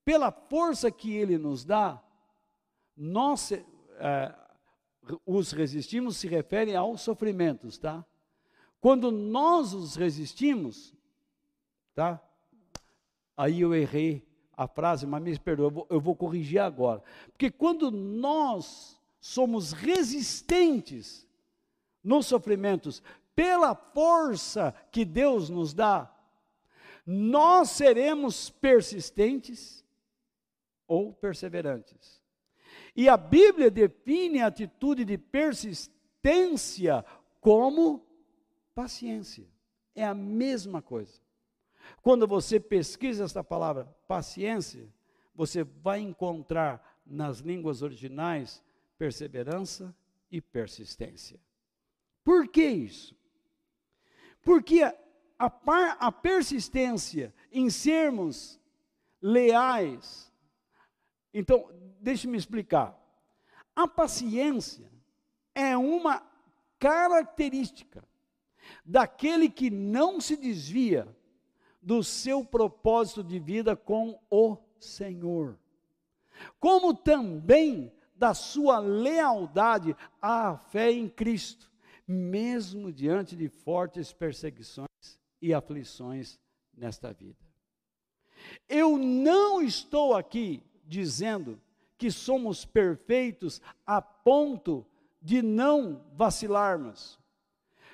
pela 0.05 0.33
força 0.33 0.91
que 0.91 1.13
Ele 1.13 1.37
nos 1.37 1.65
dá, 1.65 2.03
nós 2.97 3.53
é, 3.99 4.35
os 5.25 5.53
resistimos 5.53 6.17
se 6.17 6.27
refere 6.29 6.75
aos 6.75 7.01
sofrimentos, 7.01 7.79
tá? 7.79 8.05
Quando 8.81 9.11
nós 9.11 9.73
os 9.73 9.97
resistimos, 9.97 10.95
tá? 11.95 12.23
Aí 13.37 13.61
eu 13.61 13.75
errei 13.75 14.27
a 14.57 14.67
frase, 14.67 15.07
mas 15.07 15.23
me 15.23 15.39
perdoa, 15.39 15.71
eu 15.73 15.87
eu 15.91 16.01
vou 16.01 16.17
corrigir 16.17 16.61
agora. 16.61 17.03
Porque 17.31 17.51
quando 17.51 17.91
nós 17.91 19.01
somos 19.21 19.73
resistentes 19.73 21.27
nos 22.03 22.27
sofrimentos, 22.27 23.03
pela 23.35 23.75
força 23.75 24.75
que 24.91 25.05
Deus 25.05 25.49
nos 25.49 25.73
dá, 25.73 26.13
nós 27.07 27.71
seremos 27.71 28.51
persistentes 28.51 29.85
ou 30.87 31.13
perseverantes. 31.13 32.18
E 32.99 33.09
a 33.09 33.17
Bíblia 33.17 33.71
define 33.71 34.41
a 34.41 34.49
atitude 34.49 35.05
de 35.05 35.17
persistência 35.17 37.05
como 37.41 38.05
paciência. 38.75 39.47
É 39.95 40.05
a 40.05 40.13
mesma 40.13 40.83
coisa. 40.83 41.21
Quando 42.03 42.27
você 42.27 42.59
pesquisa 42.59 43.23
essa 43.23 43.45
palavra 43.45 43.85
paciência, 44.09 44.93
você 45.33 45.63
vai 45.63 46.01
encontrar 46.01 47.01
nas 47.07 47.39
línguas 47.39 47.83
originais 47.83 48.65
perseverança 48.99 49.95
e 50.29 50.41
persistência. 50.41 51.39
Por 52.25 52.49
que 52.49 52.67
isso? 52.67 53.17
Porque 54.43 54.83
a, 54.83 54.93
a, 55.39 55.47
a 56.01 56.11
persistência 56.11 57.33
em 57.53 57.71
sermos 57.71 58.59
leais, 59.23 60.33
então, 61.33 61.71
deixe-me 62.01 62.37
explicar. 62.37 62.97
A 63.75 63.87
paciência 63.87 64.91
é 65.55 65.77
uma 65.77 66.23
característica 66.79 68.05
daquele 68.85 69.49
que 69.49 69.71
não 69.71 70.21
se 70.21 70.37
desvia 70.37 71.09
do 71.81 72.03
seu 72.03 72.45
propósito 72.45 73.23
de 73.23 73.39
vida 73.39 73.75
com 73.77 74.19
o 74.31 74.57
Senhor, 74.79 75.59
como 76.61 76.95
também 76.95 77.93
da 78.15 78.35
sua 78.35 78.79
lealdade 78.79 79.97
à 80.21 80.57
fé 80.57 80.91
em 80.91 81.09
Cristo, 81.09 81.71
mesmo 82.07 82.93
diante 82.93 83.37
de 83.37 83.49
fortes 83.49 84.13
perseguições 84.13 84.89
e 85.41 85.55
aflições 85.55 86.39
nesta 86.77 87.13
vida. 87.13 87.39
Eu 88.69 88.99
não 88.99 89.63
estou 89.63 90.15
aqui 90.15 90.63
dizendo 90.85 91.61
que 91.99 92.11
somos 92.11 92.65
perfeitos 92.65 93.61
a 93.85 94.01
ponto 94.01 94.87
de 95.21 95.43
não 95.43 96.07
vacilarmos. 96.15 97.19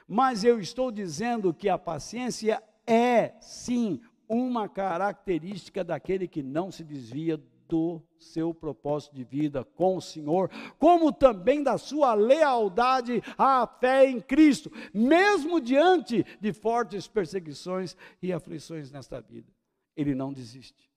Mas 0.07 0.45
eu 0.45 0.61
estou 0.61 0.93
dizendo 0.93 1.55
que 1.55 1.69
a 1.69 1.79
paciência 1.79 2.63
é, 2.87 3.35
sim, 3.41 4.01
uma 4.29 4.69
característica 4.69 5.83
daquele 5.83 6.29
que 6.29 6.43
não 6.43 6.71
se 6.71 6.85
desvia 6.85 7.43
do 7.67 8.03
seu 8.19 8.53
propósito 8.53 9.15
de 9.15 9.25
vida 9.25 9.65
com 9.65 9.97
o 9.97 10.03
Senhor, 10.03 10.51
como 10.79 11.11
também 11.11 11.63
da 11.63 11.79
sua 11.79 12.15
lealdade 12.15 13.23
à 13.39 13.67
fé 13.67 14.09
em 14.09 14.21
Cristo, 14.21 14.71
mesmo 14.93 15.61
diante 15.61 16.25
de 16.41 16.53
fortes 16.53 17.09
perseguições 17.09 17.97
e 18.23 18.33
aflições 18.33 18.91
nesta 18.91 19.21
vida. 19.21 19.51
Ele 19.97 20.15
não 20.15 20.33
desiste. 20.33 20.91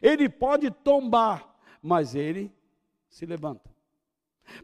Ele 0.00 0.28
pode 0.28 0.70
tombar, 0.70 1.53
mas 1.84 2.14
ele 2.14 2.50
se 3.10 3.26
levanta. 3.26 3.70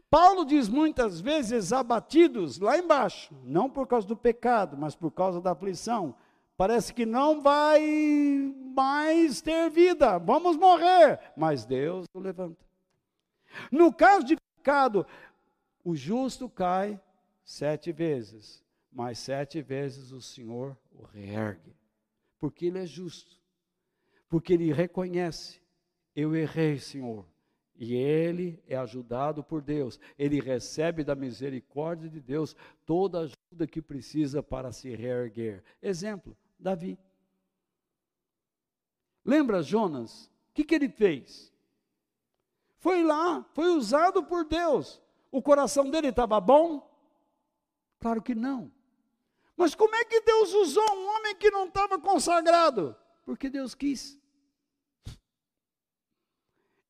Paulo 0.09 0.43
diz 0.43 0.67
muitas 0.67 1.21
vezes 1.21 1.71
abatidos 1.71 2.59
lá 2.59 2.79
embaixo, 2.79 3.31
não 3.43 3.69
por 3.69 3.85
causa 3.85 4.07
do 4.07 4.17
pecado, 4.17 4.75
mas 4.75 4.95
por 4.95 5.11
causa 5.11 5.39
da 5.39 5.51
aflição. 5.51 6.15
Parece 6.57 6.91
que 6.91 7.05
não 7.05 7.39
vai 7.41 7.79
mais 8.75 9.39
ter 9.39 9.69
vida, 9.69 10.17
vamos 10.17 10.57
morrer, 10.57 11.19
mas 11.37 11.63
Deus 11.63 12.07
o 12.11 12.19
levanta. 12.19 12.65
No 13.71 13.93
caso 13.93 14.25
de 14.25 14.37
pecado, 14.57 15.05
o 15.83 15.95
justo 15.95 16.49
cai 16.49 16.99
sete 17.43 17.91
vezes, 17.91 18.63
mas 18.91 19.19
sete 19.19 19.61
vezes 19.61 20.11
o 20.11 20.21
Senhor 20.21 20.75
o 20.91 21.03
reergue, 21.03 21.75
porque 22.39 22.65
Ele 22.65 22.79
é 22.79 22.85
justo, 22.85 23.39
porque 24.27 24.53
Ele 24.53 24.73
reconhece: 24.73 25.60
eu 26.15 26.35
errei, 26.35 26.77
Senhor, 26.77 27.25
e 27.75 27.95
ele 27.95 28.61
é 28.67 28.75
ajudado 28.77 29.43
por 29.43 29.61
Deus. 29.61 29.99
Ele 30.17 30.39
recebe 30.39 31.03
da 31.03 31.15
misericórdia 31.15 32.09
de 32.09 32.19
Deus 32.19 32.55
toda 32.85 33.19
a 33.19 33.21
ajuda 33.21 33.67
que 33.67 33.81
precisa 33.81 34.43
para 34.43 34.71
se 34.71 34.95
reerguer. 34.95 35.63
Exemplo, 35.81 36.37
Davi. 36.59 36.97
Lembra 39.25 39.63
Jonas? 39.63 40.25
O 40.25 40.53
que, 40.53 40.63
que 40.63 40.75
ele 40.75 40.89
fez? 40.89 41.51
Foi 42.77 43.03
lá, 43.03 43.43
foi 43.53 43.69
usado 43.69 44.23
por 44.23 44.45
Deus. 44.45 45.01
O 45.31 45.41
coração 45.41 45.89
dele 45.89 46.09
estava 46.09 46.39
bom? 46.39 46.87
Claro 47.99 48.21
que 48.21 48.35
não. 48.35 48.71
Mas 49.55 49.73
como 49.73 49.95
é 49.95 50.03
que 50.03 50.21
Deus 50.21 50.53
usou 50.53 50.83
um 50.83 51.15
homem 51.15 51.35
que 51.35 51.49
não 51.49 51.67
estava 51.67 51.99
consagrado? 51.99 52.95
Porque 53.23 53.49
Deus 53.49 53.73
quis. 53.73 54.20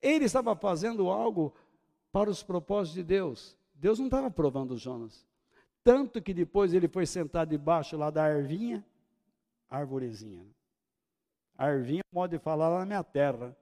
Ele 0.01 0.25
estava 0.25 0.55
fazendo 0.55 1.09
algo 1.09 1.53
para 2.11 2.29
os 2.29 2.43
propósitos 2.43 2.95
de 2.95 3.03
Deus. 3.03 3.57
Deus 3.73 3.99
não 3.99 4.07
estava 4.07 4.29
provando 4.29 4.77
Jonas. 4.77 5.25
Tanto 5.83 6.21
que 6.21 6.33
depois 6.33 6.73
ele 6.73 6.87
foi 6.87 7.05
sentar 7.05 7.45
debaixo 7.45 7.97
lá 7.97 8.09
da 8.09 8.23
arvinha, 8.23 8.85
arvorezinha. 9.69 10.45
Arvinha, 11.57 12.03
modo 12.11 12.31
de 12.31 12.39
falar 12.39 12.69
lá 12.69 12.79
na 12.79 12.85
minha 12.85 13.03
terra. 13.03 13.55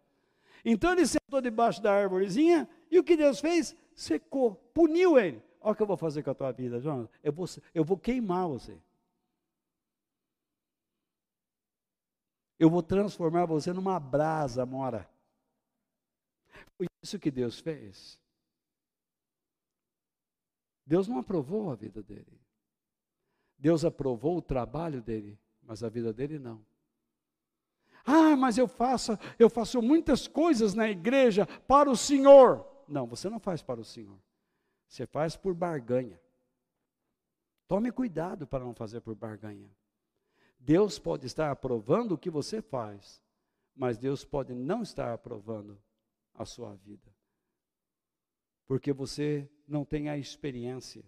Então 0.63 0.91
ele 0.91 1.05
sentou 1.05 1.41
debaixo 1.41 1.81
da 1.81 1.93
arvorezinha 1.93 2.67
e 2.91 2.99
o 2.99 3.03
que 3.03 3.15
Deus 3.15 3.39
fez? 3.39 3.75
Secou, 3.95 4.55
puniu 4.73 5.17
ele. 5.17 5.41
Olha 5.61 5.73
o 5.73 5.75
que 5.75 5.81
eu 5.81 5.87
vou 5.87 5.97
fazer 5.97 6.23
com 6.23 6.31
a 6.31 6.35
tua 6.35 6.51
vida, 6.51 6.79
Jonas. 6.79 7.09
Eu 7.23 7.31
vou, 7.31 7.45
eu 7.73 7.83
vou 7.83 7.97
queimar 7.97 8.47
você. 8.47 8.77
Eu 12.57 12.69
vou 12.69 12.83
transformar 12.83 13.45
você 13.45 13.71
numa 13.71 13.99
brasa, 13.99 14.65
mora. 14.65 15.09
Isso 17.01 17.19
que 17.19 17.31
Deus 17.31 17.59
fez. 17.59 18.19
Deus 20.85 21.07
não 21.07 21.19
aprovou 21.19 21.71
a 21.71 21.75
vida 21.75 22.01
dele. 22.01 22.39
Deus 23.57 23.85
aprovou 23.85 24.37
o 24.37 24.41
trabalho 24.41 25.01
dele, 25.01 25.37
mas 25.61 25.83
a 25.83 25.89
vida 25.89 26.11
dele 26.11 26.39
não. 26.39 26.65
Ah, 28.05 28.35
mas 28.35 28.57
eu 28.57 28.67
faço, 28.67 29.17
eu 29.37 29.49
faço 29.49 29.81
muitas 29.81 30.27
coisas 30.27 30.73
na 30.73 30.89
igreja 30.89 31.45
para 31.45 31.89
o 31.89 31.95
Senhor. 31.95 32.65
Não, 32.87 33.05
você 33.05 33.29
não 33.29 33.39
faz 33.39 33.61
para 33.61 33.79
o 33.79 33.85
Senhor. 33.85 34.19
Você 34.87 35.05
faz 35.05 35.35
por 35.35 35.53
barganha. 35.53 36.19
Tome 37.67 37.91
cuidado 37.91 38.47
para 38.47 38.63
não 38.63 38.73
fazer 38.73 39.01
por 39.01 39.13
barganha. 39.13 39.69
Deus 40.57 40.97
pode 40.97 41.27
estar 41.27 41.51
aprovando 41.51 42.13
o 42.13 42.17
que 42.17 42.29
você 42.29 42.61
faz, 42.61 43.21
mas 43.75 43.97
Deus 43.97 44.25
pode 44.25 44.53
não 44.55 44.81
estar 44.81 45.13
aprovando 45.13 45.79
a 46.39 46.45
sua 46.45 46.73
vida. 46.75 47.13
Porque 48.65 48.93
você 48.93 49.47
não 49.67 49.83
tem 49.83 50.09
a 50.09 50.17
experiência 50.17 51.03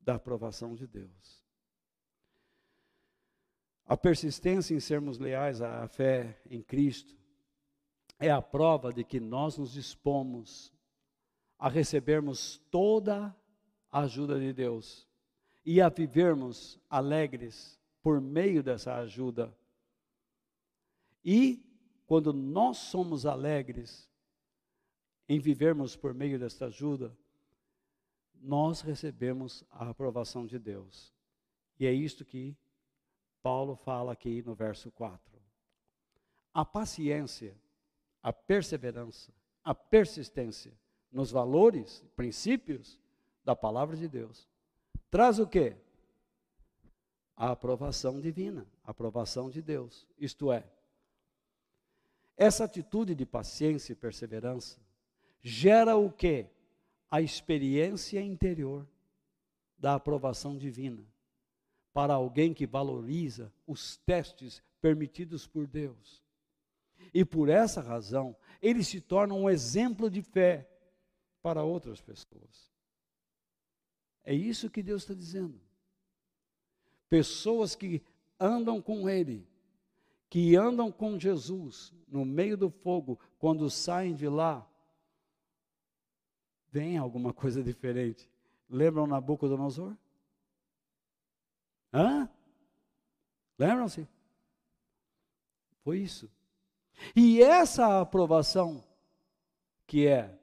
da 0.00 0.16
aprovação 0.16 0.74
de 0.74 0.86
Deus. 0.86 1.42
A 3.86 3.96
persistência 3.96 4.74
em 4.74 4.80
sermos 4.80 5.18
leais 5.18 5.62
à 5.62 5.86
fé 5.86 6.40
em 6.50 6.62
Cristo 6.62 7.16
é 8.18 8.30
a 8.30 8.42
prova 8.42 8.92
de 8.92 9.04
que 9.04 9.20
nós 9.20 9.56
nos 9.56 9.72
dispomos 9.72 10.72
a 11.58 11.68
recebermos 11.68 12.58
toda 12.70 13.34
a 13.90 14.00
ajuda 14.00 14.38
de 14.40 14.52
Deus 14.52 15.06
e 15.64 15.80
a 15.80 15.88
vivermos 15.88 16.80
alegres 16.90 17.78
por 18.02 18.20
meio 18.20 18.62
dessa 18.62 18.96
ajuda. 18.96 19.56
E 21.24 21.63
quando 22.06 22.32
nós 22.32 22.78
somos 22.78 23.24
alegres 23.24 24.08
em 25.28 25.38
vivermos 25.38 25.96
por 25.96 26.12
meio 26.12 26.38
desta 26.38 26.66
ajuda, 26.66 27.16
nós 28.34 28.82
recebemos 28.82 29.64
a 29.70 29.88
aprovação 29.88 30.46
de 30.46 30.58
Deus. 30.58 31.14
E 31.78 31.86
é 31.86 31.92
isto 31.92 32.24
que 32.24 32.56
Paulo 33.42 33.74
fala 33.74 34.12
aqui 34.12 34.42
no 34.42 34.54
verso 34.54 34.90
4. 34.92 35.20
A 36.52 36.64
paciência, 36.64 37.56
a 38.22 38.32
perseverança, 38.32 39.32
a 39.62 39.74
persistência 39.74 40.72
nos 41.10 41.30
valores, 41.30 42.04
princípios 42.14 43.00
da 43.44 43.56
palavra 43.56 43.96
de 43.96 44.08
Deus, 44.08 44.48
traz 45.10 45.38
o 45.38 45.46
quê? 45.46 45.76
A 47.36 47.50
aprovação 47.50 48.20
divina, 48.20 48.66
a 48.84 48.90
aprovação 48.90 49.48
de 49.48 49.62
Deus. 49.62 50.06
Isto 50.18 50.52
é, 50.52 50.68
essa 52.36 52.64
atitude 52.64 53.14
de 53.14 53.24
paciência 53.24 53.92
e 53.92 53.96
perseverança 53.96 54.78
gera 55.40 55.96
o 55.96 56.10
que? 56.10 56.46
A 57.10 57.20
experiência 57.20 58.20
interior 58.20 58.86
da 59.78 59.94
aprovação 59.94 60.56
divina 60.56 61.04
para 61.92 62.14
alguém 62.14 62.52
que 62.52 62.66
valoriza 62.66 63.52
os 63.66 63.96
testes 63.98 64.60
permitidos 64.80 65.46
por 65.46 65.66
Deus. 65.66 66.22
E 67.12 67.24
por 67.24 67.48
essa 67.48 67.80
razão, 67.80 68.36
ele 68.60 68.82
se 68.82 69.00
torna 69.00 69.32
um 69.34 69.48
exemplo 69.48 70.10
de 70.10 70.20
fé 70.20 70.68
para 71.40 71.62
outras 71.62 72.00
pessoas. 72.00 72.72
É 74.24 74.34
isso 74.34 74.70
que 74.70 74.82
Deus 74.82 75.02
está 75.02 75.14
dizendo. 75.14 75.60
Pessoas 77.08 77.76
que 77.76 78.02
andam 78.40 78.80
com 78.80 79.08
Ele, 79.08 79.46
que 80.28 80.56
andam 80.56 80.90
com 80.90 81.18
Jesus 81.18 81.92
no 82.08 82.24
meio 82.24 82.56
do 82.56 82.70
fogo, 82.70 83.18
quando 83.38 83.70
saem 83.70 84.14
de 84.14 84.28
lá, 84.28 84.66
vem 86.70 86.96
alguma 86.96 87.32
coisa 87.32 87.62
diferente. 87.62 88.28
Lembram 88.68 89.06
Nabucodonosor? 89.06 89.96
Hã? 91.92 92.28
Lembram-se? 93.58 94.08
Foi 95.84 96.00
isso. 96.00 96.30
E 97.14 97.42
essa 97.42 98.00
aprovação, 98.00 98.84
que 99.86 100.06
é 100.06 100.36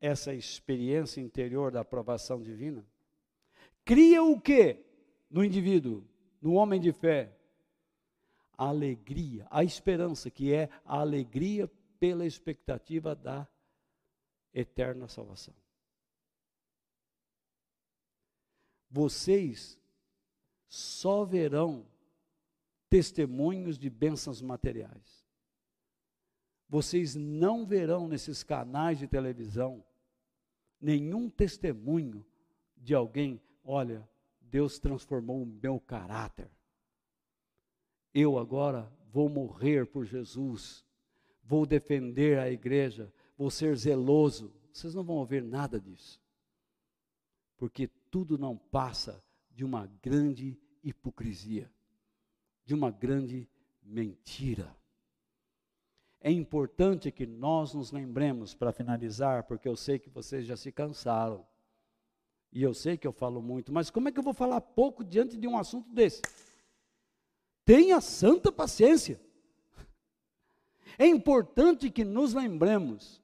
essa 0.00 0.34
experiência 0.34 1.20
interior 1.20 1.72
da 1.72 1.80
aprovação 1.80 2.42
divina, 2.42 2.86
cria 3.84 4.22
o 4.22 4.40
que 4.40 4.84
no 5.30 5.44
indivíduo, 5.44 6.04
no 6.40 6.54
homem 6.54 6.80
de 6.80 6.92
fé? 6.92 7.35
A 8.56 8.68
alegria, 8.68 9.46
a 9.50 9.62
esperança, 9.62 10.30
que 10.30 10.52
é 10.52 10.68
a 10.84 11.00
alegria 11.00 11.70
pela 11.98 12.26
expectativa 12.26 13.14
da 13.14 13.46
eterna 14.52 15.08
salvação. 15.08 15.54
Vocês 18.90 19.78
só 20.68 21.24
verão 21.24 21.86
testemunhos 22.88 23.78
de 23.78 23.90
bênçãos 23.90 24.40
materiais. 24.40 25.26
Vocês 26.68 27.14
não 27.14 27.66
verão 27.66 28.08
nesses 28.08 28.42
canais 28.42 28.98
de 28.98 29.06
televisão 29.06 29.84
nenhum 30.80 31.28
testemunho 31.28 32.24
de 32.76 32.94
alguém, 32.94 33.40
olha, 33.64 34.08
Deus 34.40 34.78
transformou 34.78 35.42
o 35.42 35.46
meu 35.46 35.80
caráter 35.80 36.50
eu 38.18 38.38
agora 38.38 38.90
vou 39.12 39.28
morrer 39.28 39.84
por 39.84 40.06
Jesus, 40.06 40.82
vou 41.44 41.66
defender 41.66 42.38
a 42.38 42.50
igreja, 42.50 43.12
vou 43.36 43.50
ser 43.50 43.76
zeloso. 43.76 44.50
Vocês 44.72 44.94
não 44.94 45.04
vão 45.04 45.16
ouvir 45.16 45.42
nada 45.42 45.78
disso. 45.78 46.18
Porque 47.58 47.88
tudo 48.10 48.38
não 48.38 48.56
passa 48.56 49.22
de 49.50 49.66
uma 49.66 49.86
grande 50.02 50.58
hipocrisia, 50.82 51.70
de 52.64 52.74
uma 52.74 52.90
grande 52.90 53.46
mentira. 53.82 54.74
É 56.18 56.30
importante 56.30 57.12
que 57.12 57.26
nós 57.26 57.74
nos 57.74 57.92
lembremos, 57.92 58.54
para 58.54 58.72
finalizar, 58.72 59.44
porque 59.44 59.68
eu 59.68 59.76
sei 59.76 59.98
que 59.98 60.08
vocês 60.08 60.46
já 60.46 60.56
se 60.56 60.72
cansaram. 60.72 61.46
E 62.50 62.62
eu 62.62 62.72
sei 62.72 62.96
que 62.96 63.06
eu 63.06 63.12
falo 63.12 63.42
muito, 63.42 63.70
mas 63.70 63.90
como 63.90 64.08
é 64.08 64.12
que 64.12 64.18
eu 64.18 64.24
vou 64.24 64.32
falar 64.32 64.62
pouco 64.62 65.04
diante 65.04 65.36
de 65.36 65.46
um 65.46 65.58
assunto 65.58 65.92
desse? 65.92 66.22
Tenha 67.66 68.00
santa 68.00 68.52
paciência. 68.52 69.20
É 70.96 71.04
importante 71.04 71.90
que 71.90 72.04
nos 72.04 72.32
lembremos 72.32 73.20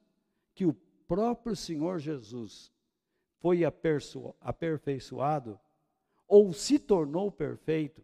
que 0.53 0.65
o 0.65 0.73
próprio 1.07 1.55
Senhor 1.55 1.97
Jesus 1.97 2.69
foi 3.39 3.61
aperfeiçoado 4.41 5.57
ou 6.27 6.51
se 6.51 6.77
tornou 6.77 7.31
perfeito 7.31 8.03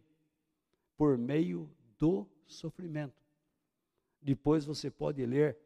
por 0.96 1.18
meio 1.18 1.70
do 1.98 2.26
sofrimento. 2.48 3.22
Depois 4.22 4.66
você 4.66 4.90
pode 4.90 5.26
ler 5.26 5.58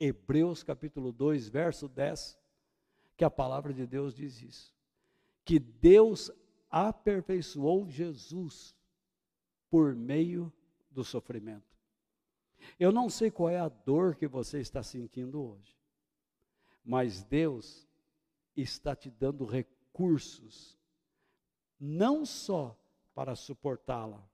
Hebreus 0.00 0.62
capítulo 0.62 1.12
2, 1.12 1.50
verso 1.50 1.86
10, 1.86 2.38
que 3.14 3.24
a 3.24 3.30
palavra 3.30 3.74
de 3.74 3.86
Deus 3.86 4.14
diz 4.14 4.40
isso. 4.40 4.74
Que 5.44 5.58
Deus 5.58 6.30
aperfeiçoou 6.70 7.88
Jesus 7.90 8.74
por 9.74 9.92
meio 9.92 10.52
do 10.88 11.02
sofrimento. 11.02 11.76
Eu 12.78 12.92
não 12.92 13.10
sei 13.10 13.28
qual 13.28 13.50
é 13.50 13.58
a 13.58 13.68
dor 13.68 14.14
que 14.14 14.28
você 14.28 14.60
está 14.60 14.84
sentindo 14.84 15.42
hoje, 15.42 15.76
mas 16.84 17.24
Deus 17.24 17.84
está 18.56 18.94
te 18.94 19.10
dando 19.10 19.44
recursos, 19.44 20.78
não 21.76 22.24
só 22.24 22.78
para 23.16 23.34
suportá-la, 23.34 24.24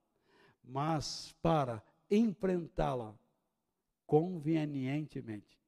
mas 0.62 1.34
para 1.40 1.82
enfrentá-la 2.10 3.18
convenientemente, 4.04 5.58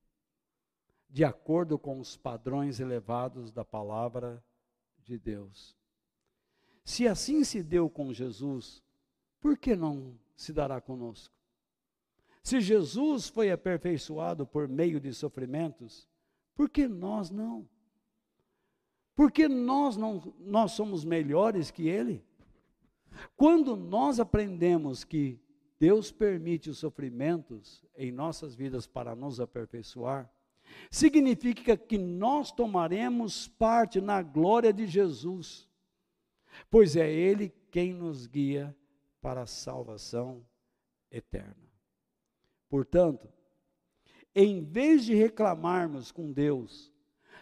de 1.08 1.24
acordo 1.24 1.78
com 1.78 1.98
os 1.98 2.14
padrões 2.14 2.78
elevados 2.78 3.50
da 3.50 3.64
palavra 3.64 4.44
de 4.98 5.18
Deus. 5.18 5.74
Se 6.84 7.08
assim 7.08 7.42
se 7.42 7.62
deu 7.62 7.88
com 7.88 8.12
Jesus, 8.12 8.81
por 9.42 9.58
que 9.58 9.74
não 9.74 10.16
se 10.36 10.52
dará 10.52 10.80
conosco? 10.80 11.34
Se 12.44 12.60
Jesus 12.60 13.28
foi 13.28 13.50
aperfeiçoado 13.50 14.46
por 14.46 14.68
meio 14.68 15.00
de 15.00 15.12
sofrimentos, 15.12 16.08
por 16.54 16.70
que 16.70 16.86
nós 16.86 17.28
não? 17.28 17.68
Porque 19.16 19.48
nós 19.48 19.96
não 19.96 20.32
nós 20.38 20.72
somos 20.72 21.04
melhores 21.04 21.70
que 21.72 21.88
ele? 21.88 22.24
Quando 23.36 23.76
nós 23.76 24.20
aprendemos 24.20 25.02
que 25.02 25.40
Deus 25.78 26.12
permite 26.12 26.70
os 26.70 26.78
sofrimentos 26.78 27.84
em 27.96 28.12
nossas 28.12 28.54
vidas 28.54 28.86
para 28.86 29.14
nos 29.16 29.40
aperfeiçoar, 29.40 30.32
significa 30.88 31.76
que 31.76 31.98
nós 31.98 32.52
tomaremos 32.52 33.48
parte 33.48 34.00
na 34.00 34.22
glória 34.22 34.72
de 34.72 34.86
Jesus, 34.86 35.68
pois 36.70 36.94
é 36.94 37.12
Ele 37.12 37.52
quem 37.70 37.92
nos 37.92 38.26
guia 38.26 38.74
para 39.22 39.42
a 39.42 39.46
salvação 39.46 40.44
eterna. 41.10 41.72
Portanto, 42.68 43.32
em 44.34 44.64
vez 44.64 45.04
de 45.04 45.14
reclamarmos 45.14 46.10
com 46.10 46.32
Deus 46.32 46.92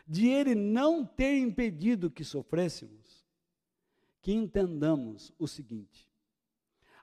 de 0.06 0.28
Ele 0.28 0.54
não 0.54 1.06
ter 1.06 1.38
impedido 1.38 2.10
que 2.10 2.24
sofrêssemos, 2.24 3.24
que 4.20 4.32
entendamos 4.32 5.32
o 5.38 5.46
seguinte: 5.46 6.10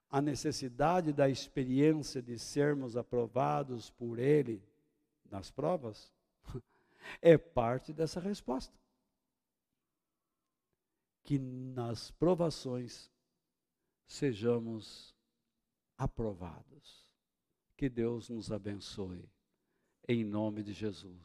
a 0.09 0.21
necessidade 0.21 1.11
da 1.13 1.29
experiência 1.29 2.21
de 2.21 2.37
sermos 2.37 2.95
aprovados 2.95 3.89
por 3.89 4.19
Ele 4.19 4.61
nas 5.29 5.49
provas 5.49 6.13
é 7.21 7.37
parte 7.37 7.93
dessa 7.93 8.19
resposta. 8.19 8.77
Que 11.23 11.39
nas 11.39 12.11
provações 12.11 13.11
sejamos 14.07 15.15
aprovados. 15.97 17.11
Que 17.75 17.89
Deus 17.89 18.29
nos 18.29 18.51
abençoe. 18.51 19.29
Em 20.07 20.23
nome 20.23 20.63
de 20.63 20.73
Jesus. 20.73 21.21